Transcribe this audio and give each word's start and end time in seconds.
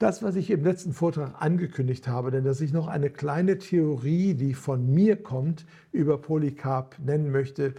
Das, 0.00 0.22
was 0.22 0.34
ich 0.34 0.50
im 0.50 0.64
letzten 0.64 0.94
Vortrag 0.94 1.42
angekündigt 1.42 2.08
habe, 2.08 2.30
denn 2.30 2.42
dass 2.42 2.62
ich 2.62 2.72
noch 2.72 2.88
eine 2.88 3.10
kleine 3.10 3.58
Theorie, 3.58 4.32
die 4.32 4.54
von 4.54 4.90
mir 4.90 5.22
kommt, 5.22 5.66
über 5.92 6.16
Polycarp 6.16 6.98
nennen 7.00 7.30
möchte, 7.30 7.74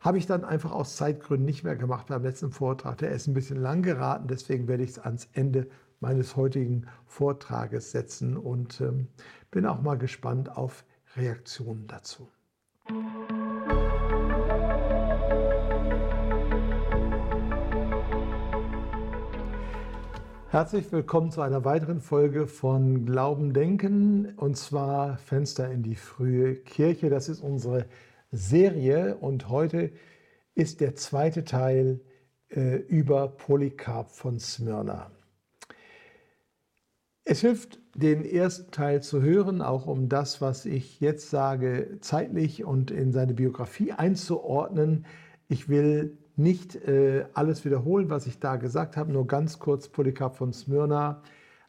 habe 0.00 0.16
ich 0.16 0.24
dann 0.24 0.46
einfach 0.46 0.72
aus 0.72 0.96
Zeitgründen 0.96 1.44
nicht 1.44 1.64
mehr 1.64 1.76
gemacht 1.76 2.06
beim 2.06 2.22
letzten 2.22 2.52
Vortrag. 2.52 2.96
Der 2.96 3.10
ist 3.10 3.26
ein 3.26 3.34
bisschen 3.34 3.60
lang 3.60 3.82
geraten, 3.82 4.28
deswegen 4.28 4.66
werde 4.66 4.82
ich 4.82 4.92
es 4.92 4.98
ans 4.98 5.28
Ende 5.34 5.68
meines 6.00 6.36
heutigen 6.36 6.86
Vortrages 7.04 7.90
setzen 7.90 8.38
und 8.38 8.80
ähm, 8.80 9.08
bin 9.50 9.66
auch 9.66 9.82
mal 9.82 9.98
gespannt 9.98 10.56
auf 10.56 10.86
Reaktionen 11.16 11.86
dazu. 11.86 12.30
Herzlich 20.50 20.90
willkommen 20.92 21.30
zu 21.30 21.42
einer 21.42 21.66
weiteren 21.66 22.00
Folge 22.00 22.46
von 22.46 23.04
Glauben 23.04 23.52
Denken 23.52 24.32
und 24.36 24.56
zwar 24.56 25.18
Fenster 25.18 25.70
in 25.70 25.82
die 25.82 25.94
frühe 25.94 26.54
Kirche. 26.54 27.10
Das 27.10 27.28
ist 27.28 27.42
unsere 27.42 27.84
Serie 28.32 29.16
und 29.16 29.50
heute 29.50 29.90
ist 30.54 30.80
der 30.80 30.96
zweite 30.96 31.44
Teil 31.44 32.00
äh, 32.48 32.76
über 32.76 33.28
Polycarp 33.28 34.10
von 34.10 34.40
Smyrna. 34.40 35.10
Es 37.24 37.42
hilft, 37.42 37.78
den 37.94 38.24
ersten 38.24 38.70
Teil 38.70 39.02
zu 39.02 39.20
hören, 39.20 39.60
auch 39.60 39.86
um 39.86 40.08
das, 40.08 40.40
was 40.40 40.64
ich 40.64 40.98
jetzt 40.98 41.28
sage, 41.28 41.98
zeitlich 42.00 42.64
und 42.64 42.90
in 42.90 43.12
seine 43.12 43.34
Biografie 43.34 43.92
einzuordnen. 43.92 45.04
Ich 45.48 45.68
will 45.68 46.16
nicht 46.38 46.76
äh, 46.76 47.26
alles 47.34 47.64
wiederholen, 47.64 48.10
was 48.10 48.26
ich 48.26 48.38
da 48.38 48.56
gesagt 48.56 48.96
habe, 48.96 49.12
nur 49.12 49.26
ganz 49.26 49.58
kurz 49.58 49.88
Polycarp 49.88 50.36
von 50.36 50.52
Smyrna, 50.52 51.22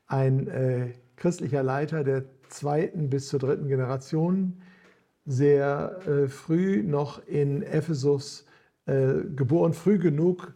ein 0.07 0.47
äh, 0.47 0.93
christlicher 1.15 1.63
Leiter 1.63 2.03
der 2.03 2.25
zweiten 2.49 3.09
bis 3.09 3.27
zur 3.29 3.39
dritten 3.39 3.67
Generation, 3.67 4.61
sehr 5.25 5.99
äh, 6.07 6.27
früh 6.27 6.83
noch 6.83 7.25
in 7.27 7.63
Ephesus 7.63 8.45
äh, 8.85 9.23
geboren, 9.35 9.73
früh 9.73 9.97
genug 9.97 10.53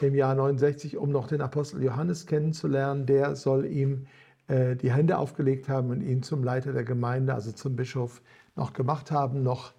im 0.00 0.14
Jahr 0.14 0.34
69, 0.34 0.96
um 0.96 1.10
noch 1.10 1.28
den 1.28 1.40
Apostel 1.40 1.82
Johannes 1.82 2.26
kennenzulernen. 2.26 3.06
Der 3.06 3.36
soll 3.36 3.66
ihm 3.66 4.06
äh, 4.48 4.74
die 4.76 4.92
Hände 4.92 5.18
aufgelegt 5.18 5.68
haben 5.68 5.90
und 5.90 6.00
ihn 6.00 6.22
zum 6.22 6.42
Leiter 6.42 6.72
der 6.72 6.84
Gemeinde, 6.84 7.34
also 7.34 7.52
zum 7.52 7.76
Bischof, 7.76 8.22
noch 8.56 8.72
gemacht 8.72 9.10
haben, 9.10 9.42
noch 9.42 9.72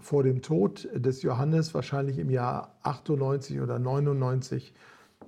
vor 0.00 0.22
dem 0.22 0.42
Tod 0.42 0.88
des 0.94 1.22
Johannes, 1.22 1.72
wahrscheinlich 1.72 2.18
im 2.18 2.28
Jahr 2.28 2.76
98 2.82 3.60
oder 3.62 3.78
99. 3.78 4.74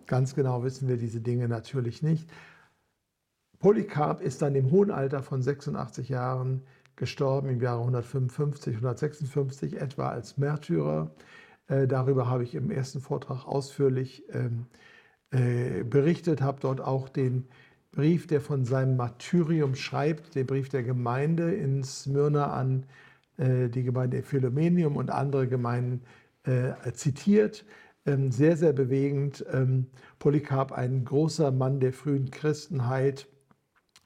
Ganz 0.06 0.34
genau 0.34 0.62
wissen 0.62 0.88
wir 0.88 0.98
diese 0.98 1.22
Dinge 1.22 1.48
natürlich 1.48 2.02
nicht. 2.02 2.28
Polycarp 3.60 4.20
ist 4.20 4.42
dann 4.42 4.54
im 4.56 4.70
hohen 4.70 4.90
Alter 4.90 5.22
von 5.22 5.40
86 5.40 6.10
Jahren 6.10 6.60
gestorben, 6.96 7.48
im 7.48 7.62
Jahre 7.62 7.80
155, 7.80 8.74
156 8.76 9.80
etwa 9.80 10.10
als 10.10 10.36
Märtyrer. 10.36 11.10
Äh, 11.68 11.86
darüber 11.86 12.28
habe 12.28 12.44
ich 12.44 12.54
im 12.54 12.70
ersten 12.70 13.00
Vortrag 13.00 13.46
ausführlich 13.46 14.24
ähm, 14.34 14.66
äh, 15.30 15.82
berichtet, 15.82 16.42
habe 16.42 16.60
dort 16.60 16.82
auch 16.82 17.08
den 17.08 17.46
Brief, 17.90 18.26
der 18.26 18.42
von 18.42 18.66
seinem 18.66 18.98
Martyrium 18.98 19.74
schreibt, 19.74 20.34
den 20.34 20.46
Brief 20.46 20.68
der 20.68 20.82
Gemeinde 20.82 21.54
in 21.54 21.82
Smyrna 21.84 22.52
an 22.52 22.82
äh, 22.82 23.03
die 23.36 23.82
Gemeinde 23.82 24.22
Philomenium 24.22 24.96
und 24.96 25.10
andere 25.10 25.48
Gemeinden 25.48 26.02
äh, 26.44 26.92
zitiert. 26.92 27.64
Ähm, 28.06 28.30
sehr, 28.30 28.56
sehr 28.56 28.72
bewegend. 28.72 29.44
Ähm, 29.50 29.86
Polycarp, 30.18 30.72
ein 30.72 31.04
großer 31.04 31.50
Mann 31.50 31.80
der 31.80 31.92
frühen 31.92 32.30
Christenheit, 32.30 33.26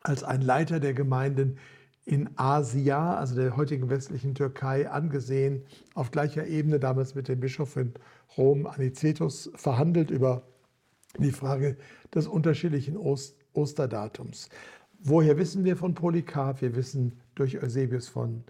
als 0.02 0.22
ein 0.22 0.42
Leiter 0.42 0.80
der 0.80 0.94
Gemeinden 0.94 1.58
in 2.04 2.30
Asia, 2.36 3.16
also 3.16 3.34
der 3.34 3.56
heutigen 3.56 3.90
westlichen 3.90 4.34
Türkei, 4.34 4.88
angesehen, 4.88 5.64
auf 5.94 6.10
gleicher 6.10 6.46
Ebene 6.46 6.78
damals 6.80 7.14
mit 7.14 7.28
dem 7.28 7.40
Bischof 7.40 7.76
in 7.76 7.92
Rom, 8.36 8.66
Anicetus, 8.66 9.50
verhandelt 9.56 10.10
über 10.10 10.42
die 11.18 11.32
Frage 11.32 11.76
des 12.14 12.26
unterschiedlichen 12.26 12.96
Ost 12.96 13.36
Osterdatums. 13.52 14.48
Woher 15.00 15.36
wissen 15.36 15.64
wir 15.64 15.76
von 15.76 15.94
Polycarp? 15.94 16.60
Wir 16.60 16.76
wissen 16.76 17.18
durch 17.34 17.60
Eusebius 17.60 18.08
von 18.08 18.44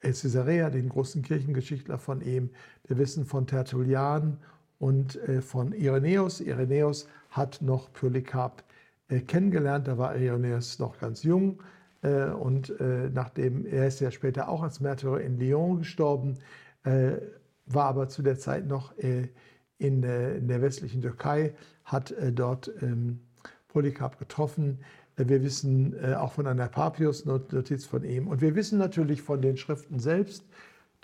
Caesarea, 0.00 0.70
den 0.70 0.88
großen 0.88 1.22
Kirchengeschichtler 1.22 1.98
von 1.98 2.20
ihm. 2.20 2.50
Wir 2.86 2.98
wissen 2.98 3.24
von 3.24 3.46
Tertullian 3.46 4.38
und 4.78 5.16
äh, 5.28 5.42
von 5.42 5.72
Irenäus. 5.72 6.40
Irenäus 6.40 7.08
hat 7.30 7.60
noch 7.62 7.92
Polycarp 7.92 8.62
äh, 9.08 9.20
kennengelernt, 9.20 9.88
da 9.88 9.98
war 9.98 10.16
Irenäus 10.16 10.78
noch 10.78 10.98
ganz 10.98 11.22
jung. 11.22 11.62
Äh, 12.02 12.26
und 12.26 12.72
nachdem 13.12 13.66
er 13.66 13.88
ist 13.88 14.00
ja 14.00 14.10
später 14.10 14.48
auch 14.48 14.62
als 14.62 14.80
Märtyrer 14.80 15.20
in 15.20 15.38
Lyon 15.38 15.78
gestorben, 15.78 16.38
war 16.84 17.84
aber 17.84 18.08
zu 18.08 18.22
der 18.22 18.38
Zeit 18.38 18.66
noch 18.66 18.96
in 18.96 20.02
der 20.02 20.62
westlichen 20.62 21.02
Türkei, 21.02 21.54
hat 21.84 22.14
dort 22.32 22.70
ähm, 22.80 23.20
Polycarp 23.66 24.18
getroffen. 24.18 24.78
Wir 25.18 25.42
wissen 25.42 25.94
äh, 26.00 26.14
auch 26.14 26.32
von 26.32 26.46
einer 26.46 26.68
Papius-Notiz 26.68 27.84
von 27.84 28.04
ihm. 28.04 28.28
Und 28.28 28.40
wir 28.40 28.54
wissen 28.54 28.78
natürlich 28.78 29.20
von 29.20 29.42
den 29.42 29.56
Schriften 29.56 29.98
selbst, 29.98 30.44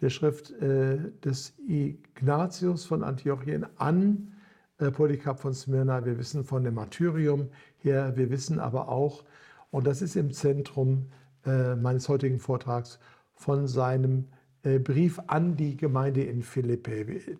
der 0.00 0.10
Schrift 0.10 0.52
äh, 0.62 0.98
des 1.24 1.54
Ignatius 1.66 2.84
von 2.84 3.02
Antiochien 3.02 3.66
an 3.76 4.32
äh, 4.78 4.92
Polycarp 4.92 5.40
von 5.40 5.52
Smyrna. 5.52 6.04
Wir 6.04 6.16
wissen 6.16 6.44
von 6.44 6.62
dem 6.62 6.74
Martyrium 6.74 7.48
her. 7.78 8.16
Wir 8.16 8.30
wissen 8.30 8.60
aber 8.60 8.88
auch, 8.88 9.24
und 9.70 9.86
das 9.86 10.00
ist 10.00 10.16
im 10.16 10.32
Zentrum 10.32 11.06
meines 11.46 12.08
heutigen 12.08 12.38
Vortrags, 12.38 12.98
von 13.34 13.66
seinem 13.66 14.28
Brief 14.62 15.20
an 15.26 15.56
die 15.56 15.76
Gemeinde 15.76 16.22
in 16.22 16.42
Philippi, 16.42 17.36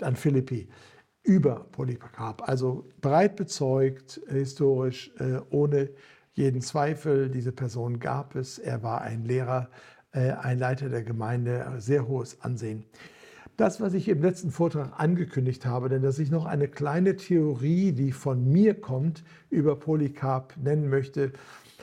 an 0.00 0.14
Philippi 0.14 0.68
über 1.24 1.66
Polycarp. 1.72 2.48
Also 2.48 2.86
breit 3.00 3.34
bezeugt, 3.34 4.20
historisch, 4.28 5.10
ohne 5.50 5.90
jeden 6.38 6.62
Zweifel. 6.62 7.28
Diese 7.28 7.52
Person 7.52 7.98
gab 7.98 8.36
es. 8.36 8.58
Er 8.58 8.82
war 8.82 9.02
ein 9.02 9.24
Lehrer, 9.24 9.68
äh, 10.12 10.30
ein 10.30 10.58
Leiter 10.58 10.88
der 10.88 11.02
Gemeinde, 11.02 11.74
sehr 11.78 12.06
hohes 12.06 12.40
Ansehen. 12.40 12.84
Das, 13.56 13.80
was 13.80 13.92
ich 13.92 14.08
im 14.08 14.22
letzten 14.22 14.52
Vortrag 14.52 14.92
angekündigt 15.00 15.66
habe, 15.66 15.88
denn 15.88 16.00
dass 16.00 16.20
ich 16.20 16.30
noch 16.30 16.46
eine 16.46 16.68
kleine 16.68 17.16
Theorie, 17.16 17.90
die 17.90 18.12
von 18.12 18.48
mir 18.48 18.80
kommt, 18.80 19.24
über 19.50 19.74
Polycarp 19.74 20.56
nennen 20.56 20.88
möchte, 20.88 21.32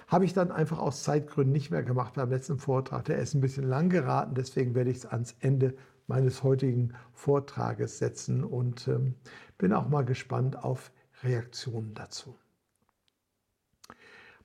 habe 0.07 0.23
ich 0.23 0.33
dann 0.33 0.51
einfach 0.51 0.79
aus 0.79 1.03
Zeitgründen 1.03 1.51
nicht 1.51 1.71
mehr 1.71 1.83
gemacht 1.83 2.13
beim 2.13 2.29
letzten 2.29 2.57
Vortrag. 2.57 3.03
Der 3.05 3.17
ist 3.17 3.33
ein 3.33 3.41
bisschen 3.41 3.67
lang 3.67 3.89
geraten, 3.89 4.35
deswegen 4.35 4.73
werde 4.73 4.89
ich 4.89 4.97
es 4.97 5.05
ans 5.05 5.35
Ende 5.41 5.75
meines 6.07 6.44
heutigen 6.44 6.94
Vortrages 7.11 7.97
setzen 7.97 8.44
und 8.45 8.88
ähm, 8.88 9.15
bin 9.57 9.73
auch 9.73 9.89
mal 9.89 10.05
gespannt 10.05 10.63
auf 10.63 10.94
Reaktionen 11.23 11.94
dazu. 11.94 12.38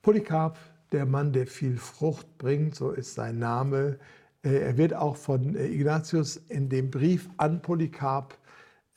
Polycarp, 0.01 0.57
der 0.91 1.05
Mann, 1.05 1.31
der 1.31 1.47
viel 1.47 1.77
Frucht 1.77 2.37
bringt, 2.37 2.75
so 2.75 2.91
ist 2.91 3.13
sein 3.15 3.39
Name. 3.39 3.97
Äh, 4.43 4.59
er 4.59 4.77
wird 4.77 4.93
auch 4.93 5.15
von 5.15 5.55
äh, 5.55 5.67
Ignatius 5.67 6.37
in 6.37 6.69
dem 6.69 6.89
Brief 6.89 7.29
an 7.37 7.61
Polycarp 7.61 8.37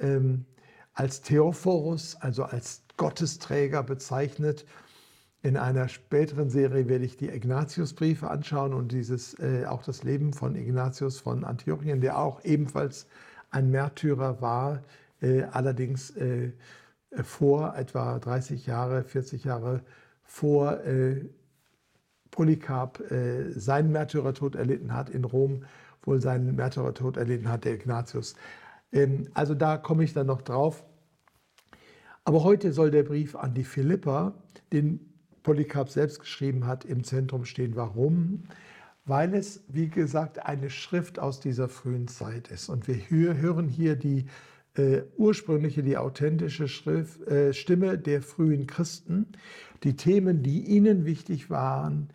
ähm, 0.01 0.45
als 0.95 1.21
Theophorus, 1.23 2.17
also 2.17 2.45
als 2.45 2.83
Gottesträger 2.97 3.83
bezeichnet. 3.83 4.65
In 5.43 5.57
einer 5.59 5.89
späteren 5.89 6.49
Serie 6.49 6.89
werde 6.89 7.05
ich 7.05 7.17
die 7.19 7.29
Ignatius-Briefe 7.29 8.31
anschauen 8.31 8.73
und 8.73 8.93
dieses, 8.93 9.39
äh, 9.41 9.67
auch 9.67 9.83
das 9.83 10.03
Leben 10.03 10.33
von 10.33 10.57
Ignatius 10.57 11.21
von 11.21 11.45
Antiochien, 11.45 12.01
der 12.01 12.19
auch 12.19 12.43
ebenfalls 12.45 13.07
ein 13.51 13.71
Märtyrer 13.71 14.41
war, 14.41 14.83
äh, 15.21 15.43
allerdings 15.43 16.11
äh, 16.17 16.53
vor 17.23 17.77
etwa 17.77 18.19
30 18.19 18.67
Jahre, 18.67 19.05
40 19.05 19.45
Jahre 19.45 19.83
vor 20.25 20.81
äh, 20.85 21.25
Polycarp 22.31 23.01
äh, 23.11 23.53
seinen 23.53 23.93
Märtyrertod 23.93 24.57
erlitten 24.57 24.93
hat, 24.93 25.09
in 25.09 25.25
Rom 25.25 25.65
wohl 26.03 26.21
seinen 26.21 26.57
Märtyrertod 26.57 27.17
erlitten 27.17 27.49
hat, 27.49 27.65
der 27.65 27.75
Ignatius. 27.75 28.35
Ähm, 28.93 29.29
also 29.35 29.55
da 29.55 29.77
komme 29.77 30.05
ich 30.05 30.13
dann 30.13 30.27
noch 30.27 30.43
drauf. 30.43 30.85
Aber 32.25 32.43
heute 32.43 32.73
soll 32.73 32.91
der 32.91 33.03
Brief 33.03 33.37
an 33.37 33.55
die 33.55 33.65
Philippa, 33.65 34.35
den 34.73 35.01
Polycarp 35.43 35.91
selbst 35.91 36.21
geschrieben 36.21 36.67
hat, 36.67 36.85
im 36.85 37.05
Zentrum 37.05 37.45
stehen. 37.45 37.77
Warum? 37.77 38.45
Weil 39.05 39.35
es, 39.35 39.63
wie 39.69 39.89
gesagt, 39.89 40.45
eine 40.47 40.71
Schrift 40.71 41.19
aus 41.19 41.39
dieser 41.39 41.69
frühen 41.69 42.09
Zeit 42.09 42.49
ist. 42.49 42.71
Und 42.71 42.89
wir 42.89 43.37
hören 43.37 43.69
hier 43.69 43.95
die 43.97 44.27
äh, 44.77 45.03
ursprüngliche, 45.17 45.83
die 45.83 45.97
authentische 45.97 46.69
Schrift, 46.69 47.27
äh, 47.29 47.53
Stimme 47.53 47.99
der 47.99 48.23
frühen 48.23 48.67
Christen, 48.67 49.27
die 49.83 49.97
Themen, 49.97 50.43
die 50.43 50.61
ihnen 50.61 51.05
wichtig 51.05 51.51
waren, 51.51 52.09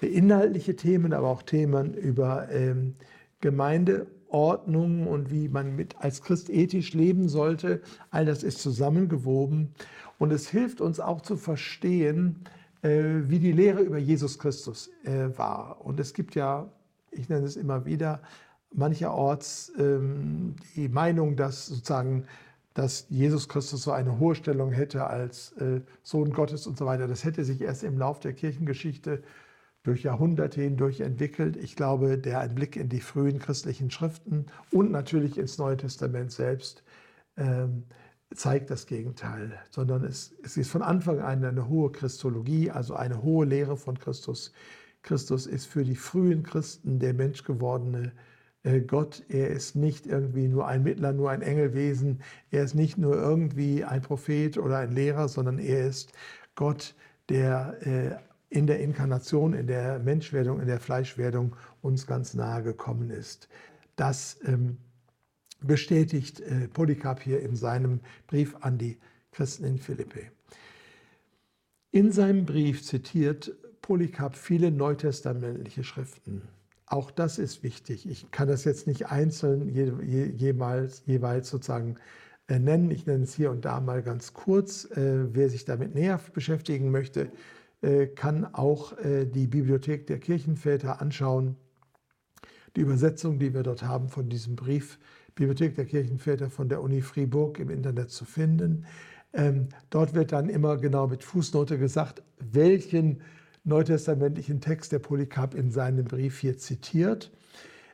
inhaltliche 0.00 0.76
Themen, 0.76 1.12
aber 1.12 1.28
auch 1.28 1.42
Themen 1.42 1.94
über 1.94 2.48
ähm, 2.50 2.94
Gemeindeordnung 3.40 5.06
und 5.06 5.30
wie 5.30 5.48
man 5.48 5.74
mit 5.74 5.96
als 5.98 6.22
Christ 6.22 6.50
ethisch 6.50 6.94
leben 6.94 7.28
sollte. 7.28 7.82
All 8.10 8.24
das 8.24 8.42
ist 8.42 8.58
zusammengewoben 8.58 9.74
und 10.18 10.32
es 10.32 10.48
hilft 10.48 10.80
uns 10.80 11.00
auch 11.00 11.20
zu 11.20 11.36
verstehen, 11.36 12.36
äh, 12.82 13.02
wie 13.24 13.38
die 13.38 13.52
Lehre 13.52 13.80
über 13.80 13.98
Jesus 13.98 14.38
Christus 14.38 14.90
äh, 15.04 15.36
war. 15.36 15.84
Und 15.84 15.98
es 16.00 16.14
gibt 16.14 16.34
ja, 16.34 16.70
ich 17.10 17.28
nenne 17.28 17.46
es 17.46 17.56
immer 17.56 17.84
wieder, 17.84 18.22
mancherorts 18.74 19.72
ähm, 19.78 20.56
die 20.76 20.88
Meinung, 20.88 21.36
dass 21.36 21.66
sozusagen 21.66 22.26
dass 22.78 23.06
Jesus 23.08 23.48
Christus 23.48 23.82
so 23.82 23.90
eine 23.90 24.20
hohe 24.20 24.36
Stellung 24.36 24.70
hätte 24.70 25.04
als 25.08 25.50
äh, 25.54 25.80
Sohn 26.04 26.32
Gottes 26.32 26.64
und 26.68 26.78
so 26.78 26.86
weiter. 26.86 27.08
Das 27.08 27.24
hätte 27.24 27.44
sich 27.44 27.60
erst 27.60 27.82
im 27.82 27.98
Lauf 27.98 28.20
der 28.20 28.34
Kirchengeschichte 28.34 29.24
durch 29.82 30.04
Jahrhunderte 30.04 30.60
hindurch 30.60 31.00
entwickelt. 31.00 31.56
Ich 31.56 31.74
glaube, 31.74 32.18
der 32.18 32.38
ein 32.38 32.54
Blick 32.54 32.76
in 32.76 32.88
die 32.88 33.00
frühen 33.00 33.40
christlichen 33.40 33.90
Schriften 33.90 34.46
und 34.70 34.92
natürlich 34.92 35.38
ins 35.38 35.58
Neue 35.58 35.76
Testament 35.76 36.30
selbst 36.30 36.84
ähm, 37.36 37.82
zeigt 38.32 38.70
das 38.70 38.86
Gegenteil, 38.86 39.58
sondern 39.70 40.04
es, 40.04 40.36
es 40.44 40.56
ist 40.56 40.70
von 40.70 40.82
Anfang 40.82 41.18
an 41.18 41.44
eine 41.44 41.68
hohe 41.68 41.90
Christologie, 41.90 42.70
also 42.70 42.94
eine 42.94 43.24
hohe 43.24 43.44
Lehre 43.44 43.76
von 43.76 43.98
Christus. 43.98 44.52
Christus 45.02 45.46
ist 45.46 45.66
für 45.66 45.82
die 45.82 45.96
frühen 45.96 46.44
Christen 46.44 47.00
der 47.00 47.12
menschgewordene 47.12 48.08
äh, 48.08 48.10
Gott. 48.86 49.24
Er 49.28 49.48
ist 49.48 49.76
nicht 49.76 50.06
irgendwie 50.06 50.48
nur 50.48 50.66
ein 50.66 50.82
Mittler, 50.82 51.12
nur 51.12 51.30
ein 51.30 51.42
Engelwesen. 51.42 52.22
Er 52.50 52.64
ist 52.64 52.74
nicht 52.74 52.98
nur 52.98 53.14
irgendwie 53.14 53.84
ein 53.84 54.02
Prophet 54.02 54.58
oder 54.58 54.78
ein 54.78 54.92
Lehrer, 54.92 55.28
sondern 55.28 55.58
er 55.58 55.86
ist 55.86 56.12
Gott, 56.54 56.94
der 57.28 57.76
äh, 57.86 58.16
in 58.50 58.66
der 58.66 58.80
Inkarnation, 58.80 59.52
in 59.52 59.66
der 59.66 59.98
Menschwerdung, 59.98 60.60
in 60.60 60.66
der 60.66 60.80
Fleischwerdung 60.80 61.56
uns 61.82 62.06
ganz 62.06 62.34
nahe 62.34 62.62
gekommen 62.62 63.10
ist. 63.10 63.48
Das 63.96 64.38
ähm, 64.44 64.78
bestätigt 65.60 66.40
äh, 66.40 66.68
Polycarp 66.68 67.20
hier 67.20 67.40
in 67.40 67.56
seinem 67.56 68.00
Brief 68.26 68.56
an 68.60 68.78
die 68.78 68.98
Christen 69.32 69.64
in 69.64 69.78
Philippi. 69.78 70.30
In 71.90 72.12
seinem 72.12 72.44
Brief 72.44 72.84
zitiert 72.84 73.52
Polycarp 73.82 74.36
viele 74.36 74.70
neutestamentliche 74.70 75.84
Schriften. 75.84 76.42
Auch 76.90 77.10
das 77.10 77.38
ist 77.38 77.62
wichtig. 77.62 78.08
Ich 78.08 78.30
kann 78.30 78.48
das 78.48 78.64
jetzt 78.64 78.86
nicht 78.86 79.08
einzeln 79.08 79.68
je, 79.68 79.92
je, 80.02 80.24
jeweils, 80.24 81.02
jeweils 81.04 81.50
sozusagen 81.50 81.96
äh, 82.48 82.58
nennen. 82.58 82.90
Ich 82.90 83.04
nenne 83.04 83.24
es 83.24 83.34
hier 83.34 83.50
und 83.50 83.66
da 83.66 83.80
mal 83.80 84.02
ganz 84.02 84.32
kurz. 84.32 84.86
Äh, 84.96 85.34
wer 85.34 85.50
sich 85.50 85.66
damit 85.66 85.94
näher 85.94 86.18
beschäftigen 86.32 86.90
möchte, 86.90 87.30
äh, 87.82 88.06
kann 88.06 88.46
auch 88.54 88.96
äh, 88.98 89.26
die 89.26 89.46
Bibliothek 89.46 90.06
der 90.06 90.18
Kirchenväter 90.18 91.02
anschauen. 91.02 91.56
Die 92.74 92.80
Übersetzung, 92.80 93.38
die 93.38 93.52
wir 93.52 93.64
dort 93.64 93.82
haben 93.82 94.08
von 94.08 94.30
diesem 94.30 94.56
Brief, 94.56 94.98
Bibliothek 95.34 95.74
der 95.74 95.84
Kirchenväter 95.84 96.48
von 96.48 96.70
der 96.70 96.82
Uni 96.82 97.02
Fribourg 97.02 97.58
im 97.58 97.68
Internet 97.68 98.10
zu 98.10 98.24
finden. 98.24 98.86
Ähm, 99.34 99.68
dort 99.90 100.14
wird 100.14 100.32
dann 100.32 100.48
immer 100.48 100.78
genau 100.78 101.06
mit 101.06 101.22
Fußnote 101.22 101.78
gesagt, 101.78 102.22
welchen 102.38 103.20
neutestamentlichen 103.68 104.60
Text 104.60 104.92
der 104.92 104.98
Polycarp 104.98 105.54
in 105.54 105.70
seinem 105.70 106.04
Brief 106.04 106.38
hier 106.38 106.58
zitiert. 106.58 107.30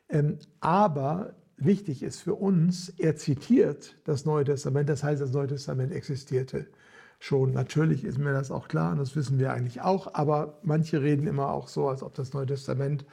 Ähm, 0.08 0.38
aber 0.60 1.34
wichtig 1.56 2.02
ist 2.02 2.20
für 2.20 2.34
uns, 2.34 2.88
er 2.98 3.16
zitiert 3.16 3.96
das 4.04 4.24
Neue 4.24 4.44
Testament, 4.44 4.88
das 4.88 5.02
heißt, 5.02 5.20
das 5.20 5.32
Neue 5.32 5.48
Testament 5.48 5.92
existierte 5.92 6.66
schon. 7.18 7.52
Natürlich 7.52 8.04
ist 8.04 8.18
mir 8.18 8.32
das 8.32 8.50
auch 8.50 8.68
klar 8.68 8.92
und 8.92 8.98
das 8.98 9.16
wissen 9.16 9.38
wir 9.38 9.52
eigentlich 9.52 9.80
auch, 9.80 10.14
aber 10.14 10.58
manche 10.62 11.02
reden 11.02 11.26
immer 11.26 11.50
auch 11.50 11.68
so, 11.68 11.88
als 11.88 12.02
ob 12.02 12.14
das 12.14 12.32
Neue 12.32 12.46
Testament 12.46 13.04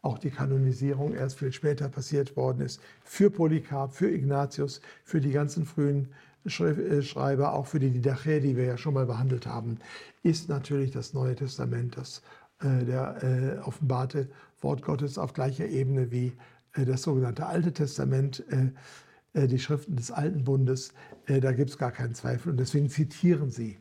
auch 0.00 0.18
die 0.18 0.30
Kanonisierung 0.30 1.14
erst 1.14 1.38
viel 1.38 1.52
später 1.52 1.88
passiert 1.88 2.36
worden 2.36 2.60
ist. 2.60 2.80
Für 3.02 3.30
Polycarp, 3.30 3.92
für 3.92 4.10
Ignatius, 4.10 4.80
für 5.04 5.20
die 5.20 5.32
ganzen 5.32 5.64
frühen 5.66 6.08
Schreiber, 6.48 7.52
auch 7.52 7.66
für 7.66 7.78
die 7.78 7.90
Didache, 7.90 8.40
die 8.40 8.56
wir 8.56 8.64
ja 8.64 8.76
schon 8.76 8.94
mal 8.94 9.06
behandelt 9.06 9.46
haben, 9.46 9.78
ist 10.22 10.48
natürlich 10.48 10.90
das 10.90 11.14
Neue 11.14 11.34
Testament, 11.34 11.96
das 11.96 12.22
äh, 12.60 12.84
der 12.84 13.22
äh, 13.22 13.58
offenbarte 13.60 14.28
Wort 14.60 14.82
Gottes 14.82 15.18
auf 15.18 15.32
gleicher 15.32 15.66
Ebene 15.66 16.10
wie 16.10 16.32
äh, 16.74 16.84
das 16.84 17.02
sogenannte 17.02 17.46
Alte 17.46 17.72
Testament, 17.72 18.44
äh, 18.50 19.40
äh, 19.40 19.46
die 19.46 19.58
Schriften 19.58 19.96
des 19.96 20.10
Alten 20.10 20.44
Bundes. 20.44 20.92
da 21.26 21.52
gibt 21.52 21.70
es 21.70 21.78
gar 21.78 21.92
keinen 21.92 22.14
Zweifel 22.14 22.50
und 22.50 22.58
deswegen 22.58 22.88
zitieren 22.88 23.50
sie. 23.50 23.78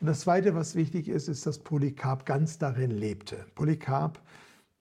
Und 0.00 0.06
das 0.06 0.20
Zweite, 0.20 0.54
was 0.54 0.74
wichtig 0.74 1.08
ist, 1.08 1.28
ist, 1.28 1.46
dass 1.46 1.58
Polycarp 1.58 2.24
ganz 2.26 2.58
darin 2.58 2.90
lebte. 2.90 3.46
Polycarp, 3.54 4.20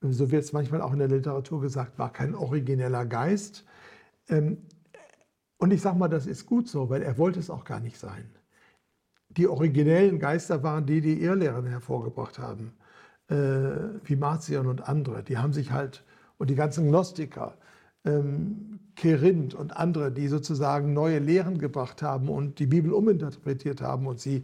so 0.02 0.32
wird 0.32 0.44
es 0.44 0.54
manchmal 0.54 0.82
auch 0.82 0.94
in 0.94 1.00
der 1.00 1.08
Literatur 1.08 1.62
gesagt, 1.62 1.98
war 1.98 2.12
kein 2.12 2.36
origineller 2.36 3.06
Geist. 3.06 3.66
Ähm, 4.30 4.58
und 5.60 5.72
ich 5.72 5.82
sage 5.82 5.98
mal, 6.00 6.08
das 6.08 6.26
ist 6.26 6.46
gut 6.46 6.68
so, 6.68 6.90
weil 6.90 7.04
er 7.04 7.18
wollte 7.18 7.40
es 7.40 7.50
auch 7.50 7.66
gar 7.66 7.80
nicht 7.82 7.98
sein. 8.00 8.26
Die 9.30 9.48
originellen 9.48 10.18
Geister 10.20 10.64
waren 10.64 10.86
die, 10.86 11.02
die 11.02 11.22
Irrlehren 11.22 11.66
hervorgebracht 11.68 12.40
haben, 12.40 12.74
äh, 13.28 13.36
wie 14.04 14.16
Marcion 14.16 14.68
und 14.68 14.88
andere. 14.88 15.24
Die 15.24 15.38
haben 15.38 15.54
sich 15.54 15.72
halt, 15.72 16.04
und 16.38 16.50
die 16.50 16.56
ganzen 16.56 16.88
Gnostiker, 16.88 17.58
ähm, 18.06 18.80
Kerinth 18.96 19.54
und 19.54 19.76
andere, 19.76 20.12
die 20.12 20.28
sozusagen 20.30 20.94
neue 20.94 21.20
Lehren 21.20 21.60
gebracht 21.60 22.02
haben 22.02 22.30
und 22.30 22.60
die 22.60 22.66
Bibel 22.66 22.94
uminterpretiert 22.94 23.82
haben 23.82 24.08
und 24.08 24.20
sie 24.20 24.44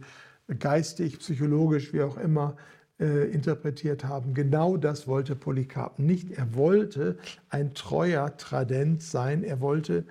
geistig, 0.58 1.18
psychologisch, 1.18 1.92
wie 1.92 2.02
auch 2.02 2.18
immer, 2.18 2.56
äh, 3.00 3.30
interpretiert 3.30 4.04
haben. 4.04 4.34
Genau 4.34 4.76
das 4.76 5.08
wollte 5.08 5.34
Polycarp 5.34 5.98
nicht. 5.98 6.30
Er 6.32 6.54
wollte 6.54 7.18
ein 7.48 7.74
treuer 7.74 8.36
Tradent 8.36 9.02
sein. 9.02 9.42
Er 9.42 9.60
wollte 9.60 10.04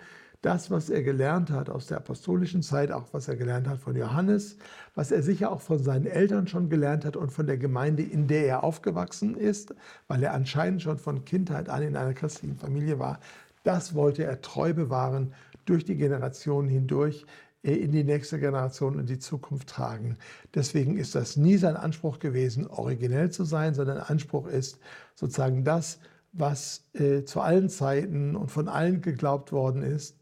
das, 0.45 0.69
was 0.69 0.89
er 0.91 1.01
gelernt 1.01 1.49
hat 1.49 1.69
aus 1.69 1.87
der 1.87 1.97
apostolischen 1.97 2.61
Zeit, 2.61 2.91
auch 2.91 3.07
was 3.13 3.27
er 3.27 3.35
gelernt 3.35 3.67
hat 3.67 3.79
von 3.79 3.95
Johannes, 3.95 4.57
was 4.93 5.11
er 5.11 5.23
sicher 5.23 5.51
auch 5.51 5.61
von 5.61 5.79
seinen 5.79 6.05
Eltern 6.05 6.47
schon 6.47 6.69
gelernt 6.69 7.03
hat 7.03 7.17
und 7.17 7.31
von 7.31 7.47
der 7.47 7.57
Gemeinde, 7.57 8.03
in 8.03 8.27
der 8.27 8.45
er 8.45 8.63
aufgewachsen 8.63 9.35
ist, 9.35 9.73
weil 10.07 10.21
er 10.21 10.33
anscheinend 10.33 10.83
schon 10.83 10.99
von 10.99 11.25
Kindheit 11.25 11.67
an 11.67 11.81
in 11.81 11.95
einer 11.95 12.13
christlichen 12.13 12.57
Familie 12.57 12.99
war, 12.99 13.19
das 13.63 13.95
wollte 13.95 14.23
er 14.23 14.41
treu 14.41 14.73
bewahren, 14.73 15.33
durch 15.65 15.83
die 15.83 15.95
Generationen 15.95 16.69
hindurch 16.69 17.25
äh, 17.63 17.73
in 17.73 17.91
die 17.91 18.03
nächste 18.03 18.39
Generation 18.39 18.97
und 18.99 19.09
die 19.09 19.17
Zukunft 19.17 19.67
tragen. 19.69 20.17
Deswegen 20.53 20.95
ist 20.95 21.15
das 21.15 21.37
nie 21.37 21.57
sein 21.57 21.75
Anspruch 21.75 22.19
gewesen, 22.19 22.67
originell 22.67 23.31
zu 23.31 23.45
sein, 23.45 23.73
sondern 23.73 23.97
Anspruch 23.97 24.45
ist 24.45 24.77
sozusagen 25.15 25.63
das, 25.63 25.97
was 26.33 26.83
äh, 26.93 27.23
zu 27.23 27.41
allen 27.41 27.69
Zeiten 27.69 28.35
und 28.35 28.51
von 28.51 28.67
allen 28.67 29.01
geglaubt 29.01 29.51
worden 29.51 29.81
ist, 29.81 30.15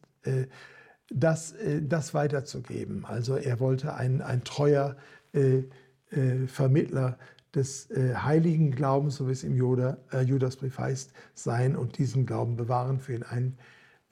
das, 1.10 1.54
äh, 1.54 1.82
das 1.82 2.14
weiterzugeben. 2.14 3.06
Also 3.06 3.36
er 3.36 3.60
wollte 3.60 3.94
ein, 3.94 4.22
ein 4.22 4.44
treuer 4.44 4.96
äh, 5.34 5.64
Vermittler 6.48 7.18
des 7.56 7.90
heiligen 7.96 8.70
Glaubens, 8.70 9.16
so 9.16 9.28
wie 9.28 9.32
es 9.32 9.44
im 9.44 9.56
Juda, 9.56 9.98
Judasbrief 10.24 10.78
heißt, 10.78 11.12
sein 11.34 11.76
und 11.76 11.98
diesen 11.98 12.28
Glauben 12.28 12.56
bewahren, 12.56 13.00
für 13.00 13.16
ihn 13.16 13.24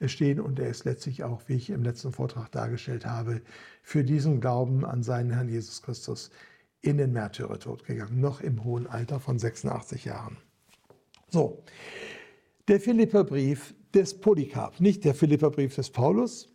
einstehen. 0.00 0.40
Und 0.40 0.58
er 0.58 0.68
ist 0.68 0.84
letztlich 0.84 1.22
auch, 1.22 1.42
wie 1.46 1.54
ich 1.54 1.70
im 1.70 1.84
letzten 1.84 2.12
Vortrag 2.12 2.50
dargestellt 2.50 3.06
habe, 3.06 3.40
für 3.84 4.02
diesen 4.02 4.40
Glauben 4.40 4.84
an 4.84 5.04
seinen 5.04 5.30
Herrn 5.30 5.48
Jesus 5.48 5.82
Christus 5.82 6.30
in 6.80 6.98
den 6.98 7.12
Märtyrertod 7.12 7.84
gegangen, 7.84 8.20
noch 8.20 8.40
im 8.40 8.64
hohen 8.64 8.88
Alter 8.88 9.20
von 9.20 9.38
86 9.38 10.04
Jahren. 10.04 10.36
So, 11.30 11.62
der 12.68 12.80
Philipperbrief 12.80 13.74
des 13.94 14.14
Polycarp, 14.14 14.80
nicht 14.80 15.04
der 15.04 15.14
Philipperbrief 15.14 15.74
des 15.74 15.90
Paulus. 15.90 16.52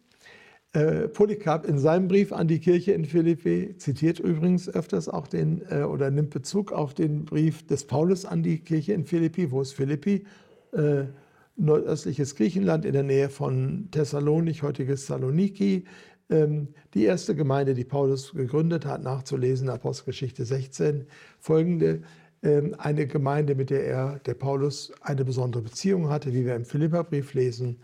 Äh, 0.74 1.08
Polycarp 1.08 1.65
in 1.65 1.79
seinem 1.79 2.08
Brief 2.08 2.34
an 2.34 2.48
die 2.48 2.60
Kirche 2.60 2.91
in 2.91 3.06
Philippi 3.06 3.75
zitiert 3.77 4.20
übrigens 4.20 4.67
öfters 4.67 5.08
auch 5.08 5.27
den 5.27 5.62
äh, 5.70 5.84
oder 5.84 6.12
nimmt 6.12 6.32
Bezug 6.32 6.72
auf 6.72 6.94
den 6.94 7.25
Brief 7.25 7.65
des 7.65 7.86
Paulus 7.86 8.25
an 8.25 8.44
die 8.44 8.60
Kirche 8.60 8.94
in 8.94 9.06
Philippi. 9.06 9.50
Wo 9.51 9.62
ist 9.62 9.74
Philippi? 9.74 10.25
Äh, 10.74 11.06
nordöstliches 11.56 12.36
Griechenland 12.36 12.86
in 12.86 12.94
der 12.94 13.03
Nähe 13.03 13.29
von 13.29 13.89
Thessalonik, 13.91 14.62
heutiges 14.62 15.08
Saloniki. 15.08 15.86
Ähm, 16.29 16.67
die 16.94 17.06
erste 17.06 17.36
Gemeinde, 17.36 17.74
die 17.74 17.86
Paulus 17.86 18.34
gegründet 18.34 18.86
hat, 18.86 19.01
nachzulesen, 19.01 19.70
Apostelgeschichte 19.70 20.46
16, 20.46 21.06
folgende. 21.39 22.01
Ähm, 22.44 22.75
eine 22.77 23.08
Gemeinde, 23.08 23.56
mit 23.56 23.70
der 23.70 23.86
er, 23.86 24.20
der 24.20 24.34
Paulus, 24.36 24.91
eine 25.01 25.25
besondere 25.25 25.63
Beziehung 25.63 26.10
hatte, 26.10 26.34
wie 26.34 26.46
wir 26.46 26.56
im 26.56 26.65
Philipperbrief 26.65 27.34
lesen. 27.34 27.79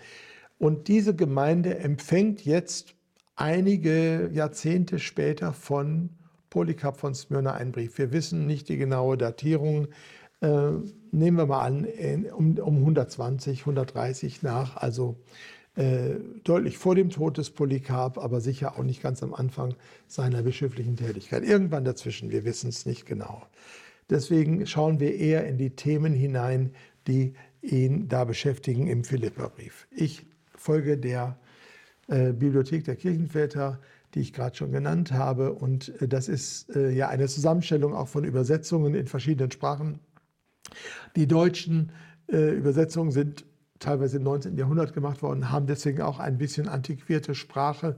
Und 0.60 0.88
diese 0.88 1.16
Gemeinde 1.16 1.80
empfängt 1.80 2.46
jetzt 2.46 2.96
einige 3.36 4.30
Jahrzehnte 4.32 5.00
später 5.00 5.54
von 5.54 6.10
Polycarp 6.50 6.98
von 6.98 7.16
Smyrna 7.16 7.54
einen 7.54 7.72
Brief. 7.72 7.98
Wir 7.98 8.12
wissen 8.12 8.46
nicht 8.46 8.70
die 8.70 8.78
genaue 8.78 9.18
Datierung. 9.18 9.88
Äh, 10.42 10.72
nehmen 11.12 11.38
wir 11.38 11.48
mal 11.48 11.62
an, 11.62 11.88
um, 12.36 12.58
um 12.60 12.78
120, 12.78 13.62
130 13.62 14.44
nach, 14.44 14.78
also 14.78 15.18
äh, 15.76 16.16
deutlich 16.44 16.78
vor 16.78 16.94
dem 16.94 17.10
Tod 17.10 17.40
des 17.40 17.50
Polycarp, 17.50 18.20
aber 18.20 18.42
sicher 18.42 18.78
auch 18.78 18.84
nicht 18.84 19.02
ganz 19.02 19.24
am 19.24 19.34
Anfang 19.34 19.74
seiner 20.08 20.44
bischöflichen 20.44 20.96
Tätigkeit. 20.96 21.44
Irgendwann 21.44 21.86
dazwischen, 21.86 22.30
wir 22.30 22.46
wissen 22.46 22.70
es 22.70 22.86
nicht 22.86 23.08
genau. 23.08 23.42
Deswegen 24.10 24.66
schauen 24.68 25.00
wir 25.00 25.16
eher 25.16 25.48
in 25.48 25.58
die 25.58 25.72
Themen 25.72 26.14
hinein, 26.14 26.72
die 27.08 27.34
ihn 27.62 28.08
da 28.10 28.26
beschäftigen 28.26 28.88
im 28.88 29.04
Philipperbrief. 29.04 29.88
Ich 29.92 30.26
folge 30.56 30.98
der 30.98 31.38
äh, 32.08 32.34
Bibliothek 32.34 32.84
der 32.84 32.96
Kirchenväter, 32.96 33.80
die 34.14 34.22
ich 34.22 34.34
gerade 34.34 34.56
schon 34.56 34.72
genannt 34.72 35.12
habe. 35.12 35.54
Und 35.54 36.00
äh, 36.02 36.08
das 36.08 36.28
ist 36.28 36.76
äh, 36.76 36.92
ja 36.92 37.08
eine 37.08 37.28
Zusammenstellung 37.28 37.94
auch 37.94 38.08
von 38.08 38.24
Übersetzungen 38.24 38.94
in 38.94 39.08
verschiedenen 39.08 39.52
Sprachen. 39.52 40.00
Die 41.16 41.28
deutschen 41.28 41.92
äh, 42.28 42.52
Übersetzungen 42.52 43.12
sind 43.12 43.46
teilweise 43.80 44.18
im 44.18 44.24
19. 44.24 44.58
Jahrhundert 44.58 44.94
gemacht 44.94 45.22
worden, 45.22 45.52
haben 45.52 45.68
deswegen 45.68 46.02
auch 46.02 46.20
ein 46.20 46.38
bisschen 46.38 46.68
antiquierte 46.68 47.36
Sprache. 47.36 47.98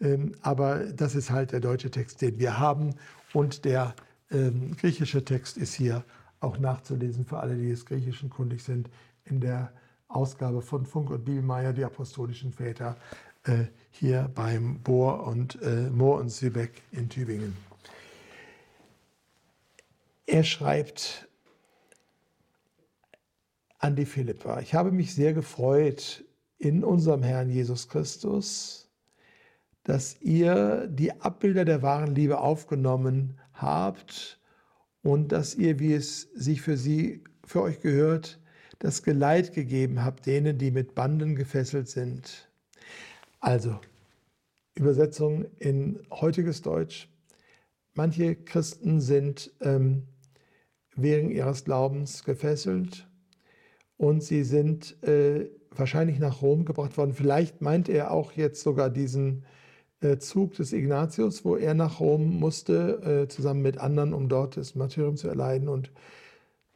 Ähm, 0.00 0.32
aber 0.42 0.84
das 0.94 1.14
ist 1.14 1.30
halt 1.30 1.52
der 1.52 1.60
deutsche 1.60 1.90
Text, 1.90 2.22
den 2.22 2.38
wir 2.38 2.58
haben. 2.58 2.94
Und 3.32 3.64
der 3.64 3.94
ähm, 4.30 4.76
griechische 4.76 5.24
Text 5.24 5.56
ist 5.56 5.74
hier 5.74 6.04
auch 6.40 6.58
nachzulesen 6.58 7.24
für 7.24 7.38
alle, 7.38 7.56
die 7.56 7.70
des 7.70 7.86
Griechischen 7.86 8.30
kundig 8.30 8.62
sind, 8.62 8.90
in 9.24 9.40
der 9.40 9.72
Ausgabe 10.08 10.62
von 10.62 10.86
Funk 10.86 11.10
und 11.10 11.24
Bielmeier, 11.24 11.72
die 11.72 11.84
apostolischen 11.84 12.52
Väter, 12.52 12.96
äh, 13.44 13.64
hier 13.90 14.30
beim 14.34 14.80
Bohr 14.80 15.26
und 15.26 15.60
äh, 15.62 15.90
Mohr 15.90 16.18
und 16.18 16.30
Sübeck 16.30 16.82
in 16.92 17.08
Tübingen. 17.08 17.56
Er 20.26 20.44
schreibt 20.44 21.28
an 23.78 23.94
die 23.94 24.06
Philippa, 24.06 24.60
ich 24.60 24.74
habe 24.74 24.90
mich 24.90 25.14
sehr 25.14 25.32
gefreut 25.32 26.24
in 26.58 26.82
unserem 26.82 27.22
Herrn 27.22 27.50
Jesus 27.50 27.88
Christus, 27.88 28.88
dass 29.84 30.20
ihr 30.20 30.88
die 30.88 31.12
Abbilder 31.20 31.64
der 31.64 31.82
wahren 31.82 32.14
Liebe 32.14 32.40
aufgenommen 32.40 33.38
habt 33.56 34.40
und 35.02 35.32
dass 35.32 35.54
ihr, 35.54 35.78
wie 35.78 35.94
es 35.94 36.22
sich 36.34 36.62
für 36.62 36.76
sie, 36.76 37.22
für 37.44 37.62
euch 37.62 37.80
gehört, 37.80 38.40
das 38.78 39.02
Geleit 39.02 39.52
gegeben 39.52 40.04
habt 40.04 40.26
denen, 40.26 40.58
die 40.58 40.70
mit 40.70 40.94
Banden 40.94 41.34
gefesselt 41.36 41.88
sind. 41.88 42.48
Also, 43.40 43.80
Übersetzung 44.74 45.46
in 45.58 46.00
heutiges 46.10 46.62
Deutsch. 46.62 47.08
Manche 47.94 48.36
Christen 48.36 49.00
sind 49.00 49.52
ähm, 49.60 50.02
wegen 50.94 51.30
ihres 51.30 51.64
Glaubens 51.64 52.24
gefesselt 52.24 53.08
und 53.96 54.22
sie 54.22 54.44
sind 54.44 55.02
äh, 55.02 55.48
wahrscheinlich 55.70 56.18
nach 56.18 56.42
Rom 56.42 56.64
gebracht 56.64 56.96
worden. 56.98 57.14
Vielleicht 57.14 57.62
meint 57.62 57.88
er 57.88 58.10
auch 58.10 58.32
jetzt 58.32 58.62
sogar 58.62 58.90
diesen 58.90 59.44
Zug 60.14 60.54
des 60.54 60.72
Ignatius, 60.72 61.44
wo 61.44 61.56
er 61.56 61.74
nach 61.74 62.00
Rom 62.00 62.38
musste, 62.38 63.24
äh, 63.24 63.28
zusammen 63.28 63.62
mit 63.62 63.78
anderen, 63.78 64.12
um 64.14 64.28
dort 64.28 64.56
das 64.56 64.74
Martyrium 64.74 65.16
zu 65.16 65.28
erleiden. 65.28 65.68
Und 65.68 65.90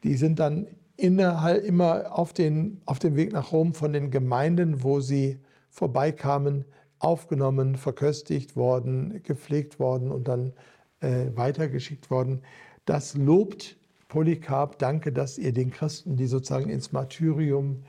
die 0.03 0.15
sind 0.15 0.39
dann 0.39 0.67
innerhalb, 0.97 1.63
immer 1.63 2.17
auf, 2.17 2.33
den, 2.33 2.81
auf 2.85 2.99
dem 2.99 3.15
Weg 3.15 3.33
nach 3.33 3.51
Rom 3.51 3.73
von 3.73 3.93
den 3.93 4.11
Gemeinden, 4.11 4.83
wo 4.83 4.99
sie 4.99 5.39
vorbeikamen, 5.69 6.65
aufgenommen, 6.99 7.75
verköstigt 7.75 8.55
worden, 8.55 9.21
gepflegt 9.23 9.79
worden 9.79 10.11
und 10.11 10.27
dann 10.27 10.53
äh, 10.99 11.27
weitergeschickt 11.33 12.11
worden. 12.11 12.41
Das 12.85 13.15
lobt 13.15 13.77
Polycarp. 14.07 14.77
Danke, 14.77 15.11
dass 15.11 15.37
ihr 15.37 15.53
den 15.53 15.71
Christen, 15.71 16.15
die 16.15 16.27
sozusagen 16.27 16.69
ins 16.69 16.91
Martyrium 16.91 17.83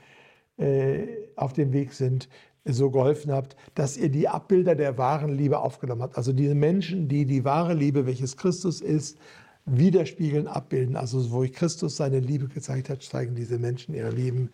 äh, 0.57 1.07
auf 1.35 1.53
dem 1.53 1.73
Weg 1.73 1.93
sind, 1.93 2.29
so 2.65 2.89
geholfen 2.89 3.31
habt, 3.31 3.55
dass 3.75 3.97
ihr 3.97 4.09
die 4.09 4.27
Abbilder 4.27 4.75
der 4.75 4.97
wahren 4.97 5.35
Liebe 5.35 5.59
aufgenommen 5.59 6.01
habt. 6.01 6.17
Also 6.17 6.31
diese 6.31 6.55
Menschen, 6.55 7.07
die 7.07 7.25
die 7.25 7.43
wahre 7.43 7.73
Liebe, 7.73 8.05
welches 8.05 8.37
Christus 8.37 8.79
ist, 8.79 9.17
widerspiegeln, 9.65 10.47
abbilden. 10.47 10.95
Also 10.95 11.31
wo 11.31 11.45
Christus 11.51 11.97
seine 11.97 12.19
Liebe 12.19 12.47
gezeigt 12.47 12.89
hat, 12.89 13.03
zeigen 13.03 13.35
diese 13.35 13.59
Menschen 13.59 13.93
ihre 13.93 14.11
Lieben. 14.11 14.49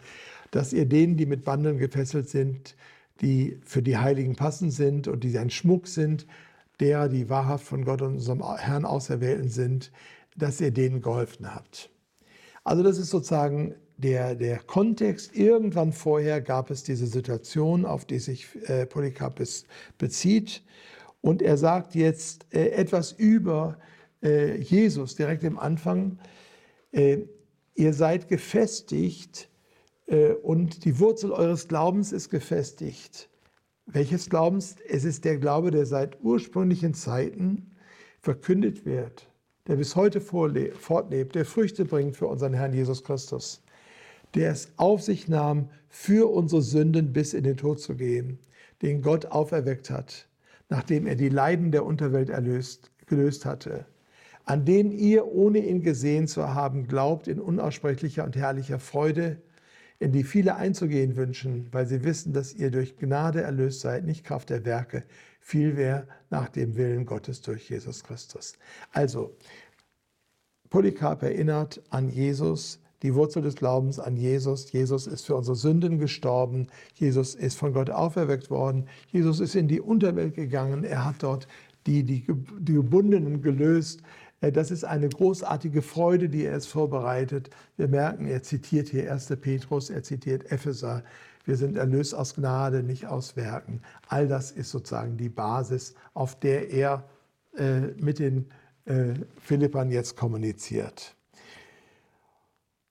Dass 0.51 0.73
ihr 0.73 0.85
denen, 0.85 1.17
die 1.17 1.27
mit 1.27 1.45
Banden 1.45 1.77
gefesselt 1.77 2.29
sind, 2.29 2.75
die 3.21 3.59
für 3.63 3.83
die 3.83 3.97
Heiligen 3.97 4.35
passend 4.35 4.73
sind 4.73 5.07
und 5.07 5.23
die 5.23 5.37
ein 5.37 5.49
Schmuck 5.49 5.87
sind, 5.87 6.25
der, 6.79 7.09
die 7.09 7.29
wahrhaft 7.29 7.65
von 7.65 7.83
Gott 7.85 8.01
und 8.01 8.13
unserem 8.15 8.41
Herrn 8.57 8.85
auserwählten 8.85 9.49
sind, 9.49 9.91
dass 10.35 10.61
ihr 10.61 10.71
denen 10.71 11.01
geholfen 11.01 11.53
habt. 11.53 11.89
Also 12.63 12.83
das 12.83 12.97
ist 12.97 13.09
sozusagen 13.09 13.75
der, 13.99 14.33
der 14.33 14.59
Kontext, 14.59 15.35
irgendwann 15.35 15.91
vorher 15.91 16.39
gab 16.39 16.71
es 16.71 16.83
diese 16.83 17.05
Situation, 17.05 17.85
auf 17.85 18.05
die 18.05 18.19
sich 18.19 18.47
äh, 18.69 18.85
Polycarpus 18.85 19.65
bezieht. 19.97 20.63
Und 21.21 21.41
er 21.41 21.57
sagt 21.57 21.95
jetzt 21.95 22.47
äh, 22.53 22.69
etwas 22.69 23.11
über 23.11 23.77
äh, 24.23 24.55
Jesus 24.55 25.15
direkt 25.15 25.43
im 25.43 25.59
Anfang. 25.59 26.17
Äh, 26.93 27.23
ihr 27.75 27.93
seid 27.93 28.29
gefestigt 28.29 29.49
äh, 30.07 30.31
und 30.31 30.85
die 30.85 30.97
Wurzel 30.99 31.33
eures 31.33 31.67
Glaubens 31.67 32.13
ist 32.13 32.29
gefestigt. 32.29 33.29
Welches 33.85 34.29
Glaubens? 34.29 34.77
Es 34.87 35.03
ist 35.03 35.25
der 35.25 35.37
Glaube, 35.37 35.71
der 35.71 35.85
seit 35.85 36.21
ursprünglichen 36.21 36.93
Zeiten 36.93 37.75
verkündet 38.21 38.85
wird, 38.85 39.27
der 39.67 39.75
bis 39.75 39.97
heute 39.97 40.21
fortlebt, 40.21 41.35
der 41.35 41.45
Früchte 41.45 41.83
bringt 41.83 42.15
für 42.15 42.27
unseren 42.27 42.53
Herrn 42.53 42.73
Jesus 42.73 43.03
Christus 43.03 43.61
der 44.35 44.51
es 44.51 44.71
auf 44.77 45.01
sich 45.01 45.27
nahm, 45.27 45.69
für 45.87 46.31
unsere 46.31 46.61
Sünden 46.61 47.13
bis 47.13 47.33
in 47.33 47.43
den 47.43 47.57
Tod 47.57 47.79
zu 47.79 47.95
gehen, 47.95 48.39
den 48.81 49.01
Gott 49.01 49.25
auferweckt 49.25 49.89
hat, 49.89 50.27
nachdem 50.69 51.07
er 51.07 51.15
die 51.15 51.29
Leiden 51.29 51.71
der 51.71 51.85
Unterwelt 51.85 52.29
erlöst, 52.29 52.91
gelöst 53.07 53.45
hatte, 53.45 53.85
an 54.45 54.65
den 54.65 54.91
ihr, 54.91 55.27
ohne 55.27 55.59
ihn 55.59 55.81
gesehen 55.81 56.27
zu 56.27 56.53
haben, 56.53 56.87
glaubt 56.87 57.27
in 57.27 57.39
unaussprechlicher 57.39 58.23
und 58.23 58.35
herrlicher 58.35 58.79
Freude, 58.79 59.37
in 59.99 60.11
die 60.11 60.23
viele 60.23 60.55
einzugehen 60.55 61.17
wünschen, 61.17 61.67
weil 61.71 61.85
sie 61.85 62.03
wissen, 62.03 62.33
dass 62.33 62.53
ihr 62.53 62.71
durch 62.71 62.97
Gnade 62.97 63.41
erlöst 63.41 63.81
seid, 63.81 64.05
nicht 64.05 64.23
Kraft 64.23 64.49
der 64.49 64.63
Werke, 64.65 65.03
vielmehr 65.41 66.07
nach 66.29 66.49
dem 66.49 66.77
Willen 66.77 67.05
Gottes 67.05 67.41
durch 67.41 67.69
Jesus 67.69 68.03
Christus. 68.03 68.53
Also, 68.91 69.35
Polycarp 70.69 71.23
erinnert 71.23 71.81
an 71.89 72.09
Jesus, 72.09 72.79
die 73.01 73.15
Wurzel 73.15 73.41
des 73.41 73.55
Glaubens 73.55 73.99
an 73.99 74.17
Jesus. 74.17 74.71
Jesus 74.71 75.07
ist 75.07 75.25
für 75.25 75.35
unsere 75.35 75.55
Sünden 75.55 75.99
gestorben. 75.99 76.67
Jesus 76.95 77.35
ist 77.35 77.57
von 77.57 77.73
Gott 77.73 77.89
auferweckt 77.89 78.49
worden. 78.49 78.87
Jesus 79.07 79.39
ist 79.39 79.55
in 79.55 79.67
die 79.67 79.81
Unterwelt 79.81 80.35
gegangen. 80.35 80.83
Er 80.83 81.05
hat 81.05 81.23
dort 81.23 81.47
die, 81.87 82.03
die, 82.03 82.25
die 82.59 82.73
Gebundenen 82.73 83.41
gelöst. 83.41 84.01
Äh, 84.41 84.51
das 84.51 84.71
ist 84.71 84.83
eine 84.83 85.09
großartige 85.09 85.81
Freude, 85.81 86.29
die 86.29 86.45
er 86.45 86.55
es 86.55 86.65
vorbereitet. 86.65 87.49
Wir 87.77 87.87
merken, 87.87 88.25
er 88.27 88.43
zitiert 88.43 88.89
hier 88.89 89.11
1. 89.11 89.27
Petrus, 89.41 89.89
er 89.89 90.03
zitiert 90.03 90.51
Epheser. 90.51 91.03
Wir 91.45 91.57
sind 91.57 91.77
erlöst 91.77 92.13
aus 92.13 92.35
Gnade, 92.35 92.83
nicht 92.83 93.07
aus 93.07 93.35
Werken. 93.35 93.81
All 94.07 94.27
das 94.27 94.51
ist 94.51 94.69
sozusagen 94.71 95.17
die 95.17 95.29
Basis, 95.29 95.95
auf 96.13 96.39
der 96.39 96.69
er 96.69 97.09
äh, 97.57 97.87
mit 97.97 98.19
den 98.19 98.49
äh, 98.85 99.13
Philippern 99.41 99.89
jetzt 99.89 100.15
kommuniziert. 100.15 101.15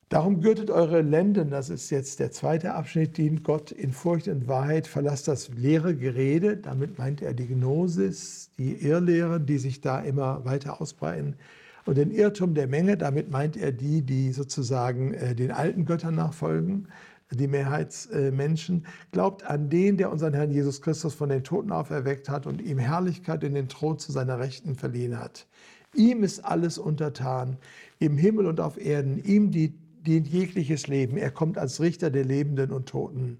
Darum 0.08 0.40
gürtet 0.40 0.70
eure 0.70 1.02
Lenden, 1.02 1.50
das 1.50 1.68
ist 1.68 1.90
jetzt 1.90 2.18
der 2.18 2.30
zweite 2.30 2.72
Abschnitt, 2.72 3.18
dient 3.18 3.44
Gott 3.44 3.70
in 3.70 3.92
Furcht 3.92 4.26
und 4.28 4.48
Wahrheit, 4.48 4.86
verlasst 4.86 5.28
das 5.28 5.50
leere 5.50 5.94
Gerede, 5.94 6.56
damit 6.56 6.96
meint 6.98 7.20
er 7.20 7.34
die 7.34 7.46
Gnosis, 7.46 8.50
die 8.56 8.72
Irrlehre, 8.72 9.38
die 9.38 9.58
sich 9.58 9.82
da 9.82 10.00
immer 10.00 10.46
weiter 10.46 10.80
ausbreiten, 10.80 11.36
und 11.84 11.98
den 11.98 12.10
Irrtum 12.10 12.54
der 12.54 12.68
Menge, 12.68 12.96
damit 12.96 13.30
meint 13.30 13.58
er 13.58 13.70
die, 13.70 14.00
die 14.00 14.32
sozusagen 14.32 15.12
äh, 15.12 15.34
den 15.34 15.50
alten 15.50 15.84
Göttern 15.84 16.14
nachfolgen, 16.14 16.88
die 17.30 17.46
Mehrheitsmenschen, 17.46 18.86
glaubt 19.12 19.44
an 19.44 19.68
den, 19.68 19.98
der 19.98 20.10
unseren 20.10 20.32
Herrn 20.32 20.50
Jesus 20.50 20.80
Christus 20.80 21.12
von 21.12 21.28
den 21.28 21.44
Toten 21.44 21.70
auferweckt 21.70 22.30
hat 22.30 22.46
und 22.46 22.62
ihm 22.62 22.78
Herrlichkeit 22.78 23.44
in 23.44 23.52
den 23.52 23.68
Thron 23.68 23.98
zu 23.98 24.12
seiner 24.12 24.38
Rechten 24.38 24.74
verliehen 24.74 25.18
hat. 25.18 25.46
Ihm 25.94 26.22
ist 26.22 26.44
alles 26.44 26.78
untertan, 26.78 27.58
im 27.98 28.16
Himmel 28.16 28.46
und 28.46 28.60
auf 28.60 28.78
Erden, 28.78 29.22
ihm 29.22 29.50
die 29.50 29.74
dient 30.06 30.26
jegliches 30.28 30.86
Leben. 30.86 31.16
Er 31.16 31.30
kommt 31.30 31.58
als 31.58 31.80
Richter 31.80 32.10
der 32.10 32.24
Lebenden 32.24 32.72
und 32.72 32.88
Toten. 32.88 33.38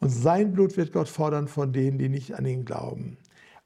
Und 0.00 0.10
sein 0.10 0.52
Blut 0.52 0.76
wird 0.76 0.92
Gott 0.92 1.08
fordern 1.08 1.48
von 1.48 1.72
denen, 1.72 1.98
die 1.98 2.08
nicht 2.08 2.34
an 2.34 2.46
ihn 2.46 2.64
glauben. 2.64 3.16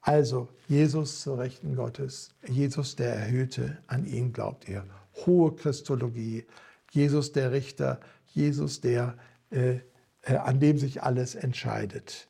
Also 0.01 0.47
Jesus 0.67 1.21
zur 1.21 1.39
Rechten 1.39 1.75
Gottes, 1.75 2.33
Jesus 2.47 2.95
der 2.95 3.13
Erhöhte, 3.13 3.77
an 3.87 4.05
ihn 4.05 4.33
glaubt 4.33 4.67
ihr. 4.67 4.85
Hohe 5.25 5.53
Christologie, 5.55 6.45
Jesus 6.91 7.31
der 7.33 7.51
Richter, 7.51 7.99
Jesus 8.27 8.81
der, 8.81 9.17
äh, 9.51 9.79
äh, 10.23 10.35
an 10.35 10.59
dem 10.59 10.77
sich 10.77 11.03
alles 11.03 11.35
entscheidet. 11.35 12.27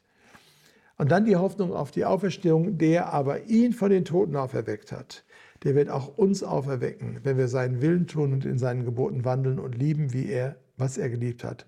Und 0.97 1.11
dann 1.11 1.25
die 1.25 1.35
Hoffnung 1.35 1.73
auf 1.73 1.91
die 1.91 2.05
Auferstehung, 2.05 2.77
der 2.77 3.13
aber 3.13 3.43
ihn 3.45 3.73
von 3.73 3.89
den 3.89 4.05
Toten 4.05 4.35
auferweckt 4.35 4.91
hat 4.91 5.23
der 5.63 5.75
wird 5.75 5.89
auch 5.89 6.17
uns 6.17 6.43
auferwecken, 6.43 7.19
wenn 7.23 7.37
wir 7.37 7.47
seinen 7.47 7.81
Willen 7.81 8.07
tun 8.07 8.33
und 8.33 8.45
in 8.45 8.57
seinen 8.57 8.85
Geboten 8.85 9.25
wandeln 9.25 9.59
und 9.59 9.77
lieben, 9.77 10.13
wie 10.13 10.27
er, 10.27 10.55
was 10.77 10.97
er 10.97 11.09
geliebt 11.09 11.43
hat. 11.43 11.65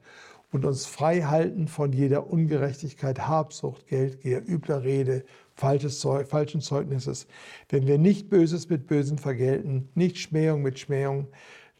Und 0.52 0.66
uns 0.66 0.86
frei 0.86 1.22
halten 1.22 1.68
von 1.68 1.94
jeder 1.94 2.30
Ungerechtigkeit, 2.30 3.28
Habsucht, 3.28 3.88
Geldgier, 3.88 4.44
übler 4.48 4.84
Rede, 4.84 5.24
falsches 5.56 6.00
Zeug, 6.00 6.28
falschen 6.28 6.62
Zeugnisses. 6.62 7.28
Wenn 7.70 7.88
wir 7.88 7.98
nicht 7.98 8.30
Böses 8.30 8.70
mit 8.70 8.88
Bösen 8.88 9.18
vergelten, 9.18 9.90
nicht 9.96 10.20
Schmähung 10.20 10.62
mit 10.62 10.78
Schmähung, 10.78 11.28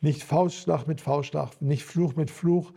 nicht 0.02 0.24
Faustschlag 0.24 0.88
mit 0.88 1.02
Faustschlag, 1.02 1.62
nicht 1.62 1.84
Fluch 1.84 2.16
mit 2.16 2.32
Fluch, 2.32 2.74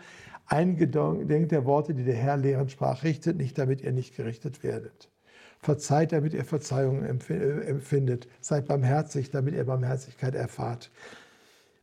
eingedenkt 0.46 1.52
der 1.52 1.64
Worte, 1.64 1.94
die 1.94 2.04
der 2.04 2.14
Herr 2.14 2.36
lehren 2.36 2.68
sprach, 2.68 3.02
richtet 3.02 3.36
nicht, 3.36 3.58
damit 3.58 3.80
ihr 3.80 3.92
nicht 3.92 4.16
gerichtet 4.16 4.62
werdet. 4.62 5.10
Verzeiht, 5.60 6.12
damit 6.12 6.34
ihr 6.34 6.44
Verzeihung 6.44 7.02
äh, 7.02 7.60
empfindet. 7.66 8.28
Seid 8.40 8.66
barmherzig, 8.66 9.30
damit 9.30 9.54
ihr 9.54 9.64
Barmherzigkeit 9.64 10.34
erfahrt. 10.34 10.90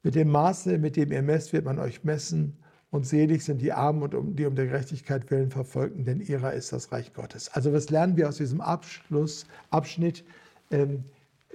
Mit 0.03 0.15
dem 0.15 0.30
Maße, 0.30 0.77
mit 0.77 0.96
dem 0.96 1.12
ihr 1.12 1.22
messt, 1.22 1.53
wird 1.53 1.65
man 1.65 1.80
euch 1.80 2.03
messen. 2.03 2.58
Und 2.92 3.08
selig 3.08 3.44
sind 3.44 3.62
die 3.62 3.74
Armen 3.74 4.03
und 4.03 4.36
die 4.36 4.46
um 4.46 4.56
der 4.56 4.68
Gerechtigkeit 4.68 5.32
willen 5.32 5.50
verfolgen, 5.50 6.06
denn 6.06 6.22
ihrer 6.22 6.53
ist 6.53 6.72
das 6.72 6.92
Reich 6.92 7.12
Gottes. 7.13 7.50
Also 7.50 7.74
was 7.74 7.89
lernen 7.89 8.18
wir 8.18 8.30
aus 8.30 8.38
diesem 8.38 8.62
Abschluss, 8.62 9.48
Abschnitt? 9.72 10.24
Ähm, 10.70 11.03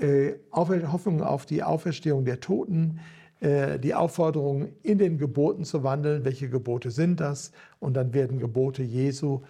äh, 0.01 0.33
Hoffnung 0.53 1.23
auf 1.23 1.47
die 1.47 1.63
Auferstehung 1.63 2.25
der 2.25 2.41
Toten, 2.41 2.99
äh, 3.41 3.79
die 3.79 3.95
Aufforderung, 3.95 4.69
in 4.83 4.99
den 4.99 5.19
Geboten 5.19 5.65
zu 5.65 5.85
wandeln. 5.85 6.25
Welche 6.25 6.49
Gebote 6.49 6.91
sind 6.91 7.21
das? 7.21 7.53
Und 7.79 7.95
dann 7.95 8.13
werden 8.13 8.39
Gebote 8.39 8.83
Jesu 8.83 9.43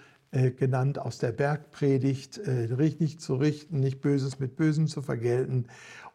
genannt 0.51 0.99
aus 0.99 1.19
der 1.19 1.33
Bergpredigt, 1.33 2.39
äh, 2.39 2.69
nicht 2.99 3.21
zu 3.21 3.37
richten, 3.37 3.81
nicht 3.81 4.01
Böses 4.01 4.39
mit 4.39 4.57
Bösen 4.57 4.87
zu 4.87 5.03
vergelten. 5.03 5.67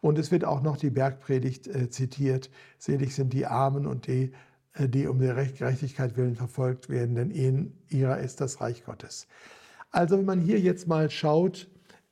Und 0.02 0.20
es 0.20 0.32
wird 0.32 0.46
auch 0.46 0.62
noch 0.62 0.78
die 0.78 0.90
Bergpredigt 0.90 1.68
äh, 1.68 1.90
zitiert. 1.90 2.50
Selig 2.78 3.16
sind 3.16 3.34
die 3.34 3.46
Armen 3.46 3.88
und 3.88 4.08
die 4.08 4.32
äh, 4.74 4.90
die 4.90 5.08
um 5.08 5.20
der 5.20 5.36
Gerechtigkeit 5.36 6.18
willen 6.18 6.36
verfolgt 6.36 6.90
werden, 6.90 7.16
denn 7.16 7.32
ihnen, 7.32 7.78
ihrer 7.90 8.20
ist 8.20 8.42
das 8.42 8.62
Reich 8.62 8.84
Gottes. 8.86 9.28
Also 9.92 10.18
wenn 10.18 10.26
man 10.26 10.42
hier 10.42 10.60
jetzt 10.60 10.88
mal 10.88 11.10
schaut, 11.10 11.70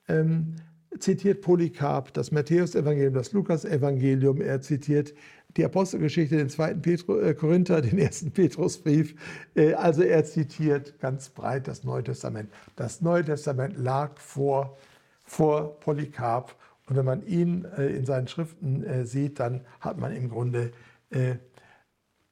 ähm, 0.08 0.56
zitiert 1.00 1.42
Polycarp 1.42 2.14
das 2.14 2.32
Matthäus-Evangelium, 2.32 3.14
das 3.14 3.32
Lukas-Evangelium, 3.32 4.42
er 4.42 4.62
zitiert 4.62 5.14
die 5.58 5.66
Apostelgeschichte, 5.66 6.38
den 6.38 6.50
zweiten 6.50 6.82
Petru, 6.82 7.20
äh, 7.20 7.34
Korinther, 7.34 7.82
den 7.82 7.98
ersten 7.98 8.32
Petrusbrief. 8.34 9.16
Äh, 9.56 9.74
also 9.74 10.04
er 10.04 10.24
zitiert 10.26 11.00
ganz 11.00 11.30
breit 11.30 11.68
das 11.68 11.84
Neue 11.84 12.04
Testament. 12.04 12.50
Das 12.76 13.02
Neue 13.02 13.26
Testament 13.26 13.78
lag 13.78 14.18
vor, 14.18 14.78
vor 15.24 15.80
Polycarp. 15.80 16.56
Und 16.88 16.96
wenn 16.96 17.06
man 17.06 17.26
ihn 17.26 17.66
äh, 17.78 17.88
in 17.96 18.06
seinen 18.06 18.28
Schriften 18.28 18.84
äh, 18.84 19.06
sieht, 19.06 19.40
dann 19.40 19.62
hat 19.80 19.98
man 19.98 20.14
im 20.14 20.30
Grunde 20.30 20.72
äh, 21.10 21.36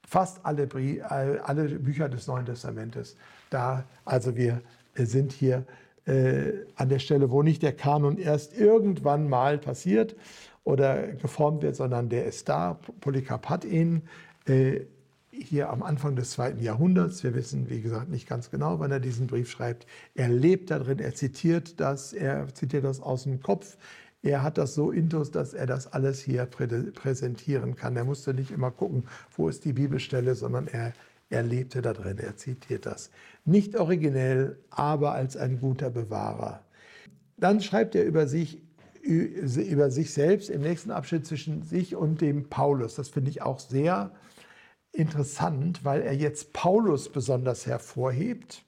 fast 0.08 0.44
alle, 0.44 0.68
alle 1.44 1.66
Bücher 1.80 2.10
des 2.10 2.28
Neuen 2.28 2.46
Testamentes 2.46 3.16
da. 3.50 3.86
Also 4.06 4.36
wir 4.36 4.62
sind 4.96 5.32
hier 5.32 5.66
äh, 6.06 6.66
an 6.76 6.90
der 6.90 7.00
Stelle, 7.00 7.30
wo 7.30 7.44
nicht 7.44 7.62
der 7.62 7.74
Kanon 7.74 8.18
erst 8.18 8.58
irgendwann 8.58 9.30
mal 9.30 9.60
passiert 9.60 10.16
oder 10.64 11.08
geformt 11.08 11.64
wird, 11.64 11.76
sondern 11.76 12.10
der 12.10 12.26
ist 12.26 12.50
da. 12.50 12.80
Polycarp 13.02 13.50
hat 13.50 13.66
ihn 13.66 14.04
äh, 14.46 14.82
hier 15.32 15.70
am 15.70 15.84
Anfang 15.84 16.16
des 16.16 16.32
zweiten 16.32 16.62
Jahrhunderts. 16.62 17.24
Wir 17.24 17.34
wissen, 17.34 17.70
wie 17.70 17.82
gesagt, 17.82 18.10
nicht 18.10 18.28
ganz 18.28 18.52
genau, 18.52 18.80
wann 18.80 18.92
er 18.92 19.00
diesen 19.00 19.28
Brief 19.28 19.50
schreibt. 19.50 19.86
Er 20.16 20.30
lebt 20.30 20.72
da 20.72 20.80
drin, 20.80 21.00
er 21.00 21.16
zitiert 21.16 21.80
das, 21.80 22.14
er 22.14 22.54
zitiert 22.54 22.84
das 22.84 23.02
aus 23.02 23.24
dem 23.24 23.42
Kopf. 23.42 23.78
Er 24.22 24.44
hat 24.44 24.58
das 24.58 24.76
so 24.76 24.92
intus, 24.92 25.32
dass 25.32 25.54
er 25.54 25.66
das 25.66 25.88
alles 25.94 26.22
hier 26.22 26.46
prä 26.46 26.68
präsentieren 26.68 27.76
kann. 27.76 27.96
Er 27.96 28.04
musste 28.04 28.34
nicht 28.34 28.52
immer 28.52 28.72
gucken, 28.72 29.06
wo 29.36 29.48
ist 29.48 29.64
die 29.64 29.74
Bibelstelle, 29.74 30.36
sondern 30.36 30.68
er, 30.68 30.94
er 31.30 31.44
lebte 31.44 31.82
da 31.82 31.94
drin, 31.94 32.18
er 32.18 32.36
zitiert 32.36 32.86
das. 32.86 33.12
Nicht 33.46 33.78
originell, 33.78 34.58
aber 34.72 35.14
als 35.14 35.38
ein 35.38 35.60
guter 35.60 35.90
Bewahrer. 35.90 36.62
Dann 37.38 37.62
schreibt 37.62 37.96
er 37.96 38.04
über 38.04 38.28
sich, 38.28 38.62
über 39.10 39.90
sich 39.90 40.14
selbst 40.14 40.50
im 40.50 40.62
nächsten 40.62 40.92
Abschnitt 40.92 41.26
zwischen 41.26 41.64
sich 41.64 41.96
und 41.96 42.22
dem 42.22 42.50
Paulus. 42.50 42.96
Das 42.96 43.10
finde 43.10 43.32
ich 43.32 43.42
auch 43.42 43.60
sehr 43.60 44.12
interessant, 44.92 45.84
weil 45.84 46.02
er 46.02 46.14
jetzt 46.14 46.54
Paulus 46.54 47.10
besonders 47.10 47.66
hervorhebt. 47.66 48.64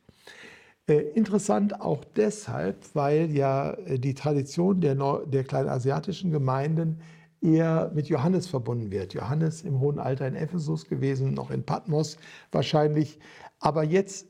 Äh, 0.87 0.99
interessant 1.13 1.79
auch 1.79 2.03
deshalb, 2.15 2.77
weil 2.93 3.31
ja 3.31 3.71
äh, 3.85 3.99
die 3.99 4.13
Tradition 4.13 4.81
der, 4.81 4.95
der 5.25 5.43
kleinasiatischen 5.43 6.31
Gemeinden 6.31 6.99
eher 7.41 7.91
mit 7.93 8.07
Johannes 8.07 8.47
verbunden 8.47 8.91
wird. 8.91 9.13
Johannes 9.13 9.61
im 9.61 9.79
hohen 9.79 9.99
Alter 9.99 10.27
in 10.27 10.35
Ephesus 10.35 10.87
gewesen, 10.87 11.33
noch 11.33 11.51
in 11.51 11.63
Patmos 11.63 12.17
wahrscheinlich. 12.51 13.19
Aber 13.59 13.83
jetzt 13.83 14.27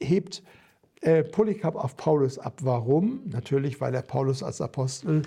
hebt 0.00 0.42
äh, 1.00 1.22
Polycarp 1.22 1.76
auf 1.76 1.96
Paulus 1.96 2.38
ab. 2.38 2.60
Warum? 2.62 3.22
Natürlich, 3.26 3.80
weil 3.80 3.94
er 3.94 4.02
Paulus 4.02 4.42
als 4.42 4.60
Apostel 4.60 5.22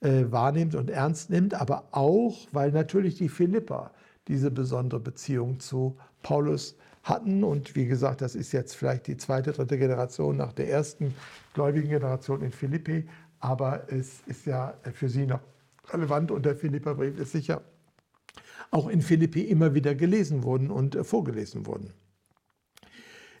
äh, 0.00 0.24
wahrnimmt 0.30 0.74
und 0.74 0.90
ernst 0.90 1.30
nimmt, 1.30 1.54
aber 1.54 1.88
auch, 1.92 2.46
weil 2.52 2.72
natürlich 2.72 3.16
die 3.16 3.28
Philipper 3.28 3.90
diese 4.28 4.50
besondere 4.50 5.00
Beziehung 5.00 5.60
zu 5.60 5.96
Paulus 6.22 6.76
hatten. 7.02 7.44
Und 7.44 7.74
wie 7.74 7.86
gesagt, 7.86 8.20
das 8.20 8.34
ist 8.34 8.52
jetzt 8.52 8.74
vielleicht 8.74 9.06
die 9.06 9.16
zweite, 9.16 9.52
dritte 9.52 9.78
Generation 9.78 10.36
nach 10.36 10.52
der 10.52 10.68
ersten 10.68 11.14
gläubigen 11.54 11.88
Generation 11.88 12.42
in 12.42 12.52
Philippi. 12.52 13.08
Aber 13.40 13.90
es 13.90 14.20
ist 14.26 14.46
ja 14.46 14.74
für 14.92 15.08
sie 15.08 15.26
noch 15.26 15.40
relevant 15.92 16.30
und 16.30 16.44
der 16.44 16.56
Philipperbrief 16.56 17.18
ist 17.18 17.32
sicher 17.32 17.62
auch 18.70 18.88
in 18.88 19.02
Philippi 19.02 19.42
immer 19.42 19.74
wieder 19.74 19.94
gelesen 19.94 20.44
worden 20.44 20.70
und 20.70 20.94
äh, 20.94 21.04
vorgelesen 21.04 21.66
worden. 21.66 21.92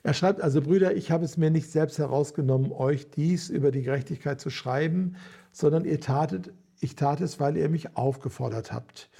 Er 0.02 0.14
schreibt 0.14 0.40
also, 0.40 0.62
Brüder, 0.62 0.96
ich 0.96 1.10
habe 1.10 1.24
es 1.24 1.36
mir 1.36 1.50
nicht 1.50 1.70
selbst 1.70 1.98
herausgenommen, 1.98 2.72
euch 2.72 3.10
dies 3.10 3.50
über 3.50 3.70
die 3.70 3.82
Gerechtigkeit 3.82 4.40
zu 4.40 4.48
schreiben, 4.48 5.16
sondern 5.52 5.84
ihr 5.84 6.00
tatet, 6.00 6.52
ich 6.80 6.96
tat 6.96 7.20
es, 7.20 7.38
weil 7.38 7.56
ihr 7.56 7.68
mich 7.68 7.96
aufgefordert 7.96 8.72
habt. 8.72 9.10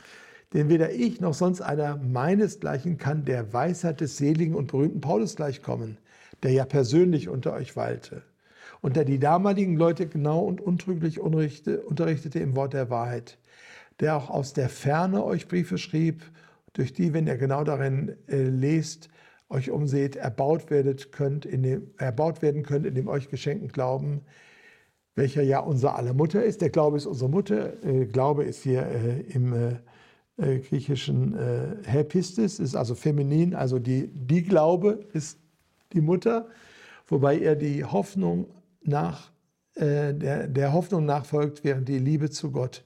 Denn 0.54 0.68
weder 0.68 0.90
ich 0.90 1.20
noch 1.20 1.34
sonst 1.34 1.60
einer 1.60 1.96
meinesgleichen 1.96 2.96
kann 2.96 3.24
der 3.24 3.52
Weisheit 3.52 4.00
des 4.00 4.16
seligen 4.16 4.54
und 4.54 4.72
berühmten 4.72 5.00
Paulus 5.00 5.36
gleichkommen, 5.36 5.98
der 6.42 6.52
ja 6.52 6.64
persönlich 6.64 7.28
unter 7.28 7.52
euch 7.52 7.76
weilte 7.76 8.22
und 8.80 8.96
der 8.96 9.04
die 9.04 9.18
damaligen 9.18 9.76
Leute 9.76 10.06
genau 10.06 10.40
und 10.40 10.60
untrüglich 10.60 11.20
unterrichtete 11.20 12.38
im 12.38 12.56
Wort 12.56 12.72
der 12.72 12.90
Wahrheit, 12.90 13.38
der 14.00 14.16
auch 14.16 14.30
aus 14.30 14.52
der 14.52 14.68
Ferne 14.68 15.24
euch 15.24 15.48
Briefe 15.48 15.78
schrieb, 15.78 16.22
durch 16.72 16.92
die, 16.92 17.12
wenn 17.12 17.26
ihr 17.26 17.36
genau 17.36 17.64
darin 17.64 18.16
äh, 18.28 18.42
lest, 18.42 19.10
euch 19.50 19.70
umseht, 19.70 20.16
erbaut, 20.16 20.70
werdet 20.70 21.12
könnt 21.12 21.44
in 21.44 21.62
dem, 21.62 21.90
erbaut 21.98 22.40
werden 22.40 22.62
könnt 22.62 22.86
in 22.86 22.94
dem 22.94 23.08
euch 23.08 23.28
geschenkten 23.28 23.68
Glauben, 23.68 24.22
welcher 25.16 25.42
ja 25.42 25.58
unser 25.58 25.96
aller 25.96 26.14
Mutter 26.14 26.42
ist. 26.42 26.62
Der 26.62 26.70
Glaube 26.70 26.96
ist 26.96 27.06
unsere 27.06 27.28
Mutter. 27.28 27.84
Äh, 27.84 28.06
Glaube 28.06 28.44
ist 28.44 28.62
hier 28.62 28.86
äh, 28.86 29.20
im 29.32 29.52
äh, 29.52 29.76
äh, 30.40 30.60
griechischen 30.60 31.34
äh, 31.34 31.76
Herpistis, 31.84 32.58
ist 32.60 32.74
also 32.74 32.94
feminin, 32.94 33.54
also 33.54 33.78
die, 33.78 34.08
die 34.08 34.42
Glaube 34.42 35.04
ist 35.12 35.38
die 35.92 36.00
Mutter, 36.00 36.46
wobei 37.08 37.38
er 37.38 37.56
die 37.56 37.84
Hoffnung 37.84 38.46
nach, 38.82 39.30
äh, 39.74 40.14
der, 40.14 40.48
der 40.48 40.72
Hoffnung 40.72 41.04
nachfolgt, 41.04 41.62
während 41.62 41.88
die 41.88 41.98
Liebe 41.98 42.30
zu 42.30 42.52
Gott 42.52 42.84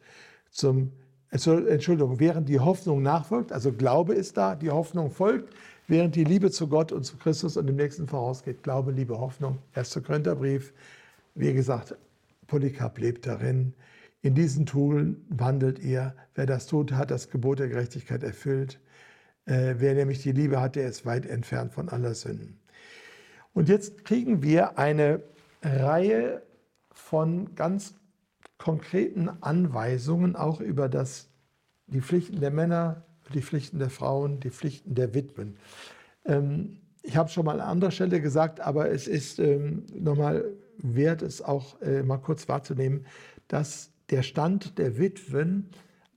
zum, 0.50 0.92
Entschuldigung, 1.30 2.18
während 2.18 2.48
die 2.48 2.60
Hoffnung 2.60 3.02
nachfolgt, 3.02 3.52
also 3.52 3.72
Glaube 3.72 4.14
ist 4.14 4.36
da, 4.36 4.56
die 4.56 4.70
Hoffnung 4.70 5.10
folgt, 5.10 5.52
während 5.86 6.14
die 6.14 6.24
Liebe 6.24 6.50
zu 6.50 6.68
Gott 6.68 6.92
und 6.92 7.04
zu 7.04 7.16
Christus 7.16 7.56
und 7.56 7.66
dem 7.66 7.76
Nächsten 7.76 8.06
vorausgeht. 8.06 8.62
Glaube, 8.62 8.92
Liebe, 8.92 9.18
Hoffnung. 9.18 9.58
1. 9.74 10.00
Korintherbrief, 10.04 10.72
wie 11.34 11.52
gesagt, 11.52 11.96
Polycarp 12.46 12.98
lebt 12.98 13.26
darin. 13.26 13.74
In 14.22 14.34
diesen 14.34 14.66
Tugenden 14.66 15.26
wandelt 15.28 15.78
ihr. 15.78 16.14
Wer 16.34 16.46
das 16.46 16.66
tut, 16.66 16.92
hat 16.92 17.10
das 17.10 17.30
Gebot 17.30 17.58
der 17.58 17.68
Gerechtigkeit 17.68 18.22
erfüllt. 18.22 18.80
Äh, 19.46 19.74
wer 19.78 19.94
nämlich 19.94 20.22
die 20.22 20.32
Liebe 20.32 20.60
hat, 20.60 20.76
der 20.76 20.88
ist 20.88 21.04
weit 21.04 21.26
entfernt 21.26 21.72
von 21.72 21.88
aller 21.88 22.14
Sünden. 22.14 22.58
Und 23.52 23.68
jetzt 23.68 24.04
kriegen 24.04 24.42
wir 24.42 24.78
eine 24.78 25.22
Reihe 25.62 26.42
von 26.90 27.54
ganz 27.54 27.94
konkreten 28.58 29.28
Anweisungen 29.40 30.36
auch 30.36 30.60
über 30.60 30.88
das, 30.88 31.28
die 31.86 32.00
Pflichten 32.00 32.40
der 32.40 32.50
Männer, 32.50 33.04
die 33.32 33.42
Pflichten 33.42 33.78
der 33.78 33.90
Frauen, 33.90 34.40
die 34.40 34.50
Pflichten 34.50 34.94
der 34.94 35.14
Witwen. 35.14 35.56
Ähm, 36.24 36.80
ich 37.02 37.16
habe 37.16 37.28
schon 37.28 37.44
mal 37.44 37.60
an 37.60 37.68
anderer 37.68 37.90
Stelle 37.90 38.20
gesagt, 38.20 38.60
aber 38.60 38.90
es 38.90 39.06
ist 39.06 39.38
ähm, 39.38 39.84
nochmal 39.94 40.44
wert, 40.78 41.22
es 41.22 41.42
auch 41.42 41.80
äh, 41.82 42.02
mal 42.02 42.18
kurz 42.18 42.48
wahrzunehmen, 42.48 43.06
dass 43.48 43.90
der 44.10 44.22
Stand 44.22 44.78
der 44.78 44.98
Witwen 44.98 45.70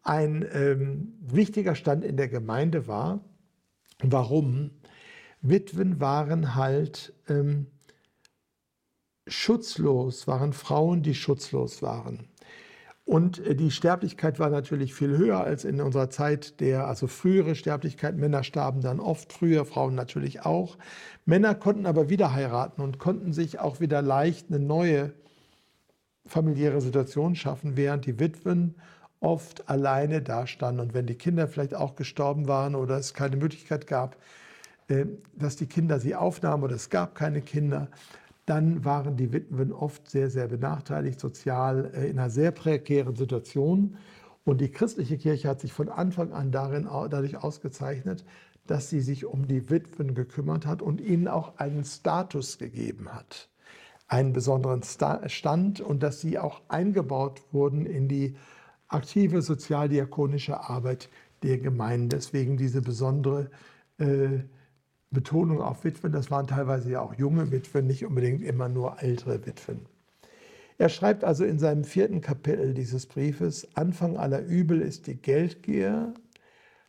ein 0.04 0.46
ähm, 0.54 1.14
wichtiger 1.20 1.76
Stand 1.76 2.04
in 2.04 2.18
der 2.18 2.30
Gemeinde 2.30 2.88
war. 2.88 3.24
Warum? 4.02 4.72
Witwen 5.42 6.00
waren 6.00 6.56
halt 6.56 7.14
ähm, 7.28 7.68
schutzlos, 9.28 10.28
waren 10.28 10.54
Frauen, 10.54 11.04
die 11.04 11.16
schutzlos 11.16 11.82
waren. 11.82 12.30
Und 13.08 13.40
äh, 13.40 13.56
die 13.56 13.72
Sterblichkeit 13.72 14.38
war 14.38 14.50
natürlich 14.50 14.94
viel 14.94 15.18
höher 15.18 15.40
als 15.40 15.64
in 15.64 15.80
unserer 15.80 16.10
Zeit 16.10 16.60
der, 16.60 16.88
also 16.88 17.08
frühere 17.08 17.56
Sterblichkeit. 17.56 18.18
Männer 18.18 18.44
starben 18.44 18.82
dann 18.82 19.00
oft 19.00 19.32
früher, 19.32 19.64
Frauen 19.66 19.96
natürlich 19.96 20.42
auch. 20.46 20.78
Männer 21.26 21.56
konnten 21.56 21.86
aber 21.86 22.10
wieder 22.10 22.34
heiraten 22.34 22.82
und 22.82 23.00
konnten 23.00 23.32
sich 23.32 23.60
auch 23.60 23.80
wieder 23.80 24.02
leicht 24.02 24.48
eine 24.50 24.60
neue 24.60 25.14
familiäre 26.26 26.82
Situation 26.82 27.36
schaffen, 27.36 27.78
während 27.78 28.06
die 28.06 28.20
Witwen 28.20 28.76
oft 29.22 29.70
alleine 29.70 30.22
dastanden. 30.22 30.82
Und 30.82 30.94
wenn 30.94 31.08
die 31.08 31.16
Kinder 31.16 31.48
vielleicht 31.48 31.76
auch 31.76 31.96
gestorben 31.96 32.50
waren 32.50 32.76
oder 32.76 32.98
es 32.98 33.14
keine 33.14 33.38
Möglichkeit 33.38 33.88
gab, 33.88 34.18
äh, 34.90 35.06
dass 35.34 35.56
die 35.56 35.68
Kinder 35.68 36.02
sie 36.02 36.14
aufnahmen 36.14 36.64
oder 36.64 36.76
es 36.76 36.90
gab 36.90 37.16
keine 37.16 37.42
Kinder, 37.42 37.88
dann 38.48 38.86
waren 38.86 39.18
die 39.18 39.34
Witwen 39.34 39.74
oft 39.74 40.10
sehr, 40.10 40.30
sehr 40.30 40.48
benachteiligt, 40.48 41.20
sozial 41.20 41.92
äh, 41.94 42.10
in 42.10 42.18
einer 42.18 42.30
sehr 42.30 42.52
prekären 42.52 43.16
Situation. 43.16 43.98
Und 44.46 44.62
die 44.62 44.72
christliche 44.72 45.18
Kirche 45.18 45.50
hat 45.50 45.60
sich 45.60 45.74
von 45.74 45.90
Anfang 45.90 46.32
an 46.32 46.52
darin, 46.52 46.86
dadurch 46.86 47.38
ausgezeichnet, 47.38 48.24
dass 48.66 48.90
sie 48.90 49.02
sich 49.02 49.26
um 49.26 49.48
die 49.48 49.70
Witwen 49.70 50.16
gekümmert 50.16 50.66
hat 50.66 50.82
und 50.82 51.02
ihnen 51.02 51.28
auch 51.28 51.58
einen 51.58 51.84
Status 51.84 52.58
gegeben 52.58 53.14
hat, 53.14 53.50
einen 54.08 54.32
besonderen 54.32 54.82
Stand 54.82 55.82
und 55.82 56.02
dass 56.02 56.22
sie 56.22 56.40
auch 56.40 56.62
eingebaut 56.70 57.42
wurden 57.52 57.86
in 57.86 58.08
die 58.08 58.38
aktive 58.88 59.42
sozialdiakonische 59.42 60.62
Arbeit 60.70 61.10
der 61.44 61.58
Gemeinden. 61.58 62.08
Deswegen 62.08 62.56
diese 62.56 62.82
besondere 62.82 63.52
äh, 63.98 64.40
Betonung 65.12 65.62
auf 65.62 65.84
Witwen. 65.84 66.12
Das 66.12 66.32
waren 66.32 66.48
teilweise 66.48 66.92
ja 66.92 67.02
auch 67.02 67.14
junge 67.14 67.52
Witwen, 67.52 67.88
nicht 67.88 68.06
unbedingt 68.06 68.42
immer 68.42 68.70
nur 68.70 69.02
ältere 69.02 69.46
Witwen. 69.46 69.86
Er 70.78 70.90
schreibt 70.90 71.24
also 71.24 71.44
in 71.44 71.58
seinem 71.58 71.84
vierten 71.84 72.22
Kapitel 72.22 72.74
dieses 72.74 73.08
Briefes, 73.08 73.68
Anfang 73.76 74.18
aller 74.18 74.42
Übel 74.42 74.82
ist 74.82 75.08
die 75.08 75.16
Geldgier. 75.16 76.14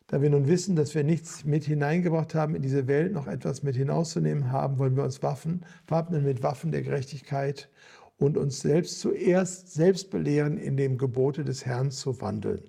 Da 0.05 0.21
wir 0.21 0.29
nun 0.29 0.47
wissen, 0.47 0.75
dass 0.75 0.93
wir 0.95 1.03
nichts 1.03 1.45
mit 1.45 1.63
hineingebracht 1.63 2.35
haben 2.35 2.55
in 2.55 2.61
diese 2.61 2.87
Welt, 2.87 3.13
noch 3.13 3.27
etwas 3.27 3.63
mit 3.63 3.75
hinauszunehmen 3.75 4.51
haben, 4.51 4.79
wollen 4.79 4.95
wir 4.95 5.03
uns 5.03 5.23
Waffen, 5.23 5.65
wappnen 5.87 6.23
mit 6.23 6.43
Waffen 6.43 6.71
der 6.71 6.81
Gerechtigkeit 6.81 7.69
und 8.17 8.37
uns 8.37 8.59
selbst 8.59 8.99
zuerst 8.99 9.73
selbst 9.73 10.11
belehren, 10.11 10.57
in 10.57 10.77
dem 10.77 10.97
Gebote 10.97 11.43
des 11.43 11.65
Herrn 11.65 11.89
zu 11.89 12.21
wandeln. 12.21 12.61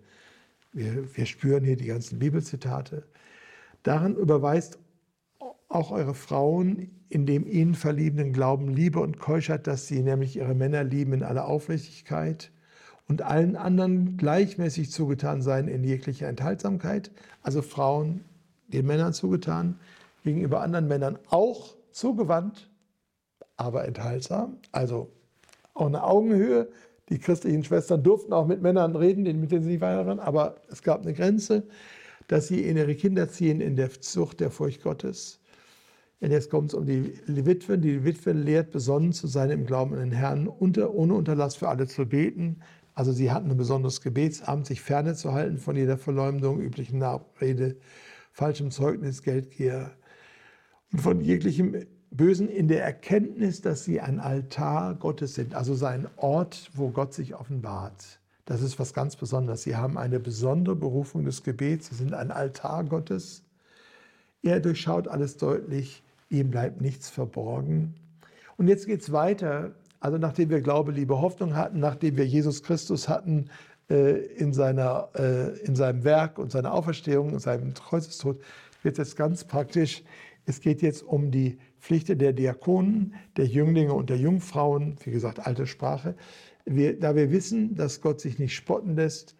Wir, 0.72 1.16
wir 1.16 1.26
spüren 1.26 1.64
hier 1.64 1.76
die 1.76 1.86
ganzen 1.86 2.18
Bibelzitate. 2.18 3.04
Darin 3.82 4.16
überweist 4.16 4.78
auch 5.70 5.92
eure 5.92 6.14
Frauen 6.14 6.90
in 7.08 7.26
dem 7.26 7.46
ihnen 7.46 7.74
verliebenden 7.74 8.32
Glauben 8.32 8.68
Liebe 8.68 9.00
und 9.00 9.18
Keuschheit, 9.18 9.66
dass 9.66 9.86
sie 9.86 10.02
nämlich 10.02 10.36
ihre 10.36 10.54
Männer 10.54 10.84
lieben 10.84 11.12
in 11.12 11.22
aller 11.22 11.46
Aufrichtigkeit 11.46 12.50
und 13.08 13.22
allen 13.22 13.56
anderen 13.56 14.16
gleichmäßig 14.16 14.90
zugetan 14.90 15.42
sein 15.42 15.68
in 15.68 15.84
jeglicher 15.84 16.28
Enthaltsamkeit, 16.28 17.10
also 17.42 17.62
Frauen 17.62 18.24
den 18.68 18.86
Männern 18.86 19.12
zugetan, 19.12 19.78
gegenüber 20.22 20.60
anderen 20.60 20.88
Männern 20.88 21.18
auch 21.28 21.76
zugewandt, 21.92 22.68
aber 23.56 23.84
enthaltsam, 23.84 24.58
also 24.72 25.10
auch 25.74 25.86
eine 25.86 26.02
Augenhöhe. 26.02 26.68
Die 27.08 27.18
christlichen 27.18 27.64
Schwestern 27.64 28.02
durften 28.02 28.32
auch 28.32 28.46
mit 28.46 28.60
Männern 28.62 28.94
reden, 28.94 29.24
mit 29.40 29.50
denen 29.50 29.62
sie 29.62 29.70
nicht 29.70 29.80
waren, 29.80 30.20
aber 30.20 30.56
es 30.68 30.82
gab 30.82 31.02
eine 31.02 31.14
Grenze, 31.14 31.64
dass 32.28 32.48
sie 32.48 32.62
in 32.62 32.76
ihre 32.76 32.94
Kinder 32.94 33.28
ziehen 33.28 33.60
in 33.60 33.74
der 33.76 33.90
Zucht 34.00 34.40
der 34.40 34.50
Furcht 34.50 34.82
Gottes 34.82 35.40
und 36.20 36.30
jetzt 36.30 36.50
kommt 36.50 36.68
es 36.68 36.74
um 36.74 36.84
die 36.84 37.14
Witwen. 37.26 37.80
Die 37.80 38.04
Witwe 38.04 38.32
lehrt 38.32 38.72
besonnen 38.72 39.12
zu 39.12 39.26
sein 39.26 39.50
im 39.50 39.64
Glauben 39.64 39.94
an 39.94 40.00
den 40.00 40.12
Herrn, 40.12 40.48
unter, 40.48 40.92
ohne 40.94 41.14
Unterlass 41.14 41.56
für 41.56 41.68
alle 41.68 41.86
zu 41.86 42.06
beten. 42.06 42.60
Also 42.94 43.12
sie 43.12 43.30
hatten 43.30 43.50
ein 43.50 43.56
besonderes 43.56 44.02
Gebetsamt, 44.02 44.66
sich 44.66 44.82
ferne 44.82 45.14
zu 45.14 45.32
halten 45.32 45.56
von 45.56 45.76
jeder 45.76 45.96
Verleumdung, 45.96 46.60
üblichen 46.60 46.98
Nachrede, 46.98 47.76
falschem 48.32 48.70
Zeugnis, 48.70 49.22
Geldgier 49.22 49.92
und 50.92 51.00
von 51.00 51.20
jeglichem 51.22 51.86
Bösen 52.10 52.48
in 52.48 52.68
der 52.68 52.84
Erkenntnis, 52.84 53.62
dass 53.62 53.84
sie 53.84 54.00
ein 54.00 54.20
Altar 54.20 54.96
Gottes 54.96 55.34
sind, 55.34 55.54
also 55.54 55.74
sein 55.74 56.08
Ort, 56.16 56.70
wo 56.74 56.90
Gott 56.90 57.14
sich 57.14 57.34
offenbart. 57.34 58.20
Das 58.44 58.60
ist 58.60 58.78
was 58.78 58.92
ganz 58.92 59.16
Besonderes. 59.16 59.62
Sie 59.62 59.76
haben 59.76 59.96
eine 59.96 60.18
besondere 60.18 60.74
Berufung 60.74 61.24
des 61.24 61.44
Gebets. 61.44 61.88
Sie 61.88 61.94
sind 61.94 62.12
ein 62.12 62.32
Altar 62.32 62.84
Gottes. 62.84 63.44
Er 64.42 64.58
durchschaut 64.58 65.06
alles 65.06 65.36
deutlich 65.36 66.02
ihm 66.30 66.50
bleibt 66.50 66.80
nichts 66.80 67.10
verborgen. 67.10 67.94
Und 68.56 68.68
jetzt 68.68 68.86
geht 68.86 69.02
es 69.02 69.12
weiter. 69.12 69.74
Also 70.00 70.16
nachdem 70.16 70.48
wir 70.48 70.60
Glaube, 70.62 70.92
Liebe, 70.92 71.20
Hoffnung 71.20 71.56
hatten, 71.56 71.80
nachdem 71.80 72.16
wir 72.16 72.26
Jesus 72.26 72.62
Christus 72.62 73.08
hatten 73.08 73.50
äh, 73.90 74.18
in, 74.36 74.52
seiner, 74.52 75.10
äh, 75.14 75.58
in 75.60 75.76
seinem 75.76 76.04
Werk 76.04 76.38
und 76.38 76.52
seiner 76.52 76.72
Auferstehung, 76.72 77.30
in 77.30 77.38
seinem 77.38 77.74
Kreuzestod, 77.74 78.40
wird 78.82 78.98
es 78.98 79.08
jetzt 79.08 79.16
ganz 79.16 79.44
praktisch. 79.44 80.02
Es 80.46 80.60
geht 80.60 80.80
jetzt 80.80 81.02
um 81.02 81.30
die 81.30 81.58
Pflichten 81.80 82.18
der 82.18 82.32
Diakonen, 82.32 83.14
der 83.36 83.46
Jünglinge 83.46 83.92
und 83.92 84.10
der 84.10 84.16
Jungfrauen, 84.16 84.96
wie 85.04 85.10
gesagt, 85.10 85.46
alte 85.46 85.66
Sprache. 85.66 86.14
Wir, 86.64 86.98
da 86.98 87.14
wir 87.14 87.30
wissen, 87.30 87.74
dass 87.74 88.00
Gott 88.00 88.20
sich 88.20 88.38
nicht 88.38 88.54
spotten 88.54 88.94
lässt, 88.94 89.36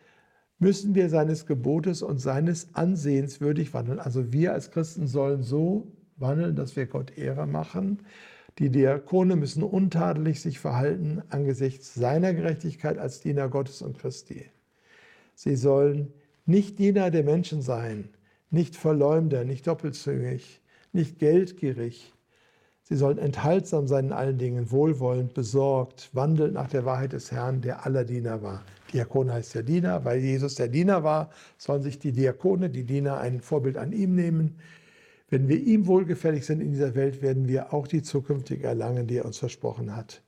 müssen 0.59 0.95
wir 0.95 1.09
seines 1.09 1.47
Gebotes 1.47 2.03
und 2.03 2.19
seines 2.19 2.75
Ansehens 2.75 3.41
würdig 3.41 3.73
wandeln. 3.73 3.99
Also 3.99 4.33
wir 4.33 4.53
als 4.53 4.71
Christen 4.71 5.07
sollen 5.07 5.43
so 5.43 5.91
wandeln, 6.21 6.57
dass 6.57 6.77
wir 6.77 6.87
Gott 6.87 7.17
Ehre 7.17 7.47
machen. 7.47 8.01
Die 8.59 8.71
Diakone 8.71 9.37
müssen 9.37 9.63
untadelig 9.63 10.41
sich 10.41 10.59
verhalten 10.59 11.23
angesichts 11.31 11.95
seiner 11.95 12.35
Gerechtigkeit 12.35 12.99
als 12.99 13.21
Diener 13.21 13.49
Gottes 13.49 13.83
und 13.83 13.99
Christi. 13.99 14.47
Sie 15.35 15.57
sollen 15.57 16.13
nicht 16.47 16.79
Diener 16.79 17.11
der 17.11 17.25
Menschen 17.25 17.63
sein, 17.63 18.09
nicht 18.51 18.77
Verleumder, 18.77 19.45
nicht 19.45 19.67
doppelzüngig, 19.67 20.61
nicht 20.93 21.19
geldgierig. 21.19 22.13
Sie 22.83 22.97
sollen 22.97 23.19
enthaltsam 23.19 23.87
sein 23.87 24.07
in 24.07 24.13
allen 24.13 24.39
Dingen, 24.39 24.73
wohlwollend, 24.73 25.33
besorgt, 25.33 26.11
wandelt 26.13 26.55
nach 26.55 26.69
der 26.69 26.85
Wahrheit 26.85 27.13
des 27.13 27.31
Herrn, 27.31 27.61
der 27.61 27.87
aller 27.87 28.05
Diener 28.05 28.43
war. 28.43 28.65
Diakon 28.93 29.33
heißt 29.33 29.55
ja 29.55 29.63
Diener, 29.63 30.05
weil 30.05 30.19
Jesus 30.19 30.57
der 30.57 30.67
Diener 30.67 31.05
war, 31.05 31.31
sollen 31.57 31.83
sich 31.83 32.01
die 32.01 32.11
Diakone, 32.11 32.69
die 32.69 32.85
Diener, 32.85 33.19
ein 33.19 33.41
Vorbild 33.41 33.79
an 33.79 33.93
ihm 33.93 34.17
nehmen. 34.17 34.57
Wenn 35.31 35.49
wir 35.49 35.61
ihm 35.61 35.87
wohlgefällig 35.87 36.45
sind 36.45 36.61
in 36.61 36.73
dieser 36.73 36.97
Welt, 36.97 37.23
werden 37.23 37.47
wir 37.47 37.73
auch 37.73 37.87
die 37.87 38.03
zukünftige 38.03 38.67
erlangen, 38.67 39.07
die 39.07 39.19
er 39.19 39.25
uns 39.25 39.39
versprochen 39.39 39.95
hat. 39.95 40.23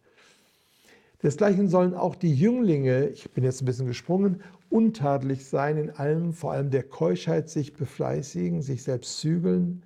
Desgleichen 1.24 1.68
sollen 1.68 1.94
auch 1.94 2.14
die 2.14 2.34
Jünglinge, 2.34 3.08
ich 3.08 3.30
bin 3.32 3.44
jetzt 3.44 3.62
ein 3.62 3.64
bisschen 3.64 3.86
gesprungen, 3.86 4.42
untadelig 4.70 5.44
sein 5.44 5.76
in 5.76 5.90
allem, 5.90 6.32
vor 6.32 6.52
allem 6.52 6.70
der 6.70 6.84
Keuschheit 6.84 7.50
sich 7.50 7.74
befleißigen, 7.74 8.62
sich 8.62 8.84
selbst 8.84 9.18
zügeln 9.18 9.82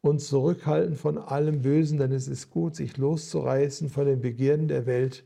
und 0.00 0.20
zurückhalten 0.20 0.96
von 0.96 1.18
allem 1.18 1.62
Bösen, 1.62 1.98
denn 1.98 2.12
es 2.12 2.28
ist 2.28 2.50
gut, 2.50 2.76
sich 2.76 2.96
loszureißen 2.96 3.90
von 3.90 4.06
den 4.06 4.20
Begierden 4.20 4.68
der 4.68 4.86
Welt, 4.86 5.24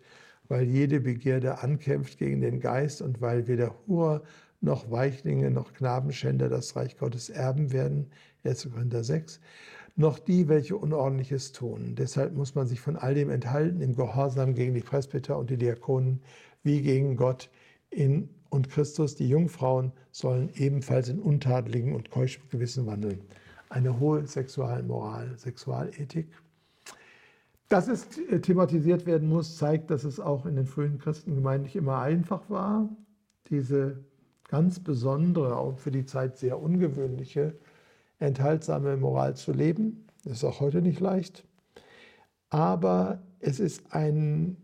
weil 0.49 0.65
jede 0.65 1.01
Begierde 1.01 1.63
ankämpft 1.63 2.19
gegen 2.19 2.41
den 2.41 2.61
Geist 2.61 3.03
und 3.03 3.21
weil 3.21 3.49
weder 3.49 3.75
Hurer 3.87 4.23
noch 4.67 4.91
Weichlinge 4.91 5.51
noch 5.51 5.73
Knabenschänder 5.73 6.51
das 6.51 6.77
Reich 6.77 6.99
Gottes 6.99 7.31
erben 7.31 7.73
werden. 7.73 8.09
1. 8.45 8.69
Korinther 8.71 9.03
6, 9.03 9.41
noch 9.95 10.19
die, 10.19 10.49
welche 10.49 10.77
Unordentliches 10.77 11.53
tun. 11.53 11.95
Deshalb 11.97 12.35
muss 12.35 12.55
man 12.55 12.67
sich 12.67 12.81
von 12.81 12.97
all 12.97 13.15
dem 13.15 13.31
enthalten, 13.31 13.81
im 13.81 13.97
Gehorsam 13.97 14.55
gegen 14.55 14.75
die 14.75 14.81
Presbyter 14.81 15.39
und 15.39 15.49
die 15.51 15.57
Diakonen, 15.57 16.21
wie 16.65 16.83
gegen 16.83 17.17
Gott 17.17 17.49
in 17.91 18.29
und 18.51 18.69
Christus. 18.69 19.15
Die 19.15 19.29
Jungfrauen 19.29 19.93
sollen 20.11 20.51
ebenfalls 20.55 21.09
in 21.09 21.21
untadeligen 21.21 21.95
und 21.95 22.11
keuschem 22.11 22.43
Gewissen 22.51 22.87
wandeln. 22.87 23.21
Eine 23.69 23.99
hohe 24.01 24.27
Sexualmoral, 24.27 25.39
Sexualethik. 25.39 26.27
Dass 27.69 27.89
es 27.89 28.09
thematisiert 28.43 29.07
werden 29.07 29.29
muss, 29.29 29.57
zeigt, 29.57 29.91
dass 29.91 30.05
es 30.05 30.21
auch 30.21 30.45
in 30.45 30.57
den 30.57 30.67
frühen 30.67 30.99
Christengemeinden 30.99 31.65
nicht 31.65 31.77
immer 31.77 31.99
einfach 31.99 32.51
war, 32.51 32.89
diese 33.49 34.05
ganz 34.49 34.81
besondere, 34.81 35.57
auch 35.57 35.79
für 35.79 35.91
die 35.91 36.07
Zeit 36.07 36.39
sehr 36.39 36.61
ungewöhnliche 36.61 37.59
enthaltsame 38.19 38.97
Moral 38.97 39.37
zu 39.37 39.53
leben. 39.53 40.07
Das 40.25 40.39
ist 40.39 40.45
auch 40.45 40.61
heute 40.61 40.83
nicht 40.83 41.01
leicht. 41.01 41.45
Aber 42.49 43.23
es 43.41 43.61
ist 43.61 43.93
ein 43.93 44.57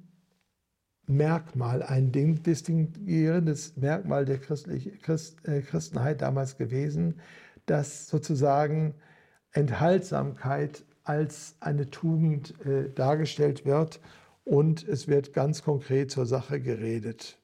Merkmal, 1.06 1.82
ein 1.82 2.12
distinguierendes 2.12 3.76
Merkmal 3.76 4.24
der 4.24 4.36
äh, 4.36 5.60
Christenheit 5.60 6.22
damals 6.22 6.56
gewesen, 6.56 7.20
dass 7.66 8.08
sozusagen 8.08 8.94
Enthaltsamkeit 9.50 10.84
als 11.04 11.56
eine 11.60 11.90
Tugend 11.90 12.54
äh, 12.64 12.90
dargestellt 12.90 13.66
wird 13.66 14.00
und 14.44 14.86
es 14.86 15.08
wird 15.08 15.32
ganz 15.32 15.62
konkret 15.62 16.10
zur 16.10 16.26
Sache 16.26 16.60
geredet. 16.60 17.38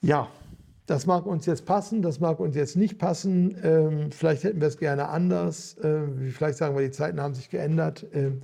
Ja, 0.00 0.28
das 0.92 1.06
mag 1.06 1.24
uns 1.24 1.46
jetzt 1.46 1.64
passen, 1.64 2.02
das 2.02 2.20
mag 2.20 2.38
uns 2.38 2.54
jetzt 2.54 2.76
nicht 2.76 2.98
passen. 2.98 3.56
Ähm, 3.62 4.12
vielleicht 4.12 4.44
hätten 4.44 4.60
wir 4.60 4.68
es 4.68 4.76
gerne 4.76 5.08
anders. 5.08 5.74
Ähm, 5.82 6.30
vielleicht 6.30 6.58
sagen 6.58 6.76
wir, 6.76 6.82
die 6.84 6.90
Zeiten 6.90 7.18
haben 7.18 7.34
sich 7.34 7.48
geändert. 7.48 8.06
Ähm, 8.12 8.42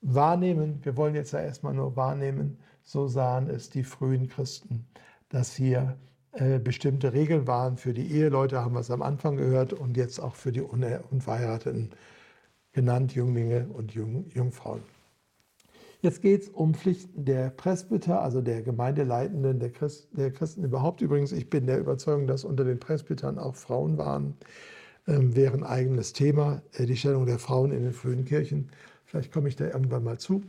wahrnehmen, 0.00 0.78
wir 0.84 0.96
wollen 0.96 1.16
jetzt 1.16 1.32
ja 1.32 1.40
erstmal 1.40 1.74
nur 1.74 1.96
wahrnehmen, 1.96 2.58
so 2.84 3.08
sahen 3.08 3.50
es 3.50 3.70
die 3.70 3.82
frühen 3.82 4.28
Christen, 4.28 4.86
dass 5.30 5.52
hier 5.56 5.96
äh, 6.34 6.60
bestimmte 6.60 7.12
Regeln 7.12 7.48
waren 7.48 7.76
für 7.76 7.92
die 7.92 8.08
Eheleute, 8.12 8.60
haben 8.60 8.74
wir 8.74 8.80
es 8.80 8.92
am 8.92 9.02
Anfang 9.02 9.36
gehört, 9.36 9.72
und 9.72 9.96
jetzt 9.96 10.20
auch 10.20 10.36
für 10.36 10.52
die 10.52 10.60
Unverheirateten 10.60 11.90
genannt, 12.72 13.16
Jünglinge 13.16 13.66
und 13.72 13.94
Jung, 13.94 14.26
Jungfrauen. 14.32 14.93
Jetzt 16.04 16.20
geht 16.20 16.42
es 16.42 16.48
um 16.50 16.74
Pflichten 16.74 17.24
der 17.24 17.48
Presbyter, 17.48 18.20
also 18.20 18.42
der 18.42 18.60
Gemeindeleitenden, 18.60 19.58
der, 19.58 19.70
Christ, 19.70 20.08
der, 20.12 20.30
Christen 20.30 20.62
überhaupt. 20.62 21.00
Übrigens, 21.00 21.32
ich 21.32 21.48
bin 21.48 21.66
der 21.66 21.78
Überzeugung, 21.78 22.26
dass 22.26 22.44
unter 22.44 22.62
den 22.62 22.78
Presbytern 22.78 23.38
auch 23.38 23.54
Frauen 23.54 23.96
waren. 23.96 24.34
Ähm, 25.08 25.34
wäre 25.34 25.56
ein 25.56 25.64
eigenes 25.64 26.12
Thema, 26.12 26.60
äh, 26.74 26.84
die 26.84 26.98
Stellung 26.98 27.24
der 27.24 27.38
Frauen 27.38 27.72
in 27.72 27.84
den 27.84 27.94
frühen 27.94 28.26
Kirchen. 28.26 28.68
Vielleicht 29.06 29.32
komme 29.32 29.48
ich 29.48 29.56
da 29.56 29.64
irgendwann 29.64 30.04
mal 30.04 30.18
zu. 30.18 30.42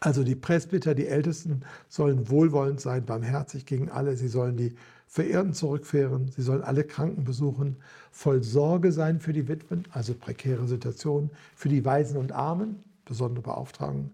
Also 0.00 0.24
die 0.24 0.34
Presbyter, 0.34 0.96
die 0.96 1.06
Ältesten, 1.06 1.60
sollen 1.88 2.28
wohlwollend 2.28 2.80
sein, 2.80 3.04
barmherzig 3.04 3.66
gegen 3.66 3.88
alle. 3.88 4.16
Sie 4.16 4.26
sollen 4.26 4.56
die 4.56 4.74
Verirrten 5.06 5.52
zurückführen. 5.52 6.32
Sie 6.32 6.42
sollen 6.42 6.62
alle 6.62 6.82
Kranken 6.82 7.22
besuchen, 7.22 7.76
voll 8.10 8.42
Sorge 8.42 8.90
sein 8.90 9.20
für 9.20 9.32
die 9.32 9.46
Witwen, 9.46 9.84
also 9.92 10.12
prekäre 10.12 10.66
Situationen, 10.66 11.30
für 11.54 11.68
die 11.68 11.84
Waisen 11.84 12.16
und 12.16 12.32
Armen, 12.32 12.82
besondere 13.04 13.42
Beauftragung. 13.42 14.10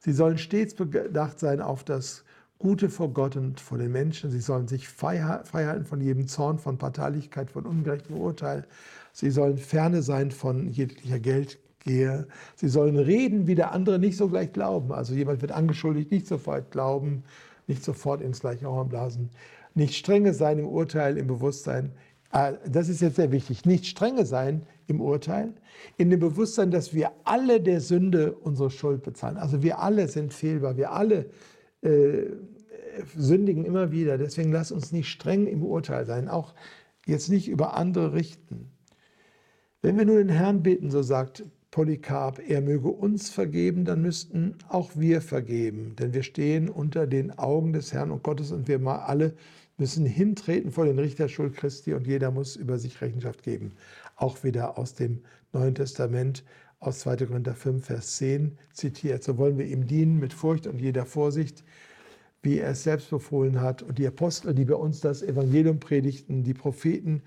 Sie 0.00 0.12
sollen 0.12 0.38
stets 0.38 0.74
bedacht 0.74 1.38
sein 1.38 1.60
auf 1.60 1.84
das 1.84 2.24
Gute 2.58 2.88
vor 2.88 3.12
Gott 3.12 3.36
und 3.36 3.60
vor 3.60 3.78
den 3.78 3.92
Menschen. 3.92 4.30
Sie 4.30 4.40
sollen 4.40 4.66
sich 4.66 4.88
freihalten 4.88 5.84
von 5.84 6.00
jedem 6.00 6.26
Zorn, 6.26 6.58
von 6.58 6.78
Parteilichkeit, 6.78 7.50
von 7.50 7.66
ungerechtem 7.66 8.16
Urteil. 8.16 8.66
Sie 9.12 9.30
sollen 9.30 9.58
ferne 9.58 10.02
sein 10.02 10.30
von 10.30 10.70
jeglicher 10.70 11.20
Geldgehe. 11.20 12.26
Sie 12.56 12.68
sollen 12.68 12.96
reden, 12.96 13.46
wie 13.46 13.54
der 13.54 13.72
andere 13.72 13.98
nicht 13.98 14.16
so 14.16 14.28
gleich 14.28 14.52
glauben. 14.52 14.90
Also 14.92 15.14
jemand 15.14 15.42
wird 15.42 15.52
angeschuldigt, 15.52 16.10
nicht 16.10 16.26
sofort 16.26 16.70
glauben, 16.70 17.24
nicht 17.66 17.84
sofort 17.84 18.22
ins 18.22 18.40
gleiche 18.40 18.66
Horn 18.66 18.88
blasen. 18.88 19.30
Nicht 19.74 19.94
strenge 19.94 20.32
sein 20.32 20.58
im 20.58 20.66
Urteil, 20.66 21.18
im 21.18 21.26
Bewusstsein. 21.26 21.92
Ah, 22.32 22.52
das 22.64 22.88
ist 22.88 23.00
jetzt 23.00 23.16
sehr 23.16 23.32
wichtig. 23.32 23.64
Nicht 23.64 23.86
strenge 23.86 24.24
sein 24.24 24.62
im 24.86 25.00
Urteil, 25.00 25.52
in 25.96 26.10
dem 26.10 26.20
Bewusstsein, 26.20 26.70
dass 26.70 26.94
wir 26.94 27.10
alle 27.24 27.60
der 27.60 27.80
Sünde 27.80 28.32
unsere 28.32 28.70
Schuld 28.70 29.02
bezahlen. 29.02 29.36
Also 29.36 29.62
wir 29.62 29.80
alle 29.80 30.06
sind 30.06 30.32
fehlbar, 30.32 30.76
wir 30.76 30.92
alle 30.92 31.30
äh, 31.82 32.26
sündigen 33.16 33.64
immer 33.64 33.90
wieder. 33.90 34.16
Deswegen 34.16 34.52
lass 34.52 34.70
uns 34.70 34.92
nicht 34.92 35.08
streng 35.08 35.46
im 35.46 35.64
Urteil 35.64 36.06
sein, 36.06 36.28
auch 36.28 36.54
jetzt 37.04 37.30
nicht 37.30 37.48
über 37.48 37.76
andere 37.76 38.14
richten. 38.14 38.70
Wenn 39.82 39.98
wir 39.98 40.04
nur 40.04 40.18
den 40.18 40.28
Herrn 40.28 40.62
bitten, 40.62 40.90
so 40.90 41.02
sagt 41.02 41.44
Polycarp, 41.70 42.40
er 42.46 42.60
möge 42.60 42.88
uns 42.88 43.30
vergeben, 43.30 43.84
dann 43.84 44.02
müssten 44.02 44.56
auch 44.68 44.90
wir 44.94 45.20
vergeben, 45.20 45.94
denn 45.98 46.12
wir 46.12 46.22
stehen 46.22 46.68
unter 46.68 47.06
den 47.06 47.38
Augen 47.38 47.72
des 47.72 47.92
Herrn 47.92 48.10
und 48.10 48.22
Gottes 48.22 48.52
und 48.52 48.68
wir 48.68 48.78
mal 48.78 48.98
alle 48.98 49.34
müssen 49.80 50.04
hintreten 50.04 50.70
vor 50.70 50.84
den 50.84 50.98
Richterschuld 50.98 51.56
Christi 51.56 51.94
und 51.94 52.06
jeder 52.06 52.30
muss 52.30 52.54
über 52.54 52.78
sich 52.78 53.00
Rechenschaft 53.00 53.42
geben. 53.42 53.72
Auch 54.14 54.44
wieder 54.44 54.78
aus 54.78 54.94
dem 54.94 55.22
Neuen 55.52 55.74
Testament, 55.74 56.44
aus 56.80 57.00
2. 57.00 57.16
Korinther 57.26 57.54
5, 57.54 57.84
Vers 57.84 58.16
10 58.18 58.58
zitiert. 58.72 59.24
So 59.24 59.38
wollen 59.38 59.58
wir 59.58 59.66
ihm 59.66 59.86
dienen 59.86 60.18
mit 60.18 60.34
Furcht 60.34 60.66
und 60.66 60.80
jeder 60.80 61.06
Vorsicht, 61.06 61.64
wie 62.42 62.58
er 62.58 62.70
es 62.70 62.82
selbst 62.82 63.10
befohlen 63.10 63.60
hat. 63.60 63.82
Und 63.82 63.98
die 63.98 64.06
Apostel, 64.06 64.54
die 64.54 64.66
bei 64.66 64.74
uns 64.74 65.00
das 65.00 65.22
Evangelium 65.22 65.80
predigten, 65.80 66.44
die 66.44 66.54
Propheten, 66.54 67.22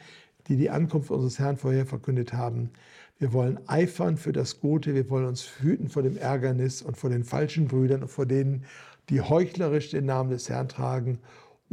die 0.47 0.55
die 0.55 0.69
Ankunft 0.69 1.09
unseres 1.09 1.39
Herrn 1.39 1.57
vorher 1.57 1.87
verkündet 1.87 2.33
haben. 2.33 2.69
Wir 3.17 3.33
wollen 3.33 3.59
eifern 3.67 4.17
für 4.17 4.31
das 4.31 4.59
Gute, 4.59 4.93
wir 4.93 5.09
wollen 5.09 5.25
uns 5.25 5.59
hüten 5.59 5.89
vor 5.89 6.03
dem 6.03 6.17
Ärgernis 6.17 6.83
und 6.83 6.97
vor 6.97 7.09
den 7.09 7.23
falschen 7.23 7.67
Brüdern 7.67 8.03
und 8.03 8.09
vor 8.09 8.25
denen, 8.25 8.65
die 9.09 9.21
heuchlerisch 9.21 9.89
den 9.89 10.05
Namen 10.05 10.29
des 10.29 10.49
Herrn 10.49 10.67
tragen 10.67 11.19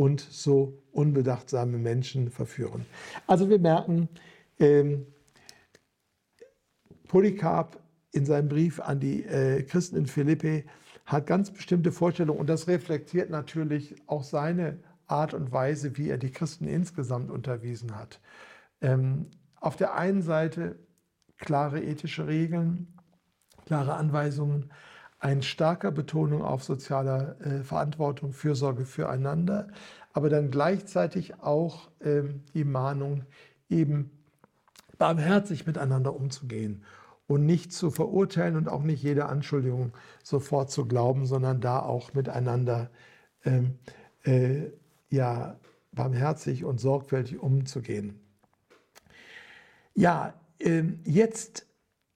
und 0.01 0.21
so 0.21 0.83
unbedachtsame 0.93 1.77
Menschen 1.77 2.31
verführen. 2.31 2.87
Also 3.27 3.51
wir 3.51 3.59
merken, 3.59 4.09
ähm, 4.59 5.07
Polycarp 7.07 7.79
in 8.11 8.25
seinem 8.25 8.49
Brief 8.49 8.81
an 8.81 8.99
die 8.99 9.25
äh, 9.25 9.63
Christen 9.63 9.97
in 9.97 10.07
Philippi 10.07 10.65
hat 11.05 11.27
ganz 11.27 11.51
bestimmte 11.51 11.93
Vorstellungen 11.93 12.41
und 12.41 12.47
das 12.47 12.67
reflektiert 12.67 13.29
natürlich 13.29 13.95
auch 14.07 14.25
seine 14.25 14.79
Art 15.07 15.35
und 15.35 15.53
Weise, 15.53 15.99
wie 15.99 16.09
er 16.09 16.17
die 16.17 16.31
Christen 16.31 16.67
insgesamt 16.67 17.31
unterwiesen 17.31 17.95
hat. 17.95 18.21
Ähm, 18.81 19.27
auf 19.57 19.77
der 19.77 19.95
einen 19.97 20.23
Seite 20.23 20.79
klare 21.37 21.83
ethische 21.83 22.27
Regeln, 22.27 22.97
klare 23.67 23.95
Anweisungen, 23.95 24.71
eine 25.21 25.43
starke 25.43 25.93
Betonung 25.93 26.43
auf 26.43 26.65
sozialer 26.65 27.41
äh, 27.41 27.63
Verantwortung, 27.63 28.33
Fürsorge 28.33 28.87
füreinander, 28.87 29.69
aber 30.13 30.31
dann 30.31 30.51
gleichzeitig 30.51 31.41
auch 31.41 31.91
ähm, 32.01 32.43
die 32.55 32.65
Mahnung, 32.65 33.25
eben 33.69 34.11
barmherzig 34.99 35.67
miteinander 35.67 36.15
umzugehen 36.15 36.85
und 37.27 37.47
nicht 37.47 37.73
zu 37.73 37.91
verurteilen 37.91 38.57
und 38.57 38.69
auch 38.69 38.83
nicht 38.83 39.03
jede 39.03 39.27
Anschuldigung 39.27 39.93
sofort 40.23 40.71
zu 40.71 40.87
glauben, 40.87 41.27
sondern 41.27 41.61
da 41.61 41.81
auch 41.81 42.13
miteinander 42.13 42.91
ähm, 43.45 43.79
äh, 44.25 44.71
ja, 45.11 45.57
barmherzig 45.93 46.65
und 46.65 46.81
sorgfältig 46.81 47.39
umzugehen. 47.39 48.21
Ja, 49.95 50.35
ähm, 50.59 51.01
jetzt, 51.05 51.67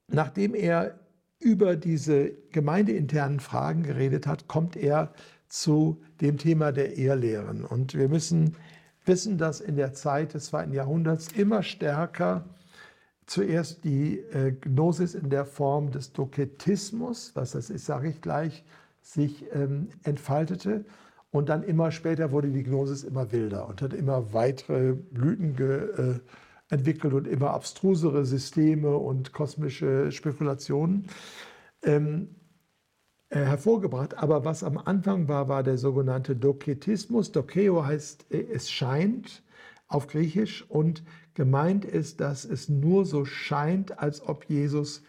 nachdem 0.09 0.55
er 0.55 0.99
über 1.45 1.77
diese 1.77 2.33
gemeindeinternen 2.53 3.39
Fragen 3.39 3.83
geredet 3.83 4.27
hat, 4.27 4.49
kommt 4.49 4.77
er 4.77 5.13
zu 5.49 6.03
dem 6.23 6.39
Thema 6.39 6.73
der 6.73 6.97
Ehrlehren. 6.97 7.65
Und 7.65 7.95
wir 7.95 8.09
müssen 8.09 8.57
wissen, 9.05 9.37
dass 9.37 9.61
in 9.61 9.77
der 9.77 9.93
Zeit 9.93 10.33
des 10.33 10.47
zweiten 10.47 10.73
Jahrhunderts 10.73 11.29
immer 11.37 11.63
stärker 11.63 12.47
zuerst 13.27 13.85
die 13.85 14.19
äh, 14.19 14.53
Gnosis 14.53 15.15
in 15.15 15.29
der 15.29 15.45
Form 15.45 15.91
des 15.91 16.13
Doketismus, 16.13 17.33
was 17.35 17.53
das 17.53 17.69
ist, 17.69 17.85
sage 17.85 18.09
ich 18.09 18.23
gleich, 18.23 18.65
sich 19.03 19.45
ähm, 19.53 19.89
entfaltete. 20.03 20.87
Und 21.31 21.51
dann 21.51 21.63
immer 21.63 21.91
später 21.91 22.33
wurde 22.33 22.49
die 22.49 22.63
Gnosis 22.63 23.05
immer 23.05 23.33
wilder 23.33 23.69
und 23.69 23.83
hat 23.83 23.93
immer 23.93 24.33
weitere 24.33 24.95
Blüten 24.95 25.57
ge, 25.57 25.91
äh, 25.99 26.21
entwickelt 26.75 27.15
und 27.15 27.27
immer 27.29 27.51
abstrusere 27.51 28.25
Systeme 28.27 28.97
und 28.97 29.33
kosmische 29.33 30.11
Spekulationen 30.11 31.07
ähm, 31.83 32.35
äh, 33.31 33.39
hervorgebracht. 33.39 34.19
Aber 34.19 34.45
was 34.45 34.65
am 34.65 34.77
Anfang 34.77 35.29
war, 35.29 35.49
war 35.49 35.63
der 35.63 35.79
sogenannte 35.79 36.35
Doketismus. 36.35 37.31
Dokeo 37.31 37.87
heißt, 37.87 38.27
äh, 38.31 38.47
es 38.53 38.71
scheint 38.71 39.43
auf 39.87 40.09
Griechisch 40.09 40.69
und 40.69 41.05
gemeint 41.35 41.85
ist, 41.85 42.21
dass 42.21 42.45
es 42.45 42.69
nur 42.69 43.05
so 43.07 43.25
scheint, 43.25 43.99
als 44.01 44.27
ob 44.27 44.45
Jesus 44.49 45.03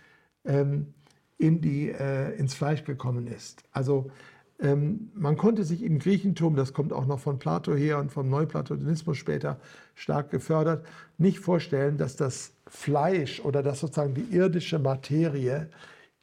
ähm, 0.44 0.94
in 1.38 1.62
die, 1.62 1.90
äh, 1.90 2.38
ins 2.38 2.54
Fleisch 2.54 2.84
gekommen 2.84 3.26
ist. 3.26 3.64
Also 3.72 4.12
ähm, 4.60 5.12
man 5.14 5.36
konnte 5.36 5.64
sich 5.64 5.84
im 5.84 6.00
Griechentum, 6.00 6.56
das 6.56 6.74
kommt 6.74 6.94
auch 6.94 7.06
noch 7.06 7.20
von 7.20 7.40
Plato 7.40 7.76
her 7.76 8.00
und 8.00 8.12
vom 8.12 8.30
Neuplatonismus 8.30 9.18
später 9.18 9.60
stark 9.96 10.32
gefördert, 10.32 10.86
nicht 11.18 11.40
vorstellen, 11.40 11.98
dass 11.98 12.16
das 12.16 12.54
Fleisch 12.68 13.42
oder 13.42 13.62
dass 13.62 13.82
sozusagen 13.82 14.14
die 14.14 14.36
irdische 14.36 14.80
Materie 14.80 15.70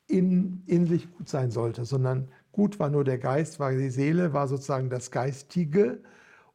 in, 0.07 0.63
in 0.67 0.87
sich 0.87 1.13
gut 1.13 1.29
sein 1.29 1.51
sollte, 1.51 1.85
sondern 1.85 2.29
gut 2.53 2.79
war 2.79 2.91
nur 2.91 3.05
der 3.05 3.19
Geist, 3.19 3.61
war 3.61 3.73
die 3.73 3.91
Seele, 3.91 4.33
war 4.33 4.49
sozusagen 4.49 4.89
das 4.89 5.11
Geistige 5.11 6.01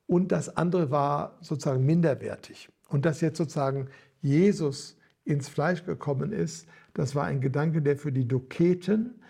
und 0.07 0.31
das 0.31 0.55
andere 0.57 0.89
war 0.89 1.37
sozusagen 1.41 1.85
minderwertig. 1.85 2.69
Und 2.89 3.05
dass 3.05 3.21
jetzt 3.21 3.37
sozusagen 3.37 3.87
Jesus 4.21 4.97
ins 5.25 5.49
Fleisch 5.49 5.85
gekommen 5.85 6.31
ist, 6.31 6.67
das 6.93 7.13
war 7.13 7.25
ein 7.25 7.41
Gedanke, 7.41 7.81
der 7.81 7.97
für 7.97 8.11
die 8.11 8.27
Doketen 8.27 9.21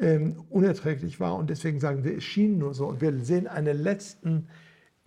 ähm, 0.00 0.44
unerträglich 0.48 1.20
war. 1.20 1.36
Und 1.36 1.50
deswegen 1.50 1.78
sagen 1.78 2.04
wir, 2.04 2.16
es 2.16 2.24
schien 2.24 2.58
nur 2.58 2.74
so. 2.74 2.86
Und 2.86 3.00
wir 3.00 3.12
sehen 3.20 3.46
einen 3.46 3.76
letzten 3.76 4.48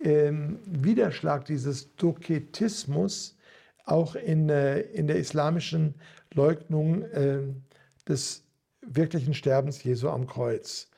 ähm, 0.00 0.58
Widerschlag 0.66 1.44
dieses 1.44 1.94
Doketismus 1.96 3.36
auch 3.84 4.14
in, 4.14 4.48
äh, 4.48 4.80
in 4.80 5.06
der 5.06 5.16
islamischen 5.16 5.94
Leugnung 6.32 7.02
äh, 7.02 7.40
des 8.08 8.44
wirklichen 8.80 9.34
Sterbens 9.34 9.82
Jesu 9.82 10.08
am 10.08 10.26
Kreuz. 10.26 10.90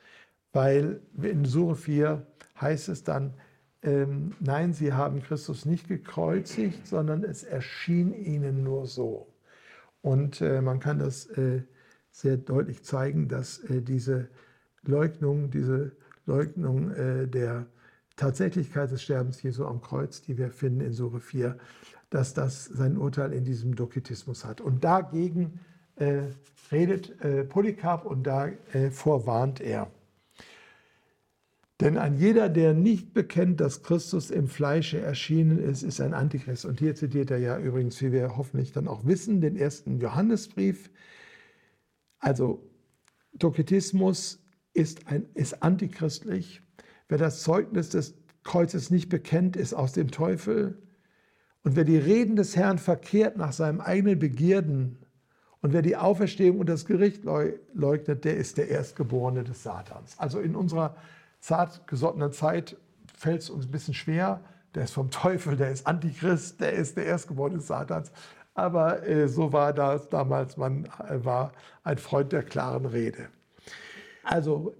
Weil 0.53 1.01
in 1.21 1.45
Sure 1.45 1.75
4 1.75 2.25
heißt 2.59 2.89
es 2.89 3.03
dann, 3.03 3.33
ähm, 3.83 4.35
nein, 4.39 4.73
sie 4.73 4.93
haben 4.93 5.21
Christus 5.21 5.65
nicht 5.65 5.87
gekreuzigt, 5.87 6.87
sondern 6.87 7.23
es 7.23 7.43
erschien 7.43 8.13
ihnen 8.13 8.63
nur 8.63 8.85
so. 8.87 9.27
Und 10.01 10.41
äh, 10.41 10.61
man 10.61 10.79
kann 10.79 10.99
das 10.99 11.27
äh, 11.27 11.61
sehr 12.17 12.37
deutlich 12.37 12.83
zeigen, 12.83 13.27
dass 13.27 13.59
äh, 13.59 13.81
diese 13.81 14.27
Leugnung, 14.81 15.51
diese 15.51 15.91
Leugnung 16.25 16.91
äh, 16.91 17.27
der 17.27 17.67
Tatsächlichkeit 18.15 18.89
des 18.89 19.03
Sterbens 19.03 19.43
Jesu 19.43 19.65
am 19.65 19.81
Kreuz, 19.81 20.23
die 20.23 20.37
wir 20.39 20.49
finden 20.49 20.81
in 20.81 20.93
Sure 20.93 21.19
4, 21.19 21.57
dass 22.09 22.33
das 22.33 22.65
sein 22.65 22.97
Urteil 22.97 23.33
in 23.33 23.43
diesem 23.45 23.75
Doketismus 23.75 24.45
hat. 24.45 24.61
Und 24.61 24.83
dagegen 24.83 25.59
äh, 25.97 26.23
redet 26.71 27.21
äh, 27.21 27.43
Polycarp 27.43 28.05
und 28.05 28.25
davor 28.25 29.21
äh, 29.21 29.27
warnt 29.27 29.61
er. 29.61 29.91
Denn 31.79 31.99
ein 31.99 32.17
jeder, 32.17 32.49
der 32.49 32.73
nicht 32.73 33.13
bekennt, 33.13 33.61
dass 33.61 33.83
Christus 33.83 34.31
im 34.31 34.47
Fleische 34.47 34.99
erschienen 34.99 35.59
ist, 35.59 35.83
ist 35.83 36.01
ein 36.01 36.15
Antichrist. 36.15 36.65
Und 36.65 36.79
hier 36.79 36.95
zitiert 36.95 37.29
er 37.29 37.37
ja 37.37 37.59
übrigens, 37.59 38.01
wie 38.01 38.11
wir 38.11 38.35
hoffentlich 38.35 38.71
dann 38.71 38.87
auch 38.87 39.05
wissen, 39.05 39.41
den 39.41 39.55
ersten 39.55 39.99
Johannesbrief, 39.99 40.89
also 42.19 42.63
Doketismus 43.33 44.43
ist, 44.73 45.07
ein, 45.07 45.27
ist 45.33 45.63
antichristlich. 45.63 46.61
Wer 47.07 47.17
das 47.17 47.41
Zeugnis 47.41 47.89
des 47.89 48.15
Kreuzes 48.43 48.89
nicht 48.89 49.09
bekennt, 49.09 49.55
ist 49.55 49.73
aus 49.73 49.93
dem 49.93 50.11
Teufel. 50.11 50.81
Und 51.63 51.75
wer 51.75 51.83
die 51.83 51.97
Reden 51.97 52.35
des 52.35 52.55
Herrn 52.55 52.77
verkehrt 52.77 53.37
nach 53.37 53.53
seinem 53.53 53.81
eigenen 53.81 54.19
Begierden 54.19 54.99
Und 55.61 55.73
wer 55.73 55.81
die 55.81 55.97
Auferstehung 55.97 56.59
und 56.59 56.69
das 56.69 56.85
Gericht 56.85 57.23
leugnet, 57.23 58.25
der 58.25 58.37
ist 58.37 58.57
der 58.57 58.69
Erstgeborene 58.69 59.43
des 59.43 59.63
Satans. 59.63 60.17
Also 60.17 60.39
in 60.39 60.55
unserer 60.55 60.95
zartgesottenen 61.39 62.31
Zeit 62.31 62.77
fällt 63.15 63.41
es 63.41 63.49
uns 63.49 63.65
ein 63.65 63.71
bisschen 63.71 63.93
schwer. 63.93 64.41
Der 64.75 64.83
ist 64.83 64.93
vom 64.93 65.09
Teufel, 65.09 65.57
der 65.57 65.71
ist 65.71 65.87
Antichrist, 65.87 66.61
der 66.61 66.73
ist 66.73 66.97
der 66.97 67.05
Erstgeborene 67.05 67.57
des 67.57 67.67
Satans. 67.67 68.11
Aber 68.57 69.07
äh, 69.07 69.27
so 69.27 69.53
war 69.53 69.71
das 69.71 70.09
damals, 70.09 70.57
man 70.57 70.85
äh, 70.85 71.23
war 71.23 71.51
ein 71.83 71.99
Freund 71.99 72.31
der 72.31 72.41
klaren 72.41 72.87
Rede. 72.87 73.29
Also 74.23 74.73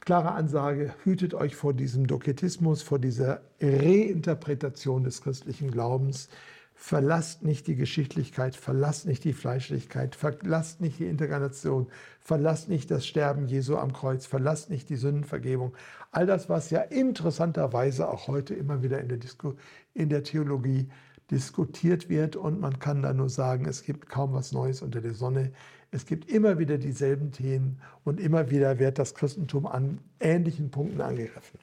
klare 0.00 0.32
Ansage, 0.32 0.94
hütet 1.02 1.32
euch 1.32 1.56
vor 1.56 1.72
diesem 1.72 2.06
Doketismus, 2.06 2.82
vor 2.82 2.98
dieser 2.98 3.40
Reinterpretation 3.58 5.04
des 5.04 5.22
christlichen 5.22 5.70
Glaubens. 5.70 6.28
Verlasst 6.74 7.42
nicht 7.42 7.66
die 7.68 7.76
Geschichtlichkeit, 7.76 8.54
verlasst 8.54 9.06
nicht 9.06 9.24
die 9.24 9.32
Fleischlichkeit, 9.32 10.14
verlasst 10.14 10.82
nicht 10.82 10.98
die 10.98 11.06
Inkarnation, 11.06 11.86
verlasst 12.20 12.68
nicht 12.68 12.90
das 12.90 13.06
Sterben 13.06 13.46
Jesu 13.46 13.76
am 13.76 13.94
Kreuz, 13.94 14.26
verlasst 14.26 14.68
nicht 14.68 14.90
die 14.90 14.96
Sündenvergebung. 14.96 15.72
All 16.10 16.26
das, 16.26 16.50
was 16.50 16.68
ja 16.68 16.80
interessanterweise 16.82 18.10
auch 18.10 18.28
heute 18.28 18.52
immer 18.52 18.82
wieder 18.82 19.00
in 19.00 19.08
der, 19.08 19.18
Disku 19.18 19.54
in 19.94 20.10
der 20.10 20.22
Theologie 20.22 20.90
diskutiert 21.32 22.08
wird. 22.08 22.36
Und 22.36 22.60
man 22.60 22.78
kann 22.78 23.02
da 23.02 23.12
nur 23.12 23.28
sagen, 23.28 23.66
es 23.66 23.82
gibt 23.82 24.08
kaum 24.08 24.32
was 24.34 24.52
Neues 24.52 24.82
unter 24.82 25.00
der 25.00 25.14
Sonne. 25.14 25.50
Es 25.90 26.06
gibt 26.06 26.30
immer 26.30 26.58
wieder 26.58 26.78
dieselben 26.78 27.32
Themen 27.32 27.80
und 28.04 28.20
immer 28.20 28.50
wieder 28.50 28.78
wird 28.78 28.98
das 28.98 29.14
Christentum 29.14 29.66
an 29.66 29.98
ähnlichen 30.20 30.70
Punkten 30.70 31.00
angegriffen. 31.00 31.58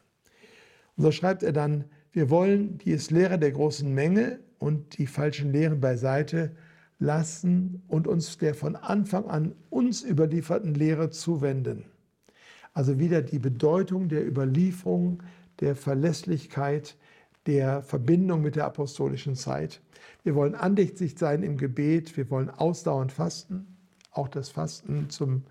Und 0.97 1.03
so 1.03 1.11
schreibt 1.11 1.43
er 1.43 1.53
dann, 1.53 1.85
wir 2.11 2.29
wollen 2.29 2.77
die 2.79 2.95
Lehre 3.09 3.39
der 3.39 3.51
großen 3.51 3.93
Menge 3.93 4.39
und 4.57 4.97
die 4.97 5.07
falschen 5.07 5.53
Lehren 5.53 5.79
beiseite 5.79 6.51
lassen 6.97 7.81
und 7.87 8.07
uns 8.07 8.37
der 8.37 8.55
von 8.55 8.75
Anfang 8.75 9.25
an 9.25 9.55
uns 9.69 10.03
überlieferten 10.03 10.73
Lehre 10.73 11.11
zuwenden. 11.11 11.85
Also 12.73 12.99
wieder 12.99 13.21
die 13.21 13.39
Bedeutung 13.39 14.09
der 14.09 14.27
Überlieferung, 14.27 15.23
der 15.59 15.75
Verlässlichkeit, 15.75 16.97
der 17.45 17.81
Verbindung 17.83 18.41
mit 18.41 18.55
der 18.55 18.65
apostolischen 18.65 19.35
Zeit. 19.35 19.81
Wir 20.23 20.35
wollen 20.35 20.55
andächtig 20.55 21.17
sein 21.17 21.43
im 21.43 21.57
Gebet, 21.57 22.15
wir 22.17 22.29
wollen 22.29 22.49
ausdauernd 22.49 23.11
fasten. 23.11 23.77
Auch 24.11 24.27
das 24.27 24.49
Fasten 24.49 25.09
zum 25.09 25.43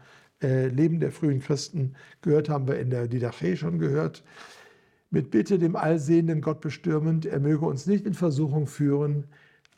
äh, 0.43 0.69
Leben 0.69 1.01
der 1.01 1.13
frühen 1.13 1.41
Christen 1.41 1.95
gehört, 2.21 2.49
haben 2.49 2.69
wir 2.69 2.79
in 2.79 2.91
der 2.91 3.09
Didache 3.09 3.57
schon 3.57 3.79
gehört 3.79 4.23
mit 5.11 5.31
Bitte 5.31 5.59
dem 5.59 5.77
allsehenden 5.77 6.41
Gott 6.41 6.61
bestürmend, 6.61 7.27
er 7.27 7.41
möge 7.41 7.67
uns 7.67 7.87
nicht 7.87 8.05
in 8.05 8.15
Versuchung 8.15 8.67
führen, 8.67 9.27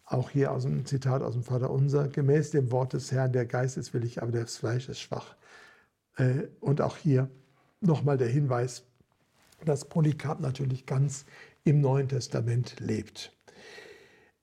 auch 0.05 0.31
hier 0.31 0.51
aus 0.53 0.65
dem 0.65 0.85
Zitat 0.85 1.23
aus 1.23 1.35
dem 1.35 1.45
Vater 1.45 1.71
Unser, 1.71 2.09
gemäß 2.09 2.51
dem 2.51 2.73
Wort 2.73 2.95
des 2.95 3.13
Herrn, 3.13 3.33
der 3.33 3.47
Geist 3.47 3.77
ist 3.77 3.95
willig, 3.95 4.23
aber 4.23 4.33
das 4.33 4.57
Fleisch 4.57 4.89
ist 4.89 4.99
schwach. 4.99 5.37
Äh, 6.17 6.49
und 6.61 6.81
auch 6.81 6.97
hier 6.97 7.31
nochmal 7.81 8.19
der 8.19 8.29
Hinweis, 8.29 8.85
dass 9.65 9.85
Polycarp 9.85 10.41
natürlich 10.41 10.85
ganz 10.87 11.27
im 11.65 11.81
Neuen 11.81 12.09
Testament 12.09 12.77
lebt. 12.81 13.33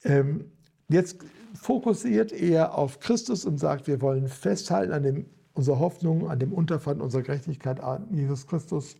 Ähm, 0.03 0.51
jetzt 0.89 1.17
fokussiert 1.53 2.32
er 2.32 2.75
auf 2.75 2.99
Christus 2.99 3.45
und 3.45 3.58
sagt, 3.58 3.88
wir 3.88 4.01
wollen 4.01 4.27
festhalten 4.27 4.93
an 4.93 5.03
dem, 5.03 5.25
unserer 5.53 5.80
Hoffnung, 5.80 6.30
an 6.30 6.39
dem 6.39 6.53
Unterpfand 6.53 7.01
unserer 7.01 7.23
Gerechtigkeit 7.23 7.80
an 7.80 8.08
Jesus 8.12 8.47
Christus, 8.47 8.95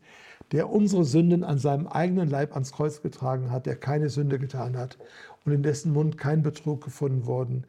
der 0.52 0.70
unsere 0.70 1.04
Sünden 1.04 1.44
an 1.44 1.60
seinem 1.60 1.88
eigenen 1.88 2.30
Leib 2.30 2.54
ans 2.54 2.72
Kreuz 2.72 3.02
getragen 3.02 3.52
hat, 3.52 3.66
der 3.66 3.76
keine 3.76 4.10
Sünde 4.10 4.40
getan 4.40 4.78
hat 4.78 4.98
und 5.46 5.52
in 5.52 5.64
dessen 5.64 5.94
Mund 5.94 6.18
kein 6.18 6.42
Betrug 6.42 6.84
gefunden 6.84 7.26
worden, 7.26 7.66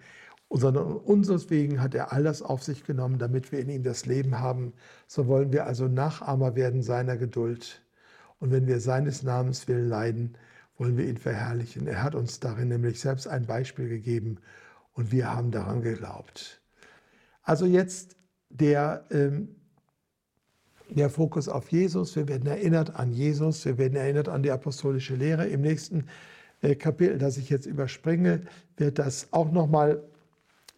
sondern 0.50 0.92
unseres 0.92 1.50
wegen 1.50 1.82
hat 1.82 1.94
er 1.94 2.12
all 2.12 2.22
das 2.22 2.40
auf 2.42 2.62
sich 2.62 2.84
genommen, 2.84 3.18
damit 3.18 3.52
wir 3.52 3.58
in 3.60 3.68
ihm 3.68 3.82
das 3.82 4.06
Leben 4.06 4.38
haben. 4.38 4.72
So 5.06 5.26
wollen 5.26 5.52
wir 5.52 5.66
also 5.66 5.88
Nachahmer 5.88 6.56
werden 6.56 6.82
seiner 6.82 7.16
Geduld. 7.16 7.82
Und 8.40 8.52
wenn 8.52 8.66
wir 8.66 8.80
seines 8.80 9.22
Namens 9.22 9.66
willen 9.68 9.88
leiden, 9.88 10.36
wollen 10.76 10.96
wir 10.96 11.08
ihn 11.08 11.18
verherrlichen. 11.18 11.86
Er 11.86 12.02
hat 12.02 12.14
uns 12.14 12.40
darin 12.40 12.68
nämlich 12.68 13.00
selbst 13.00 13.26
ein 13.26 13.46
Beispiel 13.46 13.88
gegeben 13.88 14.38
und 14.94 15.10
wir 15.10 15.32
haben 15.34 15.50
daran 15.50 15.82
geglaubt. 15.82 16.60
Also 17.42 17.66
jetzt 17.66 18.16
der 18.50 19.04
ähm, 19.10 19.56
der 20.90 21.10
Fokus 21.10 21.48
auf 21.48 21.70
Jesus. 21.70 22.16
Wir 22.16 22.28
werden 22.28 22.46
erinnert 22.46 22.96
an 22.96 23.12
Jesus. 23.12 23.64
Wir 23.64 23.78
werden 23.78 23.96
erinnert 23.96 24.28
an 24.28 24.42
die 24.42 24.50
apostolische 24.50 25.14
Lehre. 25.14 25.46
Im 25.46 25.60
nächsten 25.60 26.06
äh, 26.62 26.74
Kapitel, 26.74 27.18
das 27.18 27.36
ich 27.36 27.50
jetzt 27.50 27.66
überspringe, 27.66 28.42
wird 28.76 28.98
das 28.98 29.28
auch 29.32 29.50
nochmal 29.52 30.02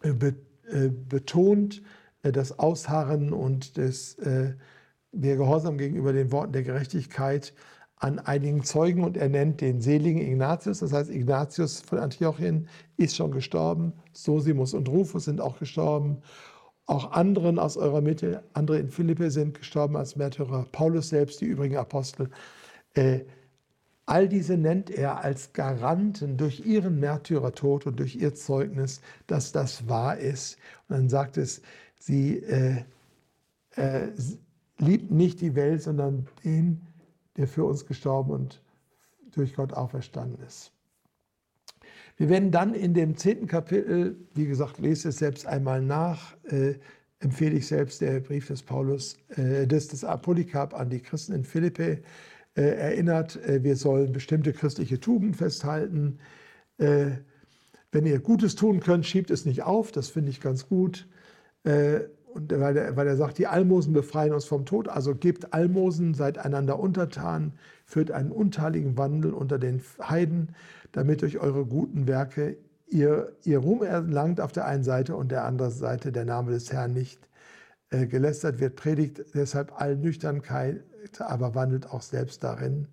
äh, 0.03 0.09
äh, 0.09 0.89
betont, 0.89 1.81
das 2.23 2.59
Ausharren 2.59 3.33
und 3.33 3.79
das, 3.79 4.15
der 5.11 5.37
Gehorsam 5.37 5.77
gegenüber 5.77 6.13
den 6.13 6.31
Worten 6.31 6.53
der 6.53 6.63
Gerechtigkeit 6.63 7.53
an 7.97 8.19
einigen 8.19 8.63
Zeugen 8.63 9.03
und 9.03 9.17
er 9.17 9.29
nennt 9.29 9.61
den 9.61 9.81
seligen 9.81 10.21
Ignatius. 10.21 10.79
Das 10.79 10.91
heißt, 10.91 11.11
Ignatius 11.11 11.81
von 11.81 11.99
Antiochien 11.99 12.67
ist 12.97 13.15
schon 13.15 13.31
gestorben, 13.31 13.93
Sosimus 14.13 14.73
und 14.73 14.89
Rufus 14.89 15.25
sind 15.25 15.39
auch 15.39 15.59
gestorben 15.59 16.21
auch 16.91 17.11
anderen 17.11 17.57
aus 17.57 17.77
eurer 17.77 18.01
Mitte, 18.01 18.43
andere 18.53 18.79
in 18.79 18.89
Philippe 18.89 19.31
sind 19.31 19.57
gestorben 19.57 19.95
als 19.95 20.17
Märtyrer, 20.17 20.65
Paulus 20.73 21.07
selbst, 21.07 21.39
die 21.39 21.45
übrigen 21.45 21.77
Apostel. 21.77 22.29
Äh, 22.95 23.21
all 24.05 24.27
diese 24.27 24.57
nennt 24.57 24.89
er 24.89 25.23
als 25.23 25.53
Garanten 25.53 26.35
durch 26.35 26.65
ihren 26.65 26.99
Märtyrertod 26.99 27.85
und 27.85 27.99
durch 27.99 28.17
ihr 28.17 28.35
Zeugnis, 28.35 28.99
dass 29.27 29.53
das 29.53 29.87
wahr 29.87 30.17
ist. 30.17 30.57
Und 30.89 30.97
dann 30.97 31.09
sagt 31.09 31.37
es, 31.37 31.61
sie 31.97 32.39
äh, 32.39 32.83
äh, 33.75 34.09
liebt 34.81 35.11
nicht 35.11 35.41
die 35.41 35.55
Welt, 35.55 35.81
sondern 35.81 36.27
den, 36.43 36.81
der 37.37 37.47
für 37.47 37.63
uns 37.63 37.85
gestorben 37.85 38.31
und 38.31 38.61
durch 39.33 39.55
Gott 39.55 39.73
auferstanden 39.73 40.43
ist. 40.45 40.71
Wir 42.17 42.29
werden 42.29 42.51
dann 42.51 42.73
in 42.73 42.93
dem 42.93 43.15
zehnten 43.15 43.47
Kapitel, 43.47 44.15
wie 44.33 44.45
gesagt, 44.45 44.79
lese 44.79 45.09
es 45.09 45.17
selbst 45.17 45.47
einmal 45.47 45.81
nach, 45.81 46.35
äh, 46.43 46.75
empfehle 47.19 47.55
ich 47.55 47.67
selbst 47.67 48.01
der 48.01 48.19
Brief 48.19 48.47
des 48.47 48.61
Paulus, 48.61 49.17
äh, 49.29 49.65
des, 49.65 49.87
des 49.87 50.05
Polycarp 50.21 50.73
an 50.73 50.89
die 50.89 50.99
Christen 50.99 51.33
in 51.33 51.43
Philippe, 51.43 52.01
äh, 52.55 52.61
erinnert, 52.61 53.37
äh, 53.45 53.63
wir 53.63 53.75
sollen 53.75 54.11
bestimmte 54.11 54.51
christliche 54.51 54.99
Tugenden 54.99 55.33
festhalten. 55.33 56.19
Äh, 56.79 57.11
wenn 57.91 58.05
ihr 58.05 58.19
Gutes 58.19 58.55
tun 58.55 58.81
könnt, 58.81 59.05
schiebt 59.05 59.31
es 59.31 59.45
nicht 59.45 59.63
auf, 59.63 59.91
das 59.91 60.09
finde 60.09 60.31
ich 60.31 60.41
ganz 60.41 60.67
gut. 60.67 61.07
Und 62.33 62.51
weil 62.59 62.77
er, 62.77 62.95
weil 62.95 63.07
er 63.07 63.17
sagt, 63.17 63.37
die 63.37 63.47
Almosen 63.47 63.93
befreien 63.93 64.33
uns 64.33 64.45
vom 64.45 64.65
Tod, 64.65 64.87
also 64.87 65.15
gebt 65.15 65.53
Almosen, 65.53 66.13
seid 66.13 66.37
einander 66.37 66.79
untertan, 66.79 67.53
führt 67.85 68.11
einen 68.11 68.31
unteiligen 68.31 68.97
Wandel 68.97 69.33
unter 69.33 69.59
den 69.59 69.81
Heiden 70.01 70.55
damit 70.91 71.21
durch 71.21 71.39
eure 71.39 71.65
guten 71.65 72.07
Werke 72.07 72.57
ihr, 72.87 73.35
ihr 73.43 73.59
Ruhm 73.59 73.83
erlangt 73.83 74.41
auf 74.41 74.51
der 74.51 74.65
einen 74.65 74.83
Seite 74.83 75.15
und 75.15 75.31
der 75.31 75.45
anderen 75.45 75.71
Seite 75.71 76.11
der 76.11 76.25
Name 76.25 76.51
des 76.51 76.71
Herrn 76.71 76.93
nicht 76.93 77.27
äh, 77.89 78.05
gelästert 78.05 78.59
wird. 78.59 78.75
Predigt 78.75 79.23
deshalb 79.33 79.79
all 79.79 79.95
Nüchternkeit, 79.95 80.83
aber 81.19 81.55
wandelt 81.55 81.89
auch 81.89 82.01
selbst 82.01 82.43
darin. 82.43 82.87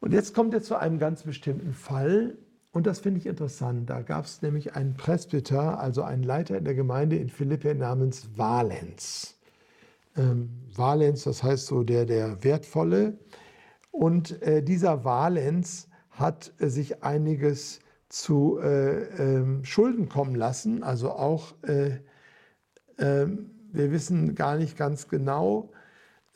Und 0.00 0.12
jetzt 0.12 0.34
kommt 0.34 0.54
er 0.54 0.62
zu 0.62 0.76
einem 0.76 0.98
ganz 0.98 1.24
bestimmten 1.24 1.74
Fall, 1.74 2.36
und 2.72 2.86
das 2.86 3.00
finde 3.00 3.18
ich 3.18 3.26
interessant. 3.26 3.90
Da 3.90 4.02
gab 4.02 4.24
es 4.24 4.42
nämlich 4.42 4.74
einen 4.74 4.94
Presbyter, 4.94 5.80
also 5.80 6.02
einen 6.02 6.22
Leiter 6.22 6.56
in 6.56 6.64
der 6.64 6.74
Gemeinde 6.74 7.16
in 7.16 7.28
Philippi 7.28 7.74
namens 7.74 8.28
Valens. 8.36 9.38
Ähm, 10.16 10.50
Valens, 10.74 11.24
das 11.24 11.42
heißt 11.42 11.66
so 11.66 11.82
der, 11.82 12.06
der 12.06 12.44
Wertvolle. 12.44 13.18
Und 13.90 14.40
äh, 14.42 14.62
dieser 14.62 15.04
Valens 15.04 15.88
hat 16.10 16.52
äh, 16.58 16.68
sich 16.68 17.02
einiges 17.02 17.80
zu 18.08 18.58
äh, 18.60 19.38
äh, 19.38 19.64
Schulden 19.64 20.08
kommen 20.08 20.34
lassen. 20.36 20.82
Also 20.84 21.10
auch, 21.10 21.54
äh, 21.62 21.98
ähm, 22.98 23.50
wir 23.72 23.90
wissen 23.90 24.34
gar 24.34 24.56
nicht 24.56 24.76
ganz 24.76 25.08
genau, 25.08 25.70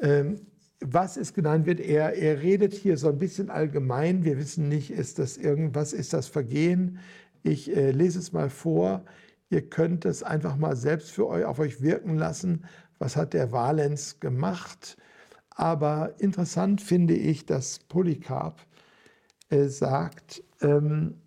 ähm, 0.00 0.46
was 0.80 1.16
es 1.16 1.34
genannt 1.34 1.66
wird. 1.66 1.80
Er, 1.80 2.14
er 2.14 2.42
redet 2.42 2.74
hier 2.74 2.96
so 2.96 3.08
ein 3.08 3.18
bisschen 3.18 3.50
allgemein. 3.50 4.24
Wir 4.24 4.38
wissen 4.38 4.68
nicht, 4.68 4.90
ist 4.90 5.18
das 5.18 5.36
irgendwas, 5.36 5.92
ist 5.92 6.12
das 6.12 6.26
Vergehen? 6.26 6.98
Ich 7.42 7.74
äh, 7.74 7.90
lese 7.90 8.18
es 8.18 8.32
mal 8.32 8.50
vor. 8.50 9.04
Ihr 9.50 9.68
könnt 9.68 10.04
es 10.04 10.22
einfach 10.22 10.56
mal 10.56 10.76
selbst 10.76 11.10
für 11.10 11.28
euch 11.28 11.44
auf 11.44 11.58
euch 11.58 11.80
wirken 11.80 12.16
lassen. 12.16 12.64
Was 12.98 13.16
hat 13.16 13.34
der 13.34 13.52
Valens 13.52 14.20
gemacht? 14.20 14.96
Aber 15.50 16.14
interessant 16.18 16.80
finde 16.80 17.14
ich, 17.14 17.46
dass 17.46 17.78
Polycarp 17.78 18.60
äh, 19.50 19.66
sagt, 19.66 20.42
ähm, 20.60 21.20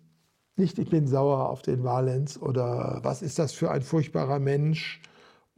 nicht 0.56 0.78
ich 0.78 0.90
bin 0.90 1.06
sauer 1.06 1.48
auf 1.48 1.62
den 1.62 1.84
Valens 1.84 2.40
oder 2.40 3.00
was 3.02 3.22
ist 3.22 3.38
das 3.38 3.52
für 3.52 3.70
ein 3.70 3.82
furchtbarer 3.82 4.40
Mensch 4.40 5.00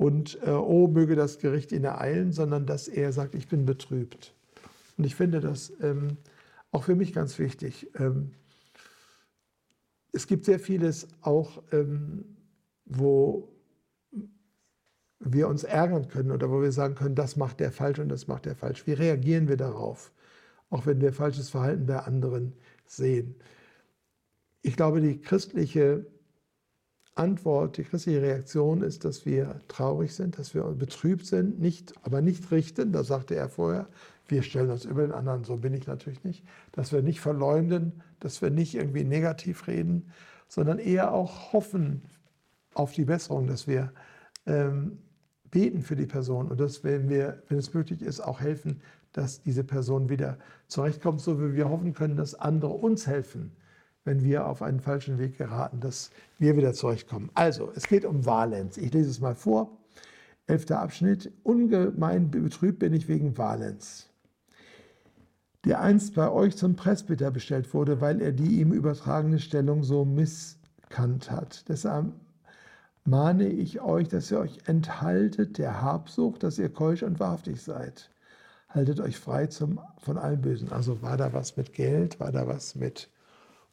und 0.00 0.38
äh, 0.46 0.50
oh, 0.50 0.88
möge 0.88 1.14
das 1.14 1.40
Gericht 1.40 1.72
ihn 1.72 1.84
ereilen, 1.84 2.32
sondern 2.32 2.64
dass 2.64 2.88
er 2.88 3.12
sagt, 3.12 3.34
ich 3.34 3.48
bin 3.48 3.66
betrübt. 3.66 4.32
Und 4.96 5.04
ich 5.04 5.14
finde 5.14 5.40
das 5.40 5.74
ähm, 5.82 6.16
auch 6.70 6.84
für 6.84 6.94
mich 6.94 7.12
ganz 7.12 7.38
wichtig. 7.38 7.90
Ähm, 7.98 8.30
es 10.12 10.26
gibt 10.26 10.46
sehr 10.46 10.58
vieles 10.58 11.06
auch, 11.20 11.62
ähm, 11.70 12.24
wo 12.86 13.52
wir 15.18 15.48
uns 15.48 15.64
ärgern 15.64 16.08
können 16.08 16.30
oder 16.30 16.50
wo 16.50 16.62
wir 16.62 16.72
sagen 16.72 16.94
können, 16.94 17.14
das 17.14 17.36
macht 17.36 17.60
der 17.60 17.70
falsch 17.70 17.98
und 17.98 18.08
das 18.08 18.26
macht 18.26 18.46
der 18.46 18.56
falsch. 18.56 18.86
Wie 18.86 18.94
reagieren 18.94 19.48
wir 19.48 19.58
darauf, 19.58 20.12
auch 20.70 20.86
wenn 20.86 21.02
wir 21.02 21.12
falsches 21.12 21.50
Verhalten 21.50 21.84
bei 21.84 21.98
anderen 21.98 22.54
sehen? 22.86 23.34
Ich 24.62 24.76
glaube, 24.76 25.02
die 25.02 25.20
christliche 25.20 26.06
Antwort, 27.20 27.76
die 27.76 27.84
christliche 27.84 28.22
Reaktion 28.22 28.82
ist, 28.82 29.04
dass 29.04 29.26
wir 29.26 29.60
traurig 29.68 30.14
sind, 30.14 30.38
dass 30.38 30.54
wir 30.54 30.62
betrübt 30.62 31.26
sind, 31.26 31.60
nicht, 31.60 31.92
aber 32.02 32.22
nicht 32.22 32.50
richten, 32.50 32.92
das 32.92 33.08
sagte 33.08 33.34
er 33.34 33.50
vorher. 33.50 33.88
Wir 34.26 34.42
stellen 34.42 34.70
uns 34.70 34.86
über 34.86 35.02
den 35.02 35.12
anderen, 35.12 35.44
so 35.44 35.56
bin 35.56 35.74
ich 35.74 35.86
natürlich 35.86 36.24
nicht. 36.24 36.44
Dass 36.72 36.92
wir 36.92 37.02
nicht 37.02 37.20
verleumden, 37.20 38.00
dass 38.20 38.40
wir 38.40 38.50
nicht 38.50 38.74
irgendwie 38.74 39.04
negativ 39.04 39.66
reden, 39.66 40.10
sondern 40.48 40.78
eher 40.78 41.12
auch 41.12 41.52
hoffen 41.52 42.02
auf 42.72 42.92
die 42.92 43.04
Besserung, 43.04 43.46
dass 43.46 43.66
wir 43.66 43.92
ähm, 44.46 44.98
beten 45.50 45.82
für 45.82 45.96
die 45.96 46.06
Person 46.06 46.48
und 46.48 46.58
dass, 46.58 46.84
wenn, 46.84 47.10
wir, 47.10 47.42
wenn 47.48 47.58
es 47.58 47.74
möglich 47.74 48.00
ist, 48.00 48.20
auch 48.20 48.40
helfen, 48.40 48.80
dass 49.12 49.42
diese 49.42 49.64
Person 49.64 50.08
wieder 50.08 50.38
zurechtkommt, 50.68 51.20
so 51.20 51.38
wie 51.38 51.54
wir 51.54 51.68
hoffen 51.68 51.92
können, 51.92 52.16
dass 52.16 52.34
andere 52.34 52.72
uns 52.72 53.06
helfen, 53.06 53.52
wenn 54.04 54.24
wir 54.24 54.46
auf 54.46 54.62
einen 54.62 54.80
falschen 54.80 55.18
Weg 55.18 55.36
geraten, 55.36 55.80
dass 55.80 56.10
wir 56.38 56.56
wieder 56.56 56.72
zurechtkommen. 56.72 57.30
Also, 57.34 57.70
es 57.74 57.86
geht 57.86 58.04
um 58.04 58.24
Valens. 58.24 58.76
Ich 58.78 58.92
lese 58.92 59.10
es 59.10 59.20
mal 59.20 59.34
vor. 59.34 59.78
Elfter 60.46 60.80
Abschnitt. 60.80 61.30
Ungemein 61.42 62.30
betrübt 62.30 62.80
bin 62.80 62.92
ich 62.92 63.08
wegen 63.08 63.36
Valens, 63.38 64.08
der 65.64 65.80
einst 65.80 66.14
bei 66.14 66.30
euch 66.30 66.56
zum 66.56 66.76
Presbyter 66.76 67.30
bestellt 67.30 67.72
wurde, 67.74 68.00
weil 68.00 68.20
er 68.20 68.32
die 68.32 68.60
ihm 68.60 68.72
übertragene 68.72 69.38
Stellung 69.38 69.84
so 69.84 70.04
misskannt 70.04 71.30
hat. 71.30 71.68
Deshalb 71.68 72.12
mahne 73.04 73.48
ich 73.48 73.80
euch, 73.80 74.08
dass 74.08 74.30
ihr 74.30 74.40
euch 74.40 74.58
enthaltet 74.66 75.58
der 75.58 75.82
Habsucht, 75.82 76.42
dass 76.42 76.58
ihr 76.58 76.72
keusch 76.72 77.02
und 77.02 77.20
wahrhaftig 77.20 77.62
seid. 77.62 78.10
Haltet 78.68 79.00
euch 79.00 79.18
frei 79.18 79.46
zum, 79.46 79.80
von 79.98 80.16
allem 80.16 80.40
Bösen. 80.40 80.72
Also 80.72 81.02
war 81.02 81.16
da 81.16 81.32
was 81.32 81.56
mit 81.56 81.74
Geld, 81.74 82.18
war 82.20 82.32
da 82.32 82.46
was 82.46 82.74
mit 82.74 83.10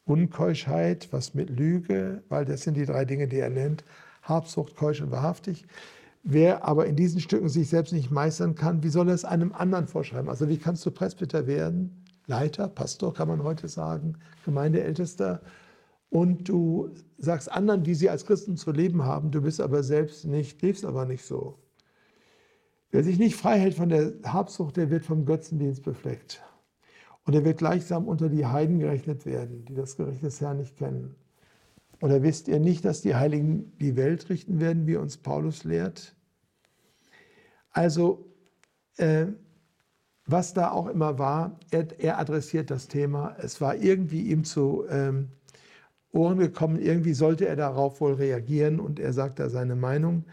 Unkeuschheit, 0.08 1.10
was 1.12 1.34
mit 1.36 1.50
Lüge, 1.50 2.24
weil 2.30 2.46
das 2.46 2.62
sind 2.62 2.76
die 2.76 2.86
drei 2.86 3.06
Dinge, 3.06 3.28
die 3.28 3.40
er 3.40 3.50
nennt. 3.50 3.84
Habsucht, 4.24 4.76
keusch 4.76 5.02
und 5.02 5.12
wahrhaftig. 5.12 5.66
Wer 6.24 6.66
aber 6.66 6.88
in 6.88 6.96
diesen 6.96 7.22
Stücken 7.22 7.50
sich 7.50 7.70
selbst 7.70 7.94
nicht 7.94 8.12
meistern 8.12 8.56
kann, 8.56 8.84
wie 8.84 8.90
soll 8.90 9.10
er 9.10 9.16
es 9.16 9.26
einem 9.26 9.54
anderen 9.54 9.88
vorschreiben? 9.88 10.30
Also 10.30 10.50
wie 10.50 10.58
kannst 10.58 10.86
du 10.86 10.92
Presbyter 10.92 11.48
werden? 11.48 12.04
Leiter, 12.26 12.68
Pastor 12.68 13.14
kann 13.14 13.28
man 13.28 13.44
heute 13.44 13.68
sagen, 13.68 14.18
Gemeindeältester 14.44 15.42
und 16.10 16.48
du 16.50 16.90
sagst 17.18 17.52
anderen, 17.52 17.86
wie 17.86 17.96
sie 17.96 18.10
als 18.10 18.26
Christen 18.26 18.58
zu 18.58 18.72
leben 18.72 19.04
haben, 19.04 19.32
du 19.32 19.42
bist 19.42 19.62
aber 19.62 19.84
selbst 19.84 20.26
nicht, 20.26 20.62
lebst 20.62 20.86
aber 20.86 21.06
nicht 21.06 21.26
so. 21.26 21.60
Wer 22.92 23.04
sich 23.04 23.20
nicht 23.20 23.36
frei 23.36 23.60
hält 23.60 23.76
von 23.76 23.90
der 23.90 24.14
Habsucht, 24.24 24.78
der 24.78 24.90
wird 24.90 25.06
vom 25.06 25.26
Götzendienst 25.26 25.84
befleckt. 25.84 26.42
Und 27.28 27.34
er 27.34 27.44
wird 27.44 27.58
gleichsam 27.58 28.08
unter 28.08 28.30
die 28.30 28.46
Heiden 28.46 28.80
gerechnet 28.80 29.26
werden, 29.26 29.66
die 29.66 29.76
das 29.76 29.98
Gericht 29.98 30.24
des 30.24 30.40
Herrn 30.40 30.58
nicht 30.58 30.78
kennen. 30.78 31.14
Oder 32.02 32.24
wisst 32.24 32.48
ihr 32.48 32.60
nicht, 32.60 32.86
dass 32.86 33.02
die 33.02 33.16
Heiligen 33.16 33.78
die 33.80 33.98
Welt 33.98 34.30
richten 34.30 34.62
werden, 34.62 34.88
wie 34.88 34.96
uns 34.96 35.18
Paulus 35.18 35.66
lehrt? 35.66 36.16
Also, 37.72 38.26
äh, 38.96 39.26
was 40.26 40.54
da 40.54 40.72
auch 40.72 40.88
immer 40.88 41.20
war, 41.20 41.60
er, 41.70 41.88
er, 42.00 42.18
adressiert 42.18 42.72
das 42.72 42.88
Thema. 42.88 43.36
Es 43.40 43.60
war 43.60 43.76
irgendwie 43.76 44.22
ihm 44.22 44.46
zu 44.46 44.86
ähm, 44.90 45.28
Ohren 46.14 46.38
gekommen. 46.38 46.80
Irgendwie 46.80 47.14
sollte 47.14 47.46
er 47.46 47.58
darauf 47.58 48.00
wohl 48.00 48.14
reagieren 48.14 48.80
und 48.80 49.02
er 49.02 49.12
sagt 49.12 49.40
da 49.40 49.50
seine 49.50 49.76
Meinung. 49.76 50.24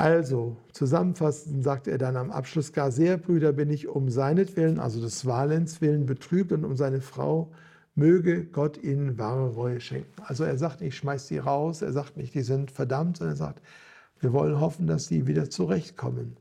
Also, 0.00 0.56
zusammenfassend 0.72 1.62
sagt 1.62 1.86
er 1.86 1.98
dann 1.98 2.16
am 2.16 2.30
Abschluss, 2.30 2.72
gar 2.72 2.90
sehr, 2.90 3.18
Brüder, 3.18 3.52
bin 3.52 3.68
ich 3.68 3.86
um 3.86 4.08
seinetwillen, 4.08 4.78
also 4.78 4.98
des 4.98 5.26
Valens 5.26 5.82
willen, 5.82 6.06
betrübt 6.06 6.52
und 6.52 6.64
um 6.64 6.74
seine 6.74 7.02
Frau, 7.02 7.52
möge 7.94 8.46
Gott 8.46 8.82
ihnen 8.82 9.18
wahre 9.18 9.50
Reue 9.50 9.78
schenken. 9.78 10.22
Also 10.22 10.44
er 10.44 10.56
sagt 10.56 10.80
nicht, 10.80 10.96
schmeiß 10.96 11.26
sie 11.28 11.36
raus, 11.36 11.82
er 11.82 11.92
sagt 11.92 12.16
nicht, 12.16 12.34
die 12.34 12.40
sind 12.40 12.70
verdammt, 12.70 13.18
sondern 13.18 13.34
er 13.34 13.36
sagt, 13.36 13.62
wir 14.20 14.32
wollen 14.32 14.58
hoffen, 14.58 14.86
dass 14.86 15.06
sie 15.06 15.26
wieder 15.26 15.50
zurechtkommen. 15.50 16.38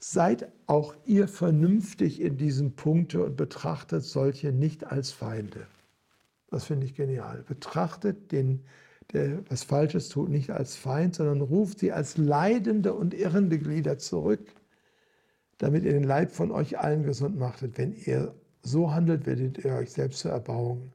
Seid 0.00 0.50
auch 0.66 0.96
ihr 1.04 1.28
vernünftig 1.28 2.20
in 2.20 2.36
diesem 2.36 2.72
Punkte 2.72 3.22
und 3.24 3.36
betrachtet 3.36 4.02
solche 4.02 4.50
nicht 4.50 4.90
als 4.90 5.12
Feinde. 5.12 5.68
Das 6.50 6.64
finde 6.64 6.84
ich 6.84 6.96
genial. 6.96 7.44
Betrachtet 7.46 8.32
den, 8.32 8.64
der 9.12 9.42
was 9.50 9.64
Falsches 9.64 10.08
tut, 10.08 10.28
nicht 10.28 10.50
als 10.50 10.76
Feind, 10.76 11.14
sondern 11.14 11.40
ruft 11.40 11.80
sie 11.80 11.92
als 11.92 12.16
leidende 12.16 12.94
und 12.94 13.14
irrende 13.14 13.58
Glieder 13.58 13.98
zurück, 13.98 14.52
damit 15.58 15.84
ihr 15.84 15.92
den 15.92 16.04
Leib 16.04 16.32
von 16.32 16.50
euch 16.50 16.78
allen 16.78 17.04
gesund 17.04 17.38
machtet. 17.38 17.78
Wenn 17.78 17.94
ihr 17.94 18.34
so 18.62 18.92
handelt, 18.92 19.26
werdet 19.26 19.64
ihr 19.64 19.74
euch 19.74 19.92
selbst 19.92 20.20
zur 20.20 20.32
Erbauung 20.32 20.92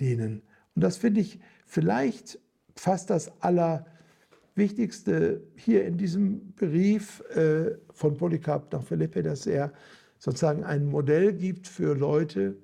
dienen. 0.00 0.42
Und 0.74 0.82
das 0.82 0.96
finde 0.96 1.20
ich 1.20 1.40
vielleicht 1.66 2.38
fast 2.74 3.10
das 3.10 3.30
Allerwichtigste 3.40 5.42
hier 5.56 5.84
in 5.84 5.98
diesem 5.98 6.52
Brief 6.54 7.20
äh, 7.30 7.76
von 7.92 8.16
Polycarp 8.16 8.72
nach 8.72 8.82
Philippe, 8.82 9.22
dass 9.22 9.46
er 9.46 9.72
sozusagen 10.18 10.64
ein 10.64 10.86
Modell 10.86 11.34
gibt 11.34 11.68
für 11.68 11.94
Leute, 11.94 12.56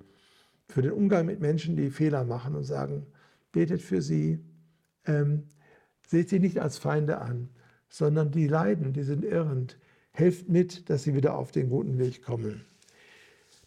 für 0.67 0.81
den 0.81 0.91
Umgang 0.91 1.27
mit 1.27 1.39
Menschen, 1.39 1.75
die 1.75 1.89
Fehler 1.89 2.23
machen 2.23 2.55
und 2.55 2.63
sagen, 2.63 3.05
betet 3.51 3.81
für 3.81 4.01
sie, 4.01 4.39
ähm, 5.05 5.43
seht 6.07 6.29
sie 6.29 6.39
nicht 6.39 6.59
als 6.59 6.77
Feinde 6.77 7.19
an, 7.19 7.49
sondern 7.89 8.31
die 8.31 8.47
leiden, 8.47 8.93
die 8.93 9.03
sind 9.03 9.23
irrend. 9.23 9.77
Helft 10.13 10.49
mit, 10.49 10.89
dass 10.89 11.03
sie 11.03 11.15
wieder 11.15 11.37
auf 11.37 11.51
den 11.51 11.69
guten 11.69 11.97
Weg 11.97 12.21
kommen. 12.21 12.65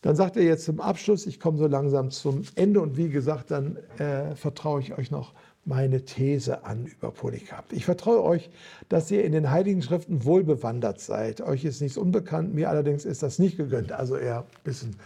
Dann 0.02 0.16
sagt 0.16 0.36
er 0.36 0.42
jetzt 0.42 0.66
zum 0.66 0.80
Abschluss, 0.80 1.26
ich 1.26 1.40
komme 1.40 1.56
so 1.56 1.66
langsam 1.66 2.10
zum 2.10 2.42
Ende 2.56 2.82
und 2.82 2.98
wie 2.98 3.08
gesagt, 3.08 3.50
dann 3.50 3.76
äh, 3.98 4.36
vertraue 4.36 4.80
ich 4.80 4.98
euch 4.98 5.10
noch 5.10 5.32
meine 5.64 6.04
These 6.04 6.64
an 6.64 6.84
über 6.84 7.10
Polycarp. 7.10 7.72
Ich 7.72 7.86
vertraue 7.86 8.22
euch, 8.22 8.50
dass 8.90 9.10
ihr 9.10 9.24
in 9.24 9.32
den 9.32 9.50
Heiligen 9.50 9.80
Schriften 9.80 10.24
wohlbewandert 10.24 11.00
seid. 11.00 11.40
Euch 11.40 11.64
ist 11.64 11.80
nichts 11.80 11.96
unbekannt, 11.96 12.54
mir 12.54 12.68
allerdings 12.68 13.06
ist 13.06 13.22
das 13.22 13.38
nicht 13.38 13.56
gegönnt. 13.56 13.92
Also 13.92 14.16
eher 14.16 14.40
ein 14.40 14.62
bisschen 14.62 14.96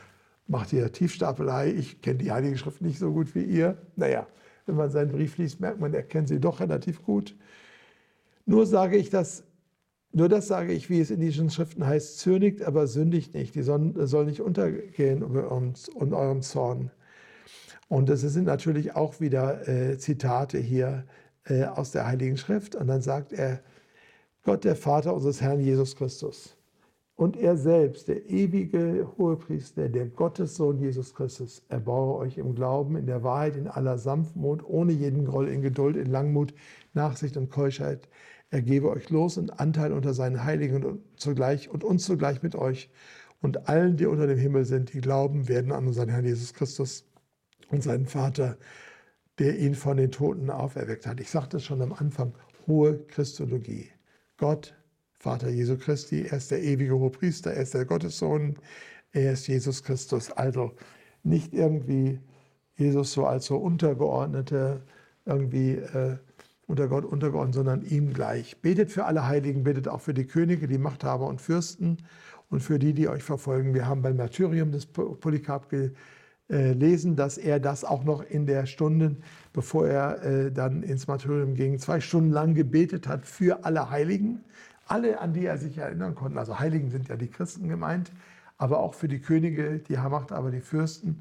macht 0.49 0.71
hier 0.71 0.91
Tiefstapelei. 0.91 1.71
Ich 1.71 2.03
kenne 2.03 2.19
die 2.19 2.33
Heilige 2.33 2.59
Schrift 2.59 2.83
nicht 2.83 2.99
so 2.99 3.13
gut 3.13 3.37
wie 3.37 3.45
ihr. 3.45 3.77
Naja, 3.95 4.27
wenn 4.69 4.77
man 4.77 4.91
seinen 4.91 5.11
Brief 5.11 5.39
liest, 5.39 5.61
merkt 5.61 5.81
man, 5.81 5.95
er 5.95 6.03
kennt 6.03 6.29
sie 6.29 6.41
doch 6.41 6.61
relativ 6.61 7.03
gut. 7.03 7.37
Nur 8.47 8.67
sage 8.67 8.97
ich 8.97 9.11
das, 9.11 9.45
nur 10.13 10.29
das 10.29 10.49
sage 10.49 10.73
ich, 10.73 10.89
wie 10.91 11.01
es 11.01 11.11
in 11.11 11.21
diesen 11.21 11.51
Schriften 11.51 11.87
heißt, 11.87 12.19
zürnigt, 12.19 12.63
aber 12.63 12.87
sündigt 12.87 13.35
nicht. 13.35 13.55
Die 13.55 13.63
Sonne 13.63 14.07
soll 14.07 14.27
nicht 14.27 14.41
untergehen 14.41 15.23
und 15.23 16.13
eurem 16.13 16.43
Zorn. 16.43 16.91
Und 17.89 18.09
das 18.09 18.21
sind 18.21 18.45
natürlich 18.45 18.95
auch 18.95 19.21
wieder 19.21 19.67
äh, 19.69 19.99
Zitate 19.99 20.59
hier 20.59 21.05
äh, 21.45 21.65
aus 21.65 21.93
der 21.93 22.07
Heiligen 22.07 22.37
Schrift. 22.37 22.75
Und 22.75 22.87
dann 22.87 23.01
sagt 23.03 23.33
er, 23.33 23.61
Gott, 24.45 24.65
der 24.65 24.77
Vater 24.77 25.15
unseres 25.15 25.41
Herrn 25.41 25.61
Jesus 25.61 25.97
Christus 25.97 26.58
und 27.19 27.37
er 27.37 27.57
selbst, 27.57 28.07
der 28.07 28.31
ewige 28.31 29.13
Hohepriester, 29.19 29.89
der 29.89 30.07
Gottessohn 30.07 30.79
Jesus 30.79 31.17
Christus, 31.17 31.65
erbaue 31.69 32.17
euch 32.17 32.39
im 32.39 32.55
Glauben, 32.55 32.95
in 32.95 33.07
der 33.07 33.25
Wahrheit, 33.25 33.57
in 33.57 33.67
aller 33.67 33.99
Sanftmut, 33.99 34.63
ohne 34.65 34.93
jeden 34.93 35.25
Groll, 35.25 35.49
in 35.49 35.61
Geduld, 35.61 35.97
in 35.97 36.07
Langmut, 36.07 36.55
Nachsicht 36.95 37.37
und 37.37 37.51
Keuschheit. 37.51 38.09
Er 38.51 38.63
gebe 38.63 38.89
euch 38.89 39.11
Los 39.11 39.37
und 39.37 39.59
Anteil 39.59 39.93
unter 39.93 40.15
seinen 40.15 40.45
Heiligen 40.45 40.85
und, 40.85 41.01
zugleich, 41.17 41.69
und 41.69 41.83
uns 41.83 42.05
zugleich 42.05 42.45
mit 42.45 42.55
euch 42.55 42.89
und 43.41 43.69
allen, 43.69 43.97
die 43.97 44.07
unter 44.07 44.29
dem 44.29 44.39
Himmel 44.39 44.65
sind, 44.65 44.95
die 44.95 45.01
glauben 45.01 45.49
werden 45.49 45.73
an 45.73 45.89
unseren 45.89 46.11
Herrn 46.11 46.25
Jesus 46.25 46.55
Christus 46.55 47.05
und 47.69 47.83
seinen 47.83 48.07
Vater, 48.07 48.59
der 49.41 49.59
ihn 49.59 49.75
von 49.75 49.97
den 49.97 50.13
Toten 50.13 50.51
auferweckt 50.51 51.05
hat. 51.05 51.19
Ich 51.19 51.31
sagte 51.31 51.57
es 51.57 51.65
schon 51.65 51.83
am 51.83 51.93
Anfang, 51.93 52.33
hohe 52.69 53.05
Christologie. 53.09 53.89
Gott 54.37 54.78
Vater 55.21 55.49
Jesu 55.49 55.77
Christi, 55.77 56.27
er 56.31 56.37
ist 56.37 56.53
der 56.53 56.63
ewige 56.63 56.95
Hohepriester, 56.97 57.53
er 57.53 57.63
ist 57.63 57.75
der 57.75 57.85
Gottessohn, 57.85 58.57
er 59.11 59.33
ist 59.33 59.49
Jesus 59.49 59.83
Christus. 59.83 60.31
Also 60.31 60.73
nicht 61.25 61.53
irgendwie 61.53 62.21
Jesus 62.77 63.13
so 63.13 63.27
als 63.27 63.47
so 63.47 63.57
Untergeordnete, 63.57 64.81
irgendwie 65.25 65.73
äh, 65.73 66.19
unter 66.69 66.87
Gott 66.87 67.05
untergeordnet, 67.05 67.55
sondern 67.55 67.83
ihm 67.83 68.13
gleich. 68.13 68.61
Betet 68.63 68.93
für 68.93 69.07
alle 69.07 69.27
Heiligen, 69.27 69.65
betet 69.65 69.89
auch 69.89 70.01
für 70.01 70.15
die 70.15 70.27
Könige, 70.27 70.69
die 70.69 70.79
Machthaber 70.79 71.27
und 71.27 71.41
Fürsten 71.41 71.97
und 72.49 72.61
für 72.61 72.79
die, 72.79 72.93
die 72.93 73.09
euch 73.09 73.25
verfolgen. 73.25 73.75
Wir 73.75 73.87
haben 73.87 74.03
beim 74.03 74.17
Martyrium 74.17 74.71
des 74.71 74.87
Polycarp 74.87 75.69
gelesen, 76.49 77.17
dass 77.17 77.39
er 77.39 77.59
das 77.59 77.85
auch 77.85 78.05
noch 78.05 78.23
in 78.23 78.47
der 78.47 78.67
Stunde, 78.67 79.17
bevor 79.53 79.89
er 79.89 80.23
äh, 80.23 80.53
dann 80.53 80.85
ins 80.85 81.09
Martyrium 81.09 81.55
ging, 81.55 81.79
zwei 81.81 81.99
Stunden 81.99 82.31
lang 82.31 82.55
gebetet 82.55 83.09
hat 83.09 83.27
für 83.27 83.65
alle 83.65 83.91
Heiligen 83.91 84.45
alle, 84.89 85.21
an 85.21 85.33
die 85.33 85.47
er 85.47 85.59
sich 85.59 85.79
erinnern 85.79 86.15
konnte. 86.15 86.39
Also 86.39 86.59
Heiligen 86.59 86.91
sind 86.91 87.09
ja 87.09 87.17
die 87.17 87.29
Christen 87.29 87.69
gemeint, 87.69 88.11
aber 88.57 88.81
auch 88.81 88.95
für 88.95 89.09
die 89.09 89.21
Könige, 89.21 89.79
die 89.79 89.97
Macht, 89.97 90.33
aber 90.33 90.51
die 90.51 90.61
Fürsten 90.61 91.21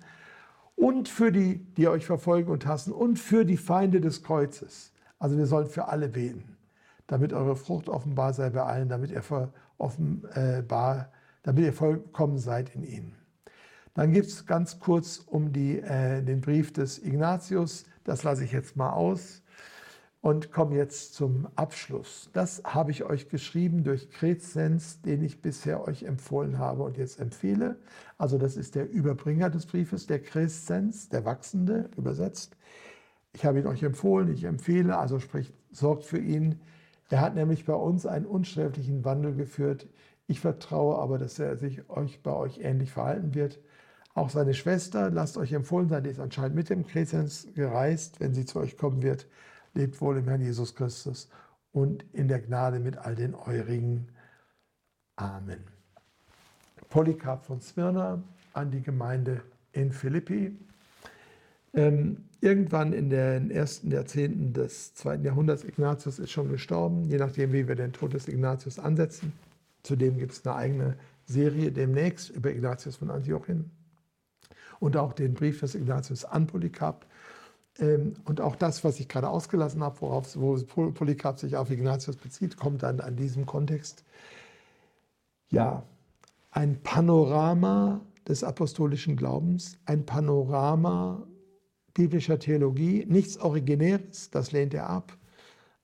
und 0.75 1.09
für 1.09 1.31
die, 1.31 1.57
die 1.75 1.87
euch 1.87 2.05
verfolgen 2.05 2.51
und 2.51 2.65
hassen 2.65 2.93
und 2.93 3.19
für 3.19 3.45
die 3.45 3.57
Feinde 3.57 3.99
des 3.99 4.23
Kreuzes. 4.23 4.93
Also 5.19 5.37
wir 5.37 5.47
sollen 5.47 5.67
für 5.67 5.87
alle 5.87 6.07
beten. 6.07 6.55
damit 7.07 7.31
eure 7.31 7.55
Frucht 7.55 7.87
offenbar 7.87 8.33
sei 8.33 8.49
bei 8.49 8.63
allen, 8.63 8.89
damit 8.89 9.11
ihr, 9.11 9.23
offenbar, 9.77 11.09
damit 11.43 11.63
ihr 11.63 11.73
vollkommen 11.73 12.37
seid 12.37 12.75
in 12.75 12.83
ihnen. 12.83 13.15
Dann 13.93 14.11
gibt 14.11 14.27
es 14.27 14.45
ganz 14.45 14.79
kurz 14.79 15.23
um 15.25 15.53
die, 15.53 15.79
äh, 15.79 16.21
den 16.21 16.41
Brief 16.41 16.73
des 16.73 16.99
Ignatius, 16.99 17.85
das 18.03 18.23
lasse 18.23 18.43
ich 18.43 18.51
jetzt 18.51 18.75
mal 18.75 18.91
aus 18.91 19.41
und 20.27 20.51
komme 20.51 20.75
jetzt 20.75 21.13
zum 21.13 21.47
Abschluss. 21.55 22.29
Das 22.33 22.61
habe 22.65 22.91
ich 22.91 23.05
euch 23.05 23.29
geschrieben 23.29 23.85
durch 23.85 24.09
Krezens, 24.09 25.01
den 25.01 25.23
ich 25.23 25.41
bisher 25.41 25.87
euch 25.87 26.03
empfohlen 26.03 26.59
habe 26.59 26.83
und 26.83 26.97
jetzt 26.97 27.21
empfehle. 27.21 27.77
Also 28.17 28.37
das 28.37 28.57
ist 28.57 28.75
der 28.75 28.89
Überbringer 28.89 29.49
des 29.49 29.65
Briefes, 29.65 30.05
der 30.05 30.21
Krezens, 30.21 31.07
der 31.07 31.23
Wachsende, 31.23 31.89
übersetzt. 31.95 32.57
Ich 33.31 33.45
habe 33.45 33.61
ihn 33.61 33.67
euch 33.67 33.83
empfohlen, 33.83 34.27
ich 34.33 34.43
empfehle, 34.43 34.97
also 34.97 35.19
sprich, 35.19 35.53
sorgt 35.71 36.03
für 36.03 36.19
ihn. 36.19 36.59
Er 37.09 37.21
hat 37.21 37.35
nämlich 37.35 37.63
bei 37.63 37.75
uns 37.75 38.05
einen 38.05 38.25
unsträflichen 38.25 39.05
Wandel 39.05 39.33
geführt. 39.33 39.87
Ich 40.27 40.41
vertraue 40.41 40.97
aber, 40.97 41.19
dass 41.19 41.39
er 41.39 41.55
sich 41.55 41.89
euch 41.89 42.21
bei 42.21 42.33
euch 42.33 42.59
ähnlich 42.61 42.91
verhalten 42.91 43.33
wird. 43.33 43.61
Auch 44.13 44.29
seine 44.29 44.55
Schwester, 44.55 45.09
lasst 45.09 45.37
euch 45.37 45.53
empfohlen 45.53 45.87
sein, 45.87 46.03
die 46.03 46.09
ist 46.09 46.19
anscheinend 46.19 46.57
mit 46.57 46.69
dem 46.69 46.85
Krezens 46.85 47.47
gereist, 47.55 48.19
wenn 48.19 48.33
sie 48.33 48.43
zu 48.43 48.59
euch 48.59 48.75
kommen 48.75 49.01
wird 49.01 49.25
lebt 49.77 50.01
wohl 50.01 50.17
im 50.17 50.27
Herrn 50.27 50.41
Jesus 50.41 50.75
Christus 50.75 51.29
und 51.71 52.03
in 52.11 52.27
der 52.27 52.39
Gnade 52.39 52.79
mit 52.79 52.97
all 52.97 53.15
den 53.15 53.35
Eurigen. 53.35 54.07
Amen. 55.15 55.63
Polycarp 56.89 57.45
von 57.45 57.61
Smyrna 57.61 58.21
an 58.53 58.71
die 58.71 58.81
Gemeinde 58.81 59.41
in 59.73 59.91
Philippi. 59.91 60.57
Ähm, 61.73 62.25
irgendwann 62.41 62.93
in 62.93 63.09
den 63.09 63.51
ersten 63.51 63.91
Jahrzehnten 63.91 64.53
des 64.53 64.95
zweiten 64.95 65.23
Jahrhunderts, 65.23 65.63
Ignatius 65.63 66.17
ist 66.17 66.31
schon 66.31 66.49
gestorben, 66.49 67.03
je 67.05 67.17
nachdem, 67.17 67.53
wie 67.53 67.67
wir 67.67 67.75
den 67.75 67.93
Tod 67.93 68.13
des 68.13 68.27
Ignatius 68.27 68.79
ansetzen. 68.79 69.33
Zudem 69.83 70.17
gibt 70.17 70.31
es 70.33 70.45
eine 70.45 70.55
eigene 70.55 70.97
Serie 71.25 71.71
demnächst 71.71 72.29
über 72.29 72.49
Ignatius 72.49 72.95
von 72.95 73.11
Antiochien 73.11 73.69
und 74.79 74.97
auch 74.97 75.13
den 75.13 75.33
Brief 75.33 75.59
des 75.59 75.75
Ignatius 75.75 76.25
an 76.25 76.47
Polycarp 76.47 77.05
und 77.79 78.41
auch 78.41 78.55
das, 78.55 78.83
was 78.83 78.99
ich 78.99 79.07
gerade 79.07 79.29
ausgelassen 79.29 79.83
habe, 79.83 80.01
worauf 80.01 80.35
wo 80.35 80.57
Polycarp 80.91 81.39
sich 81.39 81.57
auf 81.57 81.69
Ignatius 81.69 82.15
bezieht, 82.15 82.57
kommt 82.57 82.83
dann 82.83 82.99
an 82.99 83.15
diesem 83.15 83.45
Kontext. 83.45 84.03
Ja, 85.49 85.83
ein 86.51 86.81
Panorama 86.81 88.01
des 88.27 88.43
apostolischen 88.43 89.15
Glaubens, 89.15 89.77
ein 89.85 90.05
Panorama 90.05 91.27
biblischer 91.93 92.39
Theologie, 92.39 93.05
nichts 93.07 93.37
Originäres, 93.37 94.29
das 94.31 94.51
lehnt 94.51 94.73
er 94.73 94.89
ab, 94.89 95.15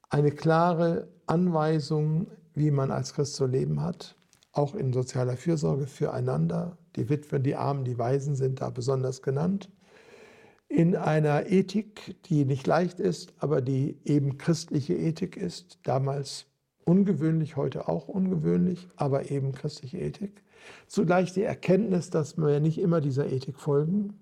eine 0.09 0.31
klare 0.31 1.07
Anweisung, 1.27 2.27
wie 2.55 2.71
man 2.71 2.91
als 2.91 3.13
Christ 3.13 3.35
zu 3.35 3.45
leben 3.45 3.81
hat, 3.81 4.15
auch 4.51 4.75
in 4.75 4.93
sozialer 4.93 5.37
Fürsorge 5.37 5.87
füreinander. 5.87 6.77
Die 6.95 7.09
Witwen, 7.09 7.41
die 7.41 7.55
Armen, 7.55 7.83
die 7.83 7.97
Waisen 7.97 8.35
sind 8.35 8.61
da 8.61 8.69
besonders 8.69 9.21
genannt 9.21 9.69
in 10.73 10.95
einer 10.95 11.51
Ethik, 11.51 12.15
die 12.25 12.45
nicht 12.45 12.65
leicht 12.65 12.99
ist, 12.99 13.31
aber 13.37 13.61
die 13.61 13.99
eben 14.05 14.39
christliche 14.39 14.95
Ethik 14.95 15.37
ist, 15.37 15.77
damals 15.83 16.47
ungewöhnlich, 16.83 17.55
heute 17.55 17.87
auch 17.87 18.07
ungewöhnlich, 18.07 18.87
aber 18.95 19.29
eben 19.29 19.51
christliche 19.51 19.99
Ethik. 19.99 20.41
Zugleich 20.87 21.31
die 21.31 21.43
Erkenntnis, 21.43 22.09
dass 22.09 22.39
wir 22.39 22.59
nicht 22.59 22.79
immer 22.79 23.01
dieser 23.01 23.31
Ethik 23.31 23.59
folgen, 23.59 24.15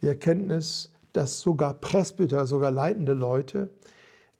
die 0.00 0.06
Erkenntnis, 0.06 0.90
dass 1.12 1.40
sogar 1.40 1.74
Presbyter, 1.74 2.46
sogar 2.46 2.70
leitende 2.70 3.12
Leute 3.12 3.68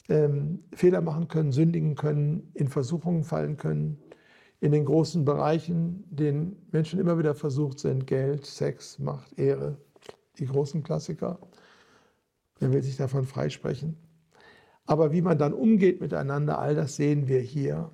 ähm, 0.09 0.65
Fehler 0.73 1.03
machen 1.03 1.29
können, 1.29 1.53
sündigen 1.53 1.95
können, 1.95 2.53
in 2.55 2.69
Versuchungen 2.69 3.23
fallen 3.23 3.59
können, 3.59 3.99
in 4.61 4.73
den 4.73 4.87
großen 4.87 5.27
Bereichen, 5.27 6.05
denen 6.09 6.57
Menschen 6.73 6.99
immer 6.99 7.19
wieder 7.19 7.35
versucht 7.35 7.81
sind, 7.81 8.07
Geld, 8.07 8.47
Sex, 8.47 8.99
Macht, 8.99 9.39
Ehre, 9.39 9.77
die 10.39 10.47
großen 10.47 10.83
Klassiker. 10.83 11.39
Wer 12.59 12.73
will 12.73 12.83
sich 12.83 12.97
davon 12.97 13.25
freisprechen? 13.25 13.97
Aber 14.87 15.13
wie 15.13 15.23
man 15.23 15.39
dann 15.39 15.55
umgeht 15.55 16.01
miteinander, 16.01 16.59
all 16.59 16.75
das 16.75 16.97
sehen 16.97 17.29
wir 17.29 17.41
hier. 17.41 17.91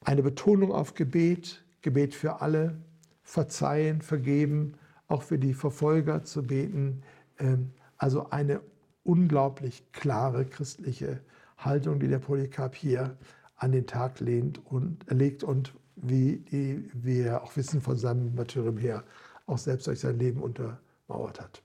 Eine 0.00 0.22
Betonung 0.22 0.72
auf 0.72 0.94
Gebet, 0.94 1.64
Gebet 1.82 2.14
für 2.14 2.40
alle, 2.40 2.76
verzeihen, 3.22 4.00
vergeben, 4.00 4.74
auch 5.08 5.22
für 5.22 5.38
die 5.38 5.54
Verfolger 5.54 6.24
zu 6.24 6.42
beten. 6.42 7.02
Ähm, 7.38 7.72
also 7.98 8.30
eine 8.30 8.60
unglaublich 9.02 9.90
klare 9.92 10.44
christliche 10.44 11.20
Haltung, 11.58 12.00
die 12.00 12.08
der 12.08 12.18
Polycarp 12.18 12.74
hier 12.74 13.16
an 13.56 13.72
den 13.72 13.86
Tag 13.86 14.20
lehnt 14.20 14.60
und, 14.66 15.04
legt 15.10 15.44
und 15.44 15.74
wie 15.96 16.38
die, 16.38 16.90
wir 16.92 17.42
auch 17.42 17.56
wissen 17.56 17.80
von 17.80 17.96
seinem 17.96 18.34
Martyrium 18.34 18.78
her, 18.78 19.04
auch 19.46 19.58
selbst 19.58 19.86
durch 19.86 20.00
sein 20.00 20.18
Leben 20.18 20.42
untermauert 20.42 21.40
hat. 21.40 21.63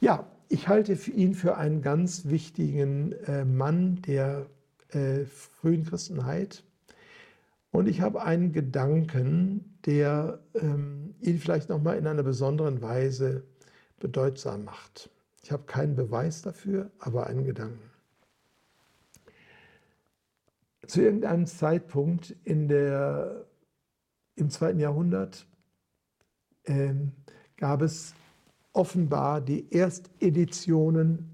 Ja, 0.00 0.30
ich 0.48 0.68
halte 0.68 0.92
ihn 1.10 1.34
für 1.34 1.56
einen 1.56 1.82
ganz 1.82 2.26
wichtigen 2.26 3.12
äh, 3.26 3.44
Mann 3.44 4.00
der 4.02 4.46
äh, 4.90 5.24
frühen 5.24 5.84
Christenheit. 5.84 6.62
Und 7.70 7.88
ich 7.88 8.00
habe 8.00 8.22
einen 8.22 8.52
Gedanken, 8.52 9.78
der 9.84 10.40
ähm, 10.54 11.14
ihn 11.20 11.38
vielleicht 11.38 11.68
nochmal 11.68 11.98
in 11.98 12.06
einer 12.06 12.22
besonderen 12.22 12.80
Weise 12.80 13.44
bedeutsam 13.98 14.64
macht. 14.64 15.10
Ich 15.42 15.50
habe 15.50 15.64
keinen 15.64 15.96
Beweis 15.96 16.42
dafür, 16.42 16.90
aber 16.98 17.26
einen 17.26 17.44
Gedanken. 17.44 17.90
Zu 20.86 21.02
irgendeinem 21.02 21.46
Zeitpunkt 21.46 22.34
in 22.44 22.68
der, 22.68 23.46
im 24.36 24.48
zweiten 24.48 24.78
Jahrhundert 24.78 25.46
ähm, 26.64 27.12
gab 27.56 27.82
es 27.82 28.14
offenbar 28.78 29.40
die 29.40 29.66
Ersteditionen 29.72 31.28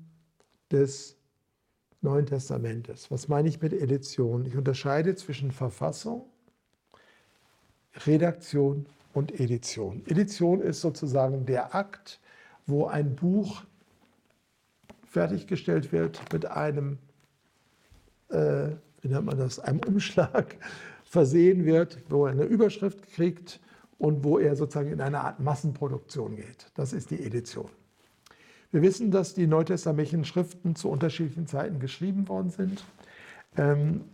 des 0.71 1.15
Neuen 2.01 2.25
Testamentes. 2.25 3.11
Was 3.11 3.29
meine 3.29 3.49
ich 3.49 3.61
mit 3.61 3.75
Edition? 3.75 4.47
Ich 4.47 4.57
unterscheide 4.57 5.15
zwischen 5.15 5.53
Verfassung, 5.53 6.25
Redaktion 8.07 8.87
und 9.13 9.39
Edition. 9.39 10.03
Edition 10.07 10.63
ist 10.63 10.81
sozusagen 10.81 11.45
der 11.45 11.75
Akt, 11.75 12.19
wo 12.67 12.87
ein 12.87 13.15
Buch 13.15 13.63
fertiggestellt 15.05 15.93
wird 15.93 16.21
mit 16.33 16.47
einem, 16.47 16.99
äh, 18.31 18.71
wie 19.03 19.09
nennt 19.09 19.27
man 19.27 19.37
das, 19.37 19.61
einem 19.61 19.81
Umschlag 19.87 20.57
versehen 21.05 21.67
wird, 21.67 21.99
wo 22.09 22.25
er 22.25 22.33
eine 22.33 22.45
Überschrift 22.45 23.07
kriegt 23.13 23.61
und 24.05 24.23
wo 24.23 24.39
er 24.39 24.55
sozusagen 24.55 24.93
in 24.93 25.01
eine 25.01 25.23
Art 25.23 25.41
Massenproduktion 25.41 26.37
geht. 26.37 26.71
Das 26.75 26.93
ist 26.93 27.11
die 27.11 27.25
Edition. 27.25 27.71
Wir 28.71 28.83
wissen, 28.83 29.11
dass 29.11 29.33
die 29.33 29.47
neutestamentlichen 29.47 30.27
Schriften 30.27 30.77
zu 30.77 30.91
unterschiedlichen 30.91 31.47
Zeiten 31.47 31.79
geschrieben 31.79 32.29
worden 32.29 32.51
sind, 32.51 32.85
ähm, 33.57 34.05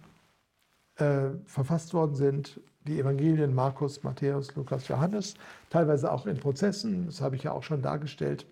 äh, 0.95 1.31
verfasst 1.45 1.93
worden 1.93 2.15
sind. 2.15 2.61
Die 2.87 3.01
Evangelien 3.01 3.53
Markus, 3.53 4.05
Matthäus, 4.05 4.55
Lukas, 4.55 4.87
Johannes, 4.87 5.35
teilweise 5.71 6.13
auch 6.13 6.25
in 6.27 6.39
Prozessen, 6.39 7.07
das 7.07 7.21
habe 7.21 7.35
ich 7.35 7.43
ja 7.43 7.51
auch 7.51 7.65
schon 7.65 7.83
dargestellt. 7.83 8.47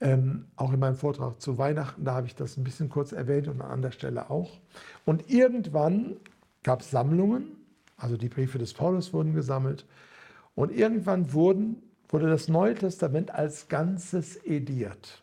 Ähm, 0.00 0.48
auch 0.56 0.74
in 0.74 0.80
meinem 0.80 0.96
Vortrag 0.96 1.40
zu 1.40 1.56
Weihnachten, 1.56 2.04
da 2.04 2.12
habe 2.12 2.26
ich 2.26 2.34
das 2.34 2.58
ein 2.58 2.64
bisschen 2.64 2.90
kurz 2.90 3.12
erwähnt 3.12 3.48
und 3.48 3.62
an 3.62 3.70
anderer 3.70 3.92
Stelle 3.92 4.28
auch. 4.28 4.50
Und 5.06 5.30
irgendwann 5.30 6.18
gab 6.62 6.82
es 6.82 6.90
Sammlungen 6.90 7.57
also 7.98 8.16
die 8.16 8.28
Briefe 8.28 8.58
des 8.58 8.72
Paulus 8.72 9.12
wurden 9.12 9.34
gesammelt. 9.34 9.84
Und 10.54 10.72
irgendwann 10.72 11.32
wurden, 11.32 11.82
wurde 12.08 12.28
das 12.28 12.48
Neue 12.48 12.74
Testament 12.74 13.30
als 13.30 13.68
Ganzes 13.68 14.42
ediert. 14.44 15.22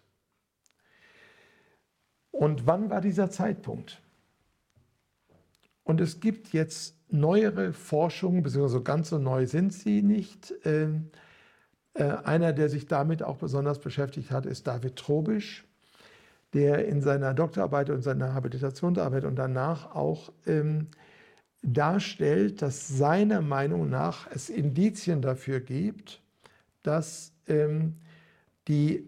Und 2.31 2.67
wann 2.67 2.89
war 2.89 3.01
dieser 3.01 3.31
Zeitpunkt? 3.31 4.01
Und 5.83 6.01
es 6.01 6.19
gibt 6.19 6.51
jetzt 6.51 6.95
neuere 7.09 7.71
Forschungen, 7.71 8.43
beziehungsweise 8.43 8.83
ganz 8.83 9.09
so 9.09 9.17
neu 9.17 9.47
sind 9.47 9.73
sie 9.73 10.01
nicht. 10.01 10.53
Ähm, 10.65 11.11
äh, 11.93 12.03
einer, 12.03 12.51
der 12.51 12.69
sich 12.69 12.87
damit 12.87 13.23
auch 13.23 13.37
besonders 13.37 13.79
beschäftigt 13.79 14.31
hat, 14.31 14.45
ist 14.45 14.67
David 14.67 14.97
Trobisch, 14.97 15.65
der 16.53 16.87
in 16.87 17.01
seiner 17.01 17.33
Doktorarbeit 17.33 17.89
und 17.89 18.01
seiner 18.01 18.33
Habilitationsarbeit 18.33 19.23
und 19.23 19.35
danach 19.35 19.95
auch 19.95 20.33
ähm, 20.45 20.87
darstellt, 21.73 22.61
dass 22.61 22.87
seiner 22.87 23.41
Meinung 23.41 23.89
nach 23.89 24.29
es 24.31 24.49
Indizien 24.49 25.21
dafür 25.21 25.59
gibt, 25.59 26.21
dass 26.83 27.33
ähm, 27.47 27.95
die 28.67 29.07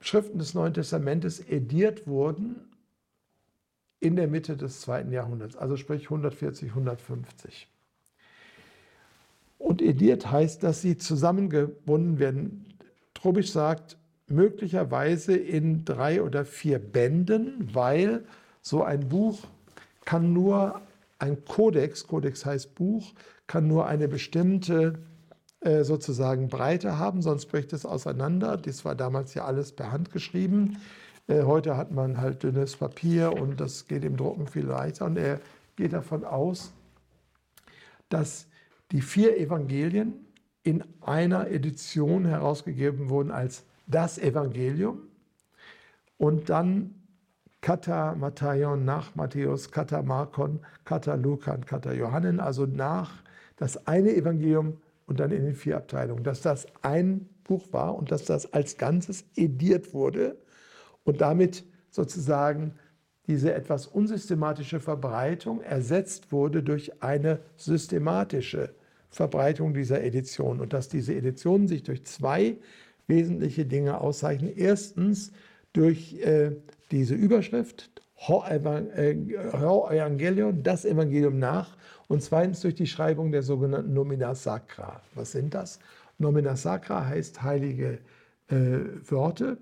Schriften 0.00 0.38
des 0.38 0.54
Neuen 0.54 0.74
Testamentes 0.74 1.40
ediert 1.40 2.06
wurden 2.06 2.56
in 4.00 4.16
der 4.16 4.28
Mitte 4.28 4.56
des 4.56 4.80
zweiten 4.80 5.12
Jahrhunderts, 5.12 5.56
also 5.56 5.76
sprich 5.76 6.04
140, 6.04 6.70
150. 6.70 7.68
Und 9.58 9.82
ediert 9.82 10.30
heißt, 10.30 10.62
dass 10.62 10.82
sie 10.82 10.96
zusammengebunden 10.96 12.18
werden. 12.18 12.64
Trobisch 13.12 13.50
sagt, 13.50 13.98
möglicherweise 14.28 15.36
in 15.36 15.84
drei 15.84 16.22
oder 16.22 16.44
vier 16.44 16.78
Bänden, 16.78 17.74
weil 17.74 18.24
so 18.62 18.84
ein 18.84 19.08
Buch 19.08 19.40
kann 20.04 20.32
nur 20.32 20.80
ein 21.18 21.44
Kodex, 21.44 22.06
Kodex 22.06 22.46
heißt 22.46 22.74
Buch, 22.74 23.12
kann 23.46 23.66
nur 23.66 23.86
eine 23.86 24.08
bestimmte 24.08 24.98
äh, 25.60 25.82
sozusagen 25.82 26.48
Breite 26.48 26.98
haben, 26.98 27.22
sonst 27.22 27.46
bricht 27.46 27.72
es 27.72 27.84
auseinander. 27.84 28.56
Das 28.56 28.84
war 28.84 28.94
damals 28.94 29.34
ja 29.34 29.44
alles 29.44 29.72
per 29.72 29.90
Hand 29.90 30.12
geschrieben. 30.12 30.78
Äh, 31.26 31.42
heute 31.42 31.76
hat 31.76 31.90
man 31.90 32.18
halt 32.18 32.42
dünnes 32.42 32.76
Papier 32.76 33.32
und 33.32 33.60
das 33.60 33.88
geht 33.88 34.04
im 34.04 34.16
Drucken 34.16 34.46
viel 34.46 34.66
leichter. 34.66 35.06
Und 35.06 35.18
er 35.18 35.40
geht 35.76 35.92
davon 35.92 36.24
aus, 36.24 36.72
dass 38.08 38.46
die 38.92 39.00
vier 39.00 39.36
Evangelien 39.36 40.14
in 40.62 40.84
einer 41.00 41.48
Edition 41.48 42.24
herausgegeben 42.24 43.08
wurden 43.08 43.30
als 43.30 43.64
das 43.86 44.18
Evangelium 44.18 45.00
und 46.18 46.50
dann 46.50 46.94
Kata 47.60 48.14
Matthäon 48.14 48.84
nach 48.84 49.14
Matthäus, 49.14 49.70
Kata 49.70 50.02
Markon, 50.02 50.60
Kata 50.84 51.14
Lukan, 51.14 51.64
Kata 51.64 51.92
Johannen, 51.92 52.40
also 52.40 52.66
nach 52.66 53.22
das 53.56 53.86
eine 53.86 54.14
Evangelium 54.14 54.80
und 55.06 55.20
dann 55.20 55.32
in 55.32 55.44
den 55.44 55.54
vier 55.54 55.76
Abteilungen, 55.76 56.22
dass 56.22 56.40
das 56.40 56.66
ein 56.82 57.28
Buch 57.44 57.72
war 57.72 57.96
und 57.96 58.12
dass 58.12 58.24
das 58.24 58.52
als 58.52 58.76
Ganzes 58.76 59.24
ediert 59.34 59.92
wurde 59.92 60.36
und 61.04 61.20
damit 61.20 61.64
sozusagen 61.90 62.74
diese 63.26 63.52
etwas 63.52 63.86
unsystematische 63.86 64.80
Verbreitung 64.80 65.60
ersetzt 65.60 66.32
wurde 66.32 66.62
durch 66.62 67.02
eine 67.02 67.40
systematische 67.56 68.74
Verbreitung 69.10 69.74
dieser 69.74 70.02
Edition. 70.02 70.60
Und 70.60 70.72
dass 70.72 70.88
diese 70.88 71.14
Editionen 71.14 71.68
sich 71.68 71.82
durch 71.82 72.04
zwei 72.04 72.56
wesentliche 73.06 73.66
Dinge 73.66 74.00
auszeichnen. 74.00 74.52
Erstens 74.56 75.32
durch 75.72 76.14
äh, 76.20 76.52
diese 76.90 77.14
Überschrift, 77.14 77.90
Evangelion, 79.90 80.62
das 80.62 80.84
Evangelium 80.84 81.38
nach, 81.38 81.76
und 82.08 82.22
zweitens 82.22 82.60
durch 82.60 82.74
die 82.74 82.86
Schreibung 82.86 83.32
der 83.32 83.42
sogenannten 83.42 83.92
Nomina 83.92 84.34
Sacra. 84.34 85.02
Was 85.14 85.32
sind 85.32 85.54
das? 85.54 85.78
Nomina 86.18 86.56
Sacra 86.56 87.06
heißt 87.06 87.42
heilige 87.42 87.98
äh, 88.48 88.80
Worte. 89.08 89.58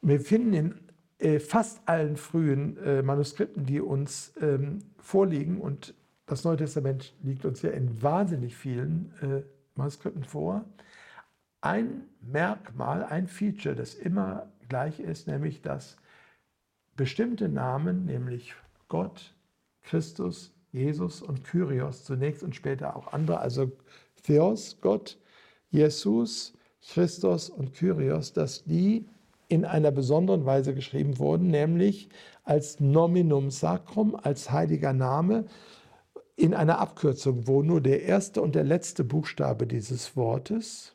Wir 0.00 0.20
finden 0.20 0.52
in 0.52 0.74
äh, 1.18 1.38
fast 1.38 1.80
allen 1.86 2.16
frühen 2.16 2.76
äh, 2.78 3.02
Manuskripten, 3.02 3.66
die 3.66 3.80
uns 3.80 4.32
ähm, 4.40 4.80
vorliegen, 4.98 5.60
und 5.60 5.94
das 6.26 6.44
Neue 6.44 6.56
Testament 6.56 7.14
liegt 7.22 7.44
uns 7.44 7.62
ja 7.62 7.70
in 7.70 8.02
wahnsinnig 8.02 8.56
vielen 8.56 9.12
äh, 9.20 9.42
Manuskripten 9.74 10.24
vor, 10.24 10.64
ein 11.60 12.04
Merkmal, 12.20 13.04
ein 13.04 13.28
Feature, 13.28 13.74
das 13.74 13.94
immer 13.94 14.48
gleich 14.68 15.00
ist, 15.00 15.28
nämlich 15.28 15.62
dass 15.62 15.96
bestimmte 17.02 17.48
Namen, 17.48 18.04
nämlich 18.04 18.54
Gott, 18.86 19.34
Christus, 19.82 20.52
Jesus 20.70 21.20
und 21.20 21.42
Kyrios 21.42 22.04
zunächst 22.04 22.44
und 22.44 22.54
später 22.54 22.94
auch 22.94 23.12
andere, 23.12 23.40
also 23.40 23.72
Theos, 24.22 24.76
Gott, 24.80 25.18
Jesus, 25.70 26.52
Christus 26.80 27.50
und 27.50 27.74
Kyrios, 27.74 28.32
dass 28.34 28.62
die 28.62 29.04
in 29.48 29.64
einer 29.64 29.90
besonderen 29.90 30.46
Weise 30.46 30.76
geschrieben 30.76 31.18
wurden, 31.18 31.48
nämlich 31.48 32.08
als 32.44 32.78
Nominum 32.78 33.50
Sacrum, 33.50 34.14
als 34.14 34.52
heiliger 34.52 34.92
Name, 34.92 35.46
in 36.36 36.54
einer 36.54 36.78
Abkürzung, 36.78 37.48
wo 37.48 37.64
nur 37.64 37.80
der 37.80 38.04
erste 38.04 38.40
und 38.40 38.54
der 38.54 38.62
letzte 38.62 39.02
Buchstabe 39.02 39.66
dieses 39.66 40.16
Wortes 40.16 40.94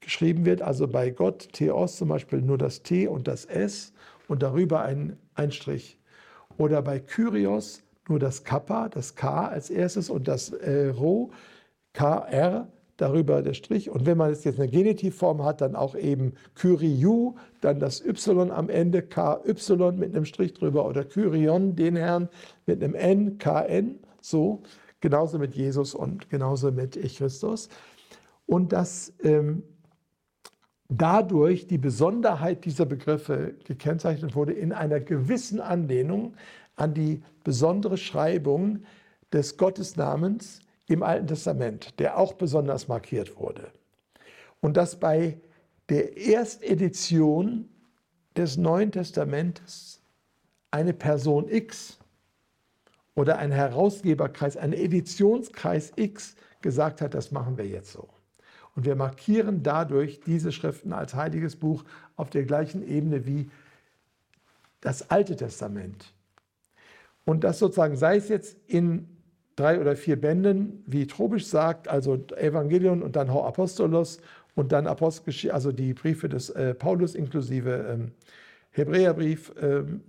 geschrieben 0.00 0.44
wird, 0.44 0.62
also 0.62 0.88
bei 0.88 1.10
Gott, 1.10 1.50
Theos 1.52 1.96
zum 1.96 2.08
Beispiel 2.08 2.42
nur 2.42 2.58
das 2.58 2.82
T 2.82 3.06
und 3.06 3.28
das 3.28 3.44
S 3.44 3.92
und 4.28 4.42
darüber 4.42 4.82
ein, 4.82 5.16
ein 5.34 5.52
Strich. 5.52 5.98
Oder 6.58 6.82
bei 6.82 7.00
Kyrios 7.00 7.82
nur 8.08 8.18
das 8.18 8.44
Kappa, 8.44 8.88
das 8.88 9.14
K 9.14 9.46
als 9.46 9.70
erstes 9.70 10.10
und 10.10 10.28
das 10.28 10.50
äh, 10.50 10.88
Rho, 10.88 11.30
KR, 11.92 12.68
darüber 12.96 13.42
der 13.42 13.54
Strich. 13.54 13.90
Und 13.90 14.06
wenn 14.06 14.18
man 14.18 14.30
jetzt 14.32 14.46
eine 14.46 14.68
Genitivform 14.68 15.44
hat, 15.44 15.60
dann 15.60 15.74
auch 15.74 15.94
eben 15.94 16.34
Kyriou, 16.54 17.36
dann 17.60 17.80
das 17.80 18.04
Y 18.04 18.50
am 18.50 18.68
Ende, 18.68 19.02
KY 19.02 19.92
mit 19.96 20.14
einem 20.14 20.24
Strich 20.24 20.54
drüber 20.54 20.86
oder 20.86 21.04
Kyrion, 21.04 21.74
den 21.74 21.96
Herrn 21.96 22.28
mit 22.66 22.82
einem 22.82 22.94
N, 22.94 23.38
KN, 23.38 23.98
so. 24.20 24.62
Genauso 25.00 25.40
mit 25.40 25.56
Jesus 25.56 25.96
und 25.96 26.30
genauso 26.30 26.70
mit 26.70 26.92
Christus. 27.16 27.68
Und 28.46 28.72
das 28.72 29.12
ähm, 29.24 29.64
dadurch 30.98 31.66
die 31.66 31.78
Besonderheit 31.78 32.64
dieser 32.64 32.86
Begriffe 32.86 33.54
gekennzeichnet 33.64 34.34
wurde 34.34 34.52
in 34.52 34.72
einer 34.72 35.00
gewissen 35.00 35.60
Anlehnung 35.60 36.34
an 36.76 36.94
die 36.94 37.22
besondere 37.44 37.96
Schreibung 37.96 38.84
des 39.32 39.56
Gottesnamens 39.56 40.60
im 40.86 41.02
Alten 41.02 41.26
Testament, 41.26 41.98
der 41.98 42.18
auch 42.18 42.34
besonders 42.34 42.88
markiert 42.88 43.38
wurde. 43.38 43.72
Und 44.60 44.76
dass 44.76 44.98
bei 44.98 45.38
der 45.88 46.16
Erstedition 46.16 47.68
des 48.36 48.56
Neuen 48.56 48.92
Testamentes 48.92 50.00
eine 50.70 50.92
Person 50.92 51.48
X 51.48 51.98
oder 53.14 53.38
ein 53.38 53.52
Herausgeberkreis, 53.52 54.56
ein 54.56 54.72
Editionskreis 54.72 55.92
X 55.96 56.34
gesagt 56.62 57.00
hat, 57.00 57.14
das 57.14 57.30
machen 57.30 57.58
wir 57.58 57.66
jetzt 57.66 57.92
so. 57.92 58.08
Und 58.74 58.86
wir 58.86 58.96
markieren 58.96 59.62
dadurch 59.62 60.20
diese 60.20 60.52
Schriften 60.52 60.92
als 60.92 61.14
heiliges 61.14 61.56
Buch 61.56 61.84
auf 62.16 62.30
der 62.30 62.44
gleichen 62.44 62.86
Ebene 62.86 63.26
wie 63.26 63.50
das 64.80 65.10
Alte 65.10 65.36
Testament. 65.36 66.12
Und 67.24 67.44
das 67.44 67.58
sozusagen, 67.58 67.96
sei 67.96 68.16
es 68.16 68.28
jetzt 68.28 68.56
in 68.66 69.08
drei 69.56 69.80
oder 69.80 69.94
vier 69.96 70.20
Bänden, 70.20 70.82
wie 70.86 71.06
Trobisch 71.06 71.46
sagt, 71.46 71.86
also 71.88 72.14
Evangelion 72.36 73.02
und 73.02 73.16
dann 73.16 73.32
Ho 73.32 73.44
Apostolos 73.44 74.20
und 74.54 74.72
dann 74.72 74.86
Apostelgeschichte, 74.86 75.54
also 75.54 75.72
die 75.72 75.94
Briefe 75.94 76.28
des 76.28 76.50
äh, 76.50 76.74
Paulus 76.74 77.14
inklusive 77.14 77.86
ähm, 77.88 78.12
Hebräerbrief, 78.70 79.52
ähm, 79.60 80.00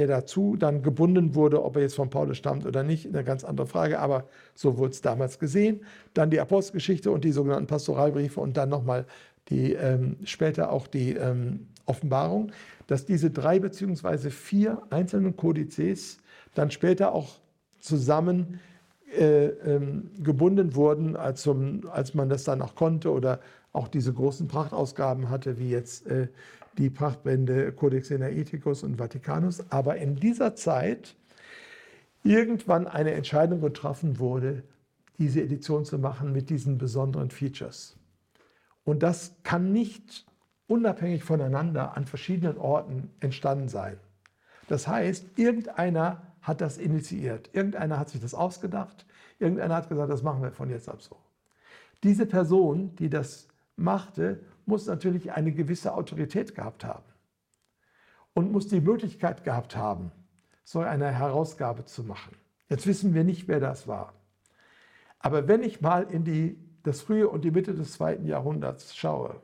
der 0.00 0.06
dazu 0.06 0.56
dann 0.56 0.82
gebunden 0.82 1.34
wurde, 1.34 1.62
ob 1.62 1.76
er 1.76 1.82
jetzt 1.82 1.94
von 1.94 2.08
Paulus 2.08 2.38
stammt 2.38 2.64
oder 2.64 2.82
nicht, 2.82 3.06
eine 3.06 3.22
ganz 3.22 3.44
andere 3.44 3.66
Frage, 3.66 3.98
aber 3.98 4.24
so 4.54 4.78
wurde 4.78 4.92
es 4.92 5.02
damals 5.02 5.38
gesehen. 5.38 5.80
Dann 6.14 6.30
die 6.30 6.40
Apostelgeschichte 6.40 7.10
und 7.10 7.22
die 7.22 7.32
sogenannten 7.32 7.66
Pastoralbriefe 7.66 8.40
und 8.40 8.56
dann 8.56 8.70
nochmal 8.70 9.04
die, 9.50 9.74
ähm, 9.74 10.16
später 10.24 10.72
auch 10.72 10.86
die 10.86 11.16
ähm, 11.16 11.66
Offenbarung, 11.84 12.50
dass 12.86 13.04
diese 13.04 13.30
drei 13.30 13.58
beziehungsweise 13.58 14.30
vier 14.30 14.80
einzelnen 14.88 15.36
Kodizes 15.36 16.18
dann 16.54 16.70
später 16.70 17.14
auch 17.14 17.38
zusammen 17.78 18.58
äh, 19.14 19.48
ähm, 19.48 20.10
gebunden 20.22 20.74
wurden, 20.74 21.14
als, 21.14 21.42
zum, 21.42 21.82
als 21.92 22.14
man 22.14 22.30
das 22.30 22.44
dann 22.44 22.62
auch 22.62 22.74
konnte 22.74 23.12
oder 23.12 23.40
auch 23.72 23.88
diese 23.88 24.14
großen 24.14 24.48
Prachtausgaben 24.48 25.28
hatte, 25.28 25.58
wie 25.58 25.70
jetzt 25.70 26.06
äh, 26.06 26.28
die 26.78 26.90
Prachtbände 26.90 27.72
Codex 27.72 28.10
Energeticus 28.10 28.82
und 28.82 28.96
Vaticanus, 28.98 29.64
aber 29.70 29.96
in 29.96 30.16
dieser 30.16 30.54
Zeit 30.54 31.16
irgendwann 32.22 32.86
eine 32.86 33.12
Entscheidung 33.12 33.60
getroffen 33.60 34.18
wurde, 34.18 34.62
diese 35.18 35.42
Edition 35.42 35.84
zu 35.84 35.98
machen 35.98 36.32
mit 36.32 36.50
diesen 36.50 36.78
besonderen 36.78 37.30
Features. 37.30 37.96
Und 38.84 39.02
das 39.02 39.36
kann 39.42 39.72
nicht 39.72 40.26
unabhängig 40.66 41.24
voneinander 41.24 41.96
an 41.96 42.06
verschiedenen 42.06 42.56
Orten 42.56 43.10
entstanden 43.20 43.68
sein. 43.68 43.98
Das 44.68 44.86
heißt, 44.86 45.38
irgendeiner 45.38 46.22
hat 46.40 46.60
das 46.60 46.78
initiiert, 46.78 47.50
irgendeiner 47.52 47.98
hat 47.98 48.08
sich 48.08 48.20
das 48.20 48.34
ausgedacht, 48.34 49.04
irgendeiner 49.38 49.74
hat 49.76 49.88
gesagt, 49.88 50.10
das 50.10 50.22
machen 50.22 50.42
wir 50.42 50.52
von 50.52 50.70
jetzt 50.70 50.88
ab 50.88 51.02
so. 51.02 51.16
Diese 52.02 52.24
Person, 52.24 52.94
die 52.96 53.10
das 53.10 53.48
machte, 53.76 54.40
muss 54.66 54.86
natürlich 54.86 55.32
eine 55.32 55.52
gewisse 55.52 55.94
Autorität 55.94 56.54
gehabt 56.54 56.84
haben 56.84 57.04
und 58.34 58.52
muss 58.52 58.68
die 58.68 58.80
Möglichkeit 58.80 59.44
gehabt 59.44 59.76
haben, 59.76 60.12
so 60.64 60.80
eine 60.80 61.10
Herausgabe 61.10 61.84
zu 61.84 62.04
machen. 62.04 62.36
Jetzt 62.68 62.86
wissen 62.86 63.14
wir 63.14 63.24
nicht, 63.24 63.48
wer 63.48 63.60
das 63.60 63.88
war. 63.88 64.14
Aber 65.18 65.48
wenn 65.48 65.62
ich 65.62 65.80
mal 65.80 66.04
in 66.04 66.24
die, 66.24 66.56
das 66.82 67.02
frühe 67.02 67.28
und 67.28 67.44
die 67.44 67.50
Mitte 67.50 67.74
des 67.74 67.92
zweiten 67.92 68.26
Jahrhunderts 68.26 68.96
schaue 68.96 69.40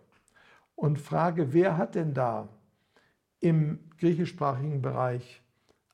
und 0.75 1.01
frage, 1.01 1.53
wer 1.53 1.77
hat 1.77 1.95
denn 1.95 2.15
da 2.15 2.49
im 3.41 3.91
griechischsprachigen 3.99 4.81
Bereich 4.81 5.43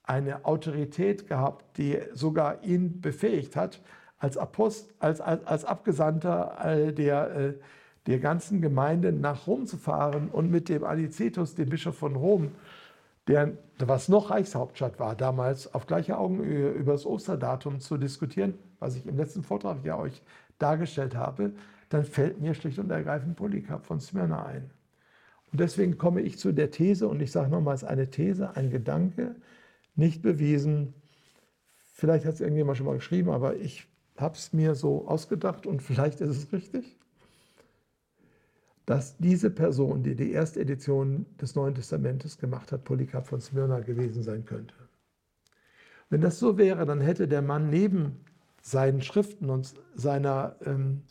eine 0.04 0.44
Autorität 0.44 1.26
gehabt, 1.26 1.78
die 1.78 1.98
sogar 2.12 2.62
ihn 2.62 3.00
befähigt 3.00 3.56
hat, 3.56 3.80
als, 4.18 4.36
Apost, 4.36 4.94
als, 5.00 5.20
als, 5.20 5.44
als 5.46 5.64
Abgesandter 5.64 6.92
der, 6.92 7.34
äh, 7.34 7.54
der 8.06 8.18
ganzen 8.18 8.60
Gemeinde 8.60 9.12
nach 9.12 9.46
Rom 9.46 9.66
zu 9.66 9.76
fahren 9.76 10.28
und 10.30 10.50
mit 10.50 10.68
dem 10.68 10.84
Anicetus, 10.84 11.54
dem 11.54 11.68
Bischof 11.68 11.96
von 11.96 12.16
Rom, 12.16 12.52
der, 13.28 13.52
was 13.78 14.08
noch 14.08 14.30
Reichshauptstadt 14.30 14.98
war, 14.98 15.14
damals 15.14 15.72
auf 15.72 15.86
gleicher 15.86 16.18
Augenhöhe 16.18 16.70
über 16.70 16.92
das 16.92 17.06
Osterdatum 17.06 17.78
zu 17.78 17.96
diskutieren, 17.96 18.54
was 18.80 18.96
ich 18.96 19.06
im 19.06 19.16
letzten 19.16 19.44
Vortrag 19.44 19.84
ja 19.84 19.96
euch 19.96 20.22
dargestellt 20.58 21.14
habe, 21.14 21.52
dann 21.88 22.04
fällt 22.04 22.40
mir 22.40 22.54
schlicht 22.54 22.78
und 22.78 22.90
ergreifend 22.90 23.36
Polycarp 23.36 23.84
von 23.84 24.00
Smyrna 24.00 24.44
ein. 24.46 24.70
Und 25.52 25.60
deswegen 25.60 25.98
komme 25.98 26.22
ich 26.22 26.38
zu 26.38 26.52
der 26.52 26.70
These, 26.70 27.06
und 27.06 27.20
ich 27.20 27.30
sage 27.30 27.50
nochmals 27.50 27.84
eine 27.84 28.10
These, 28.10 28.56
ein 28.56 28.70
Gedanke, 28.70 29.36
nicht 29.94 30.22
bewiesen, 30.22 30.94
vielleicht 31.92 32.24
hat 32.24 32.34
es 32.34 32.40
irgendjemand 32.40 32.78
schon 32.78 32.86
mal 32.86 32.96
geschrieben, 32.96 33.30
aber 33.30 33.56
ich 33.56 33.86
habe 34.16 34.34
es 34.34 34.52
mir 34.52 34.74
so 34.74 35.06
ausgedacht 35.06 35.66
und 35.66 35.82
vielleicht 35.82 36.20
ist 36.20 36.30
es 36.30 36.52
richtig, 36.52 36.98
dass 38.86 39.16
diese 39.18 39.50
Person, 39.50 40.02
die 40.02 40.16
die 40.16 40.32
erste 40.32 40.60
Edition 40.60 41.26
des 41.40 41.54
Neuen 41.54 41.74
Testamentes 41.74 42.38
gemacht 42.38 42.72
hat, 42.72 42.84
Polycarp 42.84 43.26
von 43.26 43.40
Smyrna 43.40 43.80
gewesen 43.80 44.22
sein 44.22 44.44
könnte. 44.44 44.74
Wenn 46.10 46.20
das 46.20 46.38
so 46.38 46.58
wäre, 46.58 46.84
dann 46.84 47.00
hätte 47.00 47.28
der 47.28 47.42
Mann 47.42 47.70
neben 47.70 48.20
seinen 48.60 49.02
Schriften 49.02 49.50
und 49.50 49.74
seiner 49.94 50.56
ähm, 50.64 51.02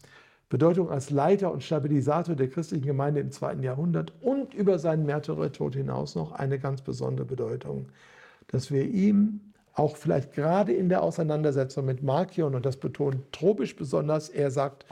Bedeutung 0.49 0.89
als 0.89 1.09
Leiter 1.09 1.51
und 1.51 1.63
Stabilisator 1.63 2.36
der 2.36 2.49
christlichen 2.49 2.86
Gemeinde 2.86 3.22
im 3.22 3.32
zweiten 3.32 3.63
Jahrhundert 3.63 4.13
und 4.22 4.53
über 4.53 4.80
seinen 4.80 5.05
Märtyrertod 5.05 5.76
hinaus 5.76 6.15
noch 6.15 6.34
eine 6.34 6.59
ganz 6.59 6.82
besondere 6.82 7.26
Bedeutung, 7.26 7.88
dass 8.47 8.69
wir 8.69 8.84
ihm 8.84 9.39
auch 9.74 9.95
vielleicht 9.95 10.34
gerade 10.34 10.74
in 10.74 10.89
der 10.89 11.03
Auseinandersetzung 11.03 11.86
mit 11.86 12.03
Markion, 12.03 12.53
und 12.53 12.65
das 12.65 12.78
betont 12.78 13.32
Tropisch 13.32 13.76
besonders, 13.78 14.30
er 14.30 14.51
sagt 14.51 14.86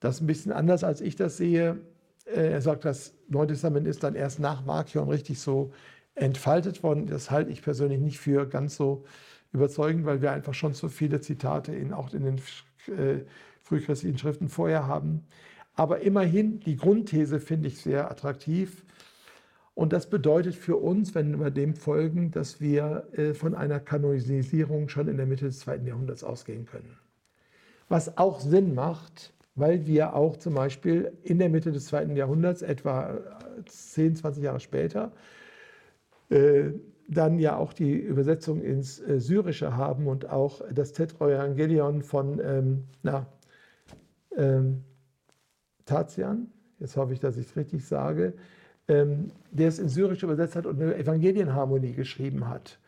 das 0.00 0.20
ein 0.20 0.26
bisschen 0.26 0.52
anders, 0.52 0.82
als 0.82 1.02
ich 1.02 1.16
das 1.16 1.36
sehe, 1.36 1.78
äh, 2.26 2.52
er 2.52 2.60
sagt, 2.60 2.84
das 2.84 3.14
Neue 3.28 3.48
Testament 3.48 3.86
ist 3.86 4.02
dann 4.02 4.14
erst 4.14 4.38
nach 4.38 4.64
Markion 4.64 5.08
richtig 5.08 5.40
so 5.40 5.72
entfaltet 6.14 6.82
worden. 6.82 7.06
Das 7.06 7.30
halte 7.30 7.50
ich 7.50 7.62
persönlich 7.62 8.00
nicht 8.00 8.18
für 8.18 8.46
ganz 8.46 8.76
so 8.76 9.04
überzeugend, 9.52 10.06
weil 10.06 10.22
wir 10.22 10.32
einfach 10.32 10.54
schon 10.54 10.74
so 10.74 10.88
viele 10.88 11.20
Zitate 11.20 11.74
in, 11.74 11.92
auch 11.92 12.12
in 12.12 12.24
den 12.24 12.36
äh, 12.88 13.24
frühchristlichen 13.62 14.18
Schriften 14.18 14.48
vorher 14.48 14.86
haben. 14.86 15.26
Aber 15.74 16.00
immerhin, 16.00 16.60
die 16.60 16.76
Grundthese 16.76 17.38
finde 17.38 17.68
ich 17.68 17.78
sehr 17.78 18.10
attraktiv. 18.10 18.84
Und 19.74 19.92
das 19.92 20.08
bedeutet 20.08 20.54
für 20.54 20.76
uns, 20.76 21.14
wenn 21.14 21.38
wir 21.38 21.50
dem 21.50 21.74
folgen, 21.74 22.30
dass 22.30 22.60
wir 22.60 23.08
äh, 23.12 23.34
von 23.34 23.54
einer 23.54 23.78
Kanonisierung 23.78 24.88
schon 24.88 25.06
in 25.06 25.18
der 25.18 25.26
Mitte 25.26 25.44
des 25.44 25.58
zweiten 25.58 25.86
Jahrhunderts 25.86 26.24
ausgehen 26.24 26.64
können. 26.64 26.96
Was 27.88 28.16
auch 28.16 28.40
Sinn 28.40 28.74
macht, 28.74 29.34
weil 29.56 29.86
wir 29.86 30.14
auch 30.14 30.36
zum 30.36 30.54
Beispiel 30.54 31.12
in 31.22 31.38
der 31.38 31.48
Mitte 31.48 31.72
des 31.72 31.86
zweiten 31.86 32.14
Jahrhunderts, 32.14 32.62
etwa 32.62 33.18
10, 33.66 34.16
20 34.16 34.44
Jahre 34.44 34.60
später, 34.60 35.12
äh, 36.28 36.70
dann 37.08 37.38
ja 37.38 37.56
auch 37.56 37.72
die 37.72 37.94
Übersetzung 37.94 38.60
ins 38.60 39.00
äh, 39.00 39.20
Syrische 39.20 39.76
haben 39.76 40.06
und 40.06 40.28
auch 40.28 40.60
das 40.72 40.92
Tetraevangelion 40.92 42.02
von 42.02 42.40
ähm, 42.40 42.84
na, 43.02 43.26
ähm, 44.36 44.82
Tatian, 45.84 46.48
jetzt 46.78 46.96
hoffe 46.96 47.12
ich, 47.12 47.20
dass 47.20 47.36
ich 47.36 47.46
es 47.46 47.56
richtig 47.56 47.86
sage, 47.86 48.34
ähm, 48.88 49.30
der 49.50 49.68
es 49.68 49.78
in 49.78 49.88
Syrisch 49.88 50.22
übersetzt 50.22 50.56
hat 50.56 50.66
und 50.66 50.80
eine 50.80 50.96
Evangelienharmonie 50.96 51.92
geschrieben 51.92 52.48
hat. 52.48 52.78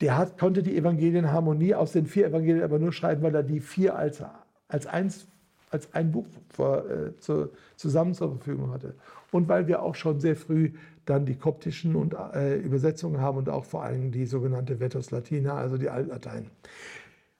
Der 0.00 0.16
hat, 0.16 0.38
konnte 0.38 0.62
die 0.62 0.76
Evangelienharmonie 0.76 1.74
aus 1.74 1.92
den 1.92 2.06
vier 2.06 2.26
Evangelien 2.26 2.62
aber 2.62 2.78
nur 2.78 2.92
schreiben, 2.92 3.22
weil 3.22 3.34
er 3.34 3.42
die 3.42 3.60
vier 3.60 3.96
als, 3.96 4.22
als, 4.68 4.86
eins, 4.86 5.26
als 5.70 5.92
ein 5.94 6.10
Buch 6.10 6.26
äh, 6.58 7.16
zu, 7.18 7.50
zusammen 7.76 8.14
zur 8.14 8.30
Verfügung 8.30 8.70
hatte. 8.70 8.94
Und 9.30 9.48
weil 9.48 9.66
wir 9.66 9.82
auch 9.82 9.94
schon 9.94 10.20
sehr 10.20 10.36
früh 10.36 10.72
dann 11.04 11.26
die 11.26 11.36
koptischen 11.36 11.96
und, 11.96 12.14
äh, 12.14 12.56
Übersetzungen 12.58 13.20
haben 13.20 13.38
und 13.38 13.48
auch 13.48 13.64
vor 13.64 13.82
allem 13.82 14.10
die 14.12 14.26
sogenannte 14.26 14.80
Vetus 14.80 15.10
Latina, 15.10 15.54
also 15.54 15.78
die 15.78 15.88
Altlatein. 15.88 16.50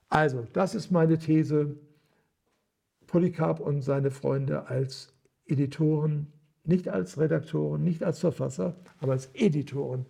Also, 0.08 0.46
das 0.52 0.74
ist 0.74 0.90
meine 0.90 1.18
These. 1.18 1.76
Polycarp 3.06 3.60
und 3.60 3.82
seine 3.82 4.10
Freunde 4.10 4.68
als 4.68 5.14
Editoren, 5.46 6.26
nicht 6.64 6.88
als 6.88 7.18
Redaktoren, 7.18 7.82
nicht 7.82 8.04
als 8.04 8.18
Verfasser, 8.20 8.76
aber 9.00 9.12
als 9.12 9.30
Editoren 9.32 10.04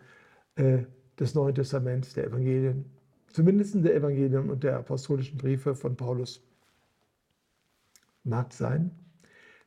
äh, 0.57 0.79
des 1.19 1.35
Neuen 1.35 1.55
Testaments, 1.55 2.15
der 2.15 2.27
Evangelien, 2.27 2.85
zumindest 3.33 3.77
der 3.85 3.95
Evangelien 3.95 4.51
und 4.51 4.65
der 4.65 4.79
apostolischen 4.79 5.39
Briefe 5.39 5.75
von 5.75 5.97
Paulus. 5.97 6.43
Mag 8.25 8.53
sein. 8.53 8.91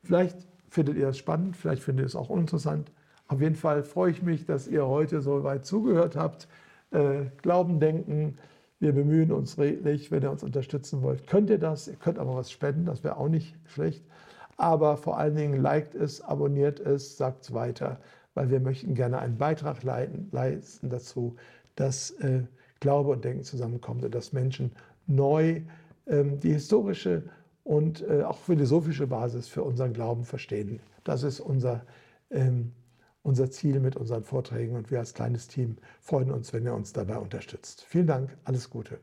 Vielleicht 0.04 0.48
findet 0.70 0.98
ihr 0.98 1.10
es 1.10 1.18
spannend, 1.18 1.58
vielleicht 1.58 1.84
findet 1.84 2.04
ihr 2.04 2.08
es 2.08 2.16
auch 2.16 2.30
uninteressant. 2.30 2.92
Auf 3.28 3.42
jeden 3.42 3.56
Fall 3.56 3.84
freue 3.84 4.12
ich 4.12 4.22
mich, 4.22 4.46
dass 4.46 4.68
ihr 4.68 4.86
heute 4.88 5.22
so 5.22 5.44
weit 5.44 5.66
zugehört 5.66 6.16
habt. 6.16 6.48
Äh, 6.92 7.26
Glauben, 7.42 7.80
denken, 7.80 8.38
wir 8.80 8.94
bemühen 8.94 9.32
uns 9.32 9.58
redlich. 9.58 10.12
Wenn 10.12 10.24
ihr 10.24 10.32
uns 10.32 10.44
unterstützen 10.44 11.02
wollt, 11.02 11.28
könnt 11.28 11.50
ihr 11.50 11.60
das. 11.60 11.88
Ihr 11.88 11.96
könnt 11.96 12.20
aber 12.20 12.36
was 12.36 12.52
spenden, 12.52 12.86
das 12.86 13.04
wäre 13.04 13.18
auch 13.18 13.30
nicht 13.30 13.56
schlecht. 13.68 14.04
Aber 14.58 14.98
vor 14.98 15.18
allen 15.18 15.36
Dingen 15.36 15.62
liked 15.62 15.96
es, 15.96 16.22
abonniert 16.22 16.80
es, 16.80 17.18
sagt 17.18 17.44
es 17.44 17.54
weiter, 17.54 18.00
weil 18.34 18.50
wir 18.50 18.60
möchten 18.60 18.96
gerne 18.96 19.20
einen 19.20 19.38
Beitrag 19.38 19.84
leiten, 19.84 20.28
leisten 20.32 20.90
dazu, 20.90 21.36
dass 21.76 22.12
äh, 22.20 22.44
Glaube 22.80 23.12
und 23.12 23.24
Denken 23.24 23.44
zusammenkommt 23.44 24.04
und 24.04 24.14
dass 24.14 24.34
Menschen 24.34 24.72
neu 25.08 25.62
ähm, 26.08 26.40
die 26.40 26.54
historische 26.54 27.24
und 27.64 28.02
äh, 28.08 28.24
auch 28.24 28.38
philosophische 28.38 29.08
Basis 29.08 29.48
für 29.48 29.64
unseren 29.64 29.94
Glauben 29.94 30.26
verstehen. 30.26 30.80
Das 31.04 31.24
ist 31.24 31.40
unser 31.40 31.86
ähm, 32.30 32.74
unser 33.24 33.52
Ziel 33.52 33.80
mit 33.80 33.96
unseren 33.96 34.24
Vorträgen 34.24 34.76
und 34.76 34.92
wir 34.92 35.00
als 35.00 35.14
kleines 35.14 35.48
Team 35.48 35.78
freuen 36.00 36.32
uns, 36.32 36.54
wenn 36.54 36.66
ihr 36.66 36.74
uns 36.74 36.94
dabei 36.94 37.18
unterstützt. 37.18 37.84
Vielen 37.88 38.08
Dank, 38.08 38.36
alles 38.46 38.70
Gute. 38.70 39.00